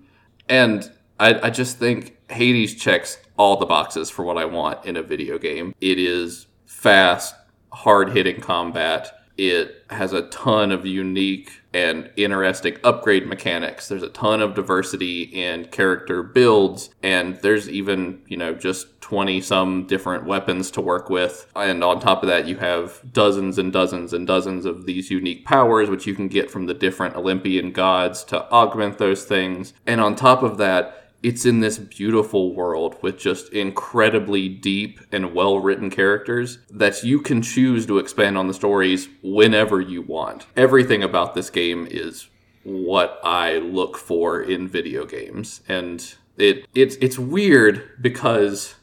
And 0.49 0.91
I, 1.19 1.47
I 1.47 1.51
just 1.51 1.79
think 1.79 2.17
Hades 2.31 2.75
checks 2.75 3.19
all 3.37 3.57
the 3.57 3.67
boxes 3.67 4.11
for 4.11 4.25
what 4.25 4.37
I 4.37 4.45
want 4.45 4.85
in 4.85 4.97
a 4.97 5.03
video 5.03 5.39
game. 5.39 5.75
It 5.81 5.99
is 5.99 6.47
fast, 6.67 7.35
hard 7.73 8.11
hitting 8.11 8.41
combat. 8.41 9.20
It 9.43 9.87
has 9.89 10.13
a 10.13 10.29
ton 10.29 10.71
of 10.71 10.85
unique 10.85 11.63
and 11.73 12.11
interesting 12.15 12.77
upgrade 12.85 13.27
mechanics. 13.27 13.89
There's 13.89 14.03
a 14.03 14.11
ton 14.11 14.43
of 14.43 14.55
diversity 14.55 15.23
in 15.23 15.65
character 15.69 16.23
builds, 16.23 16.91
and 17.03 17.37
there's 17.37 17.67
even, 17.67 18.21
you 18.29 18.37
know, 18.37 18.53
just 18.53 19.01
20 19.01 19.41
some 19.41 19.87
different 19.87 20.27
weapons 20.27 20.71
to 20.73 20.83
work 20.83 21.09
with. 21.09 21.51
And 21.57 21.83
on 21.83 22.01
top 22.01 22.23
of 22.23 22.29
that, 22.29 22.47
you 22.49 22.59
have 22.59 23.01
dozens 23.15 23.57
and 23.57 23.73
dozens 23.73 24.13
and 24.13 24.27
dozens 24.27 24.67
of 24.67 24.85
these 24.85 25.11
unique 25.11 25.47
powers, 25.47 25.89
which 25.89 26.07
you 26.07 26.15
can 26.15 26.29
get 26.29 26.51
from 26.51 26.67
the 26.67 26.75
different 26.75 27.17
Olympian 27.17 27.73
gods 27.73 28.25
to 28.25 28.45
augment 28.53 28.99
those 28.99 29.25
things. 29.25 29.73
And 29.87 30.03
on 30.03 30.17
top 30.17 30.43
of 30.43 30.59
that, 30.59 31.00
it's 31.23 31.45
in 31.45 31.61
this 31.61 31.79
beautiful 31.79 32.55
world 32.55 32.97
with 33.03 33.19
just 33.19 33.53
incredibly 33.53 34.49
deep 34.49 35.01
and 35.13 35.35
well 35.35 35.59
written 35.59 35.91
characters 35.91 36.59
that 36.71 37.03
you 37.03 37.21
can 37.21 37.43
choose 37.43 37.87
to 37.87 37.99
expand 37.99 38.39
on 38.39 38.49
the 38.49 38.55
stories 38.55 39.09
whenever 39.23 39.81
you 39.81 40.03
want. 40.03 40.47
Everything 40.57 41.03
about 41.03 41.35
this 41.35 41.51
game 41.51 41.87
is 41.91 42.29
what 42.63 43.21
I 43.23 43.59
look 43.59 43.97
for 43.97 44.41
in 44.41 44.69
video 44.69 45.05
games. 45.05 45.61
And 45.69 46.15
it 46.37 46.67
it's 46.75 46.97
it's 46.97 47.19
weird 47.19 47.91
because 48.01 48.75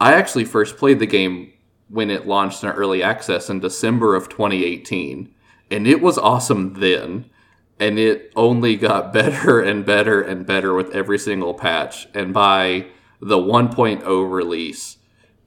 I 0.00 0.14
actually 0.14 0.44
first 0.44 0.76
played 0.76 0.98
the 0.98 1.06
game 1.06 1.52
when 1.88 2.10
it 2.10 2.26
launched 2.26 2.62
in 2.62 2.70
early 2.70 3.02
access 3.02 3.50
in 3.50 3.60
December 3.60 4.14
of 4.14 4.28
2018 4.28 5.34
and 5.70 5.86
it 5.86 6.00
was 6.00 6.18
awesome 6.18 6.74
then 6.74 7.30
and 7.78 7.98
it 7.98 8.32
only 8.36 8.76
got 8.76 9.12
better 9.12 9.60
and 9.60 9.84
better 9.84 10.20
and 10.20 10.46
better 10.46 10.74
with 10.74 10.94
every 10.94 11.18
single 11.18 11.54
patch. 11.54 12.08
And 12.14 12.32
by 12.32 12.86
the 13.20 13.38
1.0 13.38 14.32
release, 14.32 14.98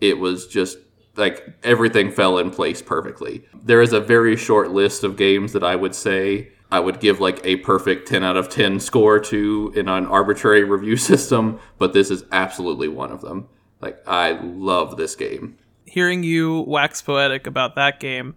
it 0.01 0.19
was 0.19 0.47
just 0.47 0.77
like 1.15 1.55
everything 1.63 2.11
fell 2.11 2.37
in 2.37 2.51
place 2.51 2.81
perfectly. 2.81 3.43
There 3.63 3.81
is 3.81 3.93
a 3.93 3.99
very 3.99 4.35
short 4.35 4.71
list 4.71 5.03
of 5.03 5.17
games 5.17 5.53
that 5.53 5.63
I 5.63 5.75
would 5.75 5.95
say 5.95 6.51
I 6.71 6.79
would 6.79 6.99
give 6.99 7.19
like 7.19 7.39
a 7.43 7.57
perfect 7.57 8.07
10 8.07 8.23
out 8.23 8.37
of 8.37 8.49
10 8.49 8.79
score 8.79 9.19
to 9.21 9.73
in 9.75 9.87
an 9.87 10.05
arbitrary 10.05 10.63
review 10.65 10.97
system, 10.97 11.59
but 11.77 11.93
this 11.93 12.11
is 12.11 12.23
absolutely 12.31 12.87
one 12.87 13.11
of 13.11 13.21
them. 13.21 13.47
Like, 13.79 14.01
I 14.07 14.31
love 14.31 14.97
this 14.97 15.15
game. 15.15 15.57
Hearing 15.85 16.23
you 16.23 16.61
wax 16.61 17.01
poetic 17.01 17.47
about 17.47 17.75
that 17.75 17.99
game 17.99 18.35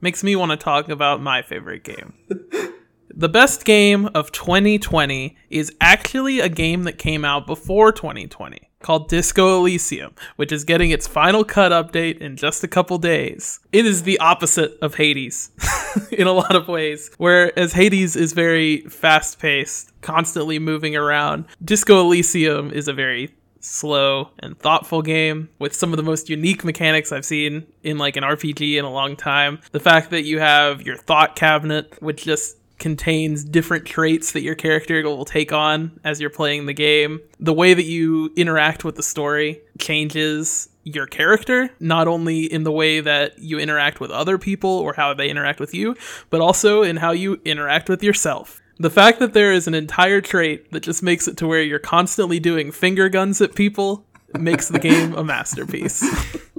makes 0.00 0.22
me 0.22 0.36
want 0.36 0.52
to 0.52 0.56
talk 0.56 0.88
about 0.88 1.20
my 1.20 1.42
favorite 1.42 1.84
game. 1.84 2.14
The 3.10 3.28
best 3.28 3.64
game 3.64 4.06
of 4.14 4.32
2020 4.32 5.36
is 5.48 5.72
actually 5.80 6.40
a 6.40 6.48
game 6.48 6.82
that 6.84 6.98
came 6.98 7.24
out 7.24 7.46
before 7.46 7.92
2020 7.92 8.70
called 8.82 9.08
Disco 9.08 9.58
Elysium, 9.58 10.14
which 10.36 10.52
is 10.52 10.64
getting 10.64 10.90
its 10.90 11.06
final 11.06 11.44
cut 11.44 11.72
update 11.72 12.18
in 12.18 12.36
just 12.36 12.62
a 12.62 12.68
couple 12.68 12.98
days. 12.98 13.60
It 13.72 13.86
is 13.86 14.02
the 14.02 14.18
opposite 14.18 14.76
of 14.82 14.94
Hades 14.94 15.50
in 16.12 16.26
a 16.26 16.32
lot 16.32 16.54
of 16.54 16.68
ways, 16.68 17.10
whereas 17.18 17.72
Hades 17.72 18.16
is 18.16 18.32
very 18.32 18.82
fast 18.82 19.38
paced, 19.38 19.92
constantly 20.02 20.58
moving 20.58 20.94
around. 20.96 21.46
Disco 21.64 22.00
Elysium 22.00 22.70
is 22.70 22.86
a 22.86 22.92
very 22.92 23.34
slow 23.60 24.30
and 24.38 24.58
thoughtful 24.58 25.02
game 25.02 25.48
with 25.58 25.74
some 25.74 25.92
of 25.92 25.96
the 25.96 26.02
most 26.02 26.28
unique 26.28 26.64
mechanics 26.64 27.12
I've 27.12 27.24
seen 27.24 27.66
in 27.82 27.98
like 27.98 28.16
an 28.16 28.22
RPG 28.22 28.76
in 28.78 28.84
a 28.84 28.92
long 28.92 29.16
time. 29.16 29.60
The 29.72 29.80
fact 29.80 30.10
that 30.10 30.22
you 30.22 30.38
have 30.38 30.82
your 30.82 30.96
thought 30.96 31.34
cabinet, 31.34 32.00
which 32.00 32.24
just 32.24 32.58
contains 32.78 33.44
different 33.44 33.86
traits 33.86 34.32
that 34.32 34.42
your 34.42 34.54
character 34.54 35.02
will 35.02 35.24
take 35.24 35.52
on 35.52 35.98
as 36.04 36.20
you're 36.20 36.30
playing 36.30 36.66
the 36.66 36.74
game. 36.74 37.20
The 37.40 37.52
way 37.52 37.74
that 37.74 37.84
you 37.84 38.32
interact 38.36 38.84
with 38.84 38.96
the 38.96 39.02
story 39.02 39.60
changes 39.78 40.68
your 40.84 41.06
character, 41.06 41.70
not 41.80 42.06
only 42.06 42.44
in 42.44 42.62
the 42.62 42.72
way 42.72 43.00
that 43.00 43.38
you 43.38 43.58
interact 43.58 43.98
with 43.98 44.10
other 44.10 44.38
people 44.38 44.70
or 44.70 44.92
how 44.94 45.12
they 45.14 45.28
interact 45.28 45.58
with 45.58 45.74
you, 45.74 45.96
but 46.30 46.40
also 46.40 46.82
in 46.82 46.96
how 46.96 47.10
you 47.10 47.40
interact 47.44 47.88
with 47.88 48.02
yourself. 48.02 48.62
The 48.78 48.90
fact 48.90 49.18
that 49.20 49.32
there 49.32 49.52
is 49.52 49.66
an 49.66 49.74
entire 49.74 50.20
trait 50.20 50.70
that 50.72 50.80
just 50.80 51.02
makes 51.02 51.26
it 51.26 51.36
to 51.38 51.46
where 51.46 51.62
you're 51.62 51.78
constantly 51.78 52.38
doing 52.38 52.70
finger 52.70 53.08
guns 53.08 53.40
at 53.40 53.54
people 53.54 54.04
makes 54.38 54.68
the 54.68 54.78
game 54.78 55.14
a 55.14 55.24
masterpiece. 55.24 56.04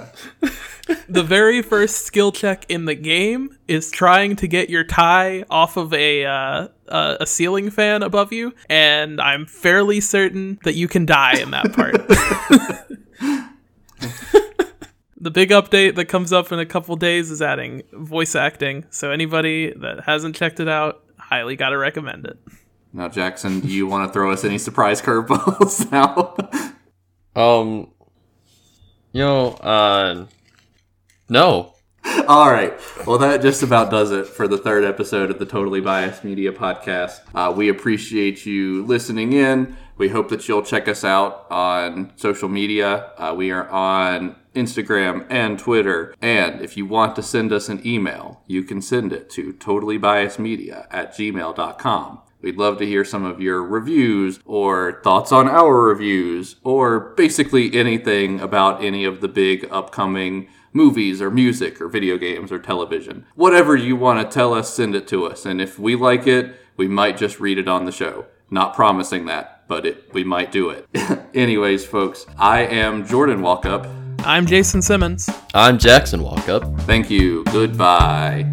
the 1.08 1.22
very 1.22 1.62
first 1.62 2.06
skill 2.06 2.32
check 2.32 2.64
in 2.68 2.84
the 2.84 2.94
game 2.94 3.56
is 3.68 3.90
trying 3.90 4.36
to 4.36 4.46
get 4.46 4.70
your 4.70 4.84
tie 4.84 5.44
off 5.50 5.76
of 5.76 5.92
a 5.92 6.24
uh, 6.24 6.68
uh, 6.88 7.16
a 7.20 7.26
ceiling 7.26 7.70
fan 7.70 8.02
above 8.02 8.32
you, 8.32 8.54
and 8.68 9.20
I'm 9.20 9.46
fairly 9.46 10.00
certain 10.00 10.58
that 10.64 10.74
you 10.74 10.88
can 10.88 11.06
die 11.06 11.38
in 11.38 11.50
that 11.52 11.72
part. 11.72 11.94
the 15.16 15.30
big 15.30 15.50
update 15.50 15.94
that 15.96 16.06
comes 16.06 16.32
up 16.32 16.52
in 16.52 16.58
a 16.58 16.66
couple 16.66 16.96
days 16.96 17.30
is 17.30 17.40
adding 17.40 17.82
voice 17.92 18.34
acting, 18.34 18.84
so 18.90 19.10
anybody 19.10 19.72
that 19.72 20.04
hasn't 20.04 20.36
checked 20.36 20.60
it 20.60 20.68
out, 20.68 21.02
highly 21.18 21.56
gotta 21.56 21.78
recommend 21.78 22.26
it. 22.26 22.38
Now, 22.92 23.08
Jackson, 23.08 23.58
do 23.58 23.68
you 23.68 23.88
want 23.88 24.08
to 24.08 24.12
throw 24.12 24.30
us 24.30 24.44
any 24.44 24.56
surprise 24.56 25.02
curveballs 25.02 25.90
now? 25.92 26.36
Um, 27.34 27.90
you 29.14 29.20
know, 29.20 29.52
uh, 29.52 30.26
no. 31.28 31.74
All 32.26 32.50
right. 32.50 32.74
Well, 33.06 33.18
that 33.18 33.42
just 33.42 33.62
about 33.62 33.90
does 33.90 34.10
it 34.10 34.26
for 34.26 34.48
the 34.48 34.58
third 34.58 34.84
episode 34.84 35.30
of 35.30 35.38
the 35.38 35.46
Totally 35.46 35.80
Biased 35.80 36.24
Media 36.24 36.52
Podcast. 36.52 37.20
Uh, 37.34 37.52
we 37.56 37.68
appreciate 37.68 38.44
you 38.44 38.84
listening 38.84 39.32
in. 39.32 39.76
We 39.96 40.08
hope 40.08 40.28
that 40.30 40.48
you'll 40.48 40.62
check 40.62 40.88
us 40.88 41.04
out 41.04 41.46
on 41.48 42.12
social 42.16 42.48
media. 42.48 43.12
Uh, 43.16 43.34
we 43.36 43.52
are 43.52 43.68
on 43.70 44.34
Instagram 44.54 45.26
and 45.30 45.58
Twitter. 45.58 46.14
And 46.20 46.60
if 46.60 46.76
you 46.76 46.84
want 46.84 47.14
to 47.16 47.22
send 47.22 47.52
us 47.52 47.68
an 47.68 47.86
email, 47.86 48.42
you 48.48 48.64
can 48.64 48.82
send 48.82 49.12
it 49.12 49.30
to 49.30 49.52
totallybiasedmedia 49.52 50.88
at 50.90 51.14
gmail.com. 51.14 52.20
We'd 52.44 52.58
love 52.58 52.76
to 52.78 52.84
hear 52.86 53.06
some 53.06 53.24
of 53.24 53.40
your 53.40 53.64
reviews 53.64 54.38
or 54.44 55.00
thoughts 55.02 55.32
on 55.32 55.48
our 55.48 55.80
reviews 55.80 56.56
or 56.62 57.00
basically 57.16 57.74
anything 57.74 58.38
about 58.38 58.84
any 58.84 59.06
of 59.06 59.22
the 59.22 59.28
big 59.28 59.66
upcoming 59.70 60.48
movies 60.74 61.22
or 61.22 61.30
music 61.30 61.80
or 61.80 61.88
video 61.88 62.18
games 62.18 62.52
or 62.52 62.58
television. 62.58 63.24
Whatever 63.34 63.76
you 63.76 63.96
want 63.96 64.20
to 64.20 64.34
tell 64.34 64.52
us, 64.52 64.74
send 64.74 64.94
it 64.94 65.08
to 65.08 65.24
us. 65.24 65.46
And 65.46 65.58
if 65.58 65.78
we 65.78 65.96
like 65.96 66.26
it, 66.26 66.54
we 66.76 66.86
might 66.86 67.16
just 67.16 67.40
read 67.40 67.56
it 67.56 67.66
on 67.66 67.86
the 67.86 67.92
show. 67.92 68.26
Not 68.50 68.74
promising 68.74 69.24
that. 69.24 69.66
but 69.66 69.86
it, 69.86 70.12
we 70.12 70.22
might 70.22 70.52
do 70.52 70.68
it. 70.68 70.86
Anyways, 71.34 71.86
folks, 71.86 72.26
I 72.36 72.60
am 72.66 73.06
Jordan 73.06 73.40
Walkup. 73.40 73.90
I'm 74.18 74.44
Jason 74.44 74.82
Simmons. 74.82 75.30
I'm 75.54 75.78
Jackson 75.78 76.20
Walkup. 76.20 76.78
Thank 76.82 77.08
you. 77.08 77.44
Goodbye. 77.44 78.52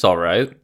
It's 0.00 0.04
all 0.06 0.16
right. 0.16 0.50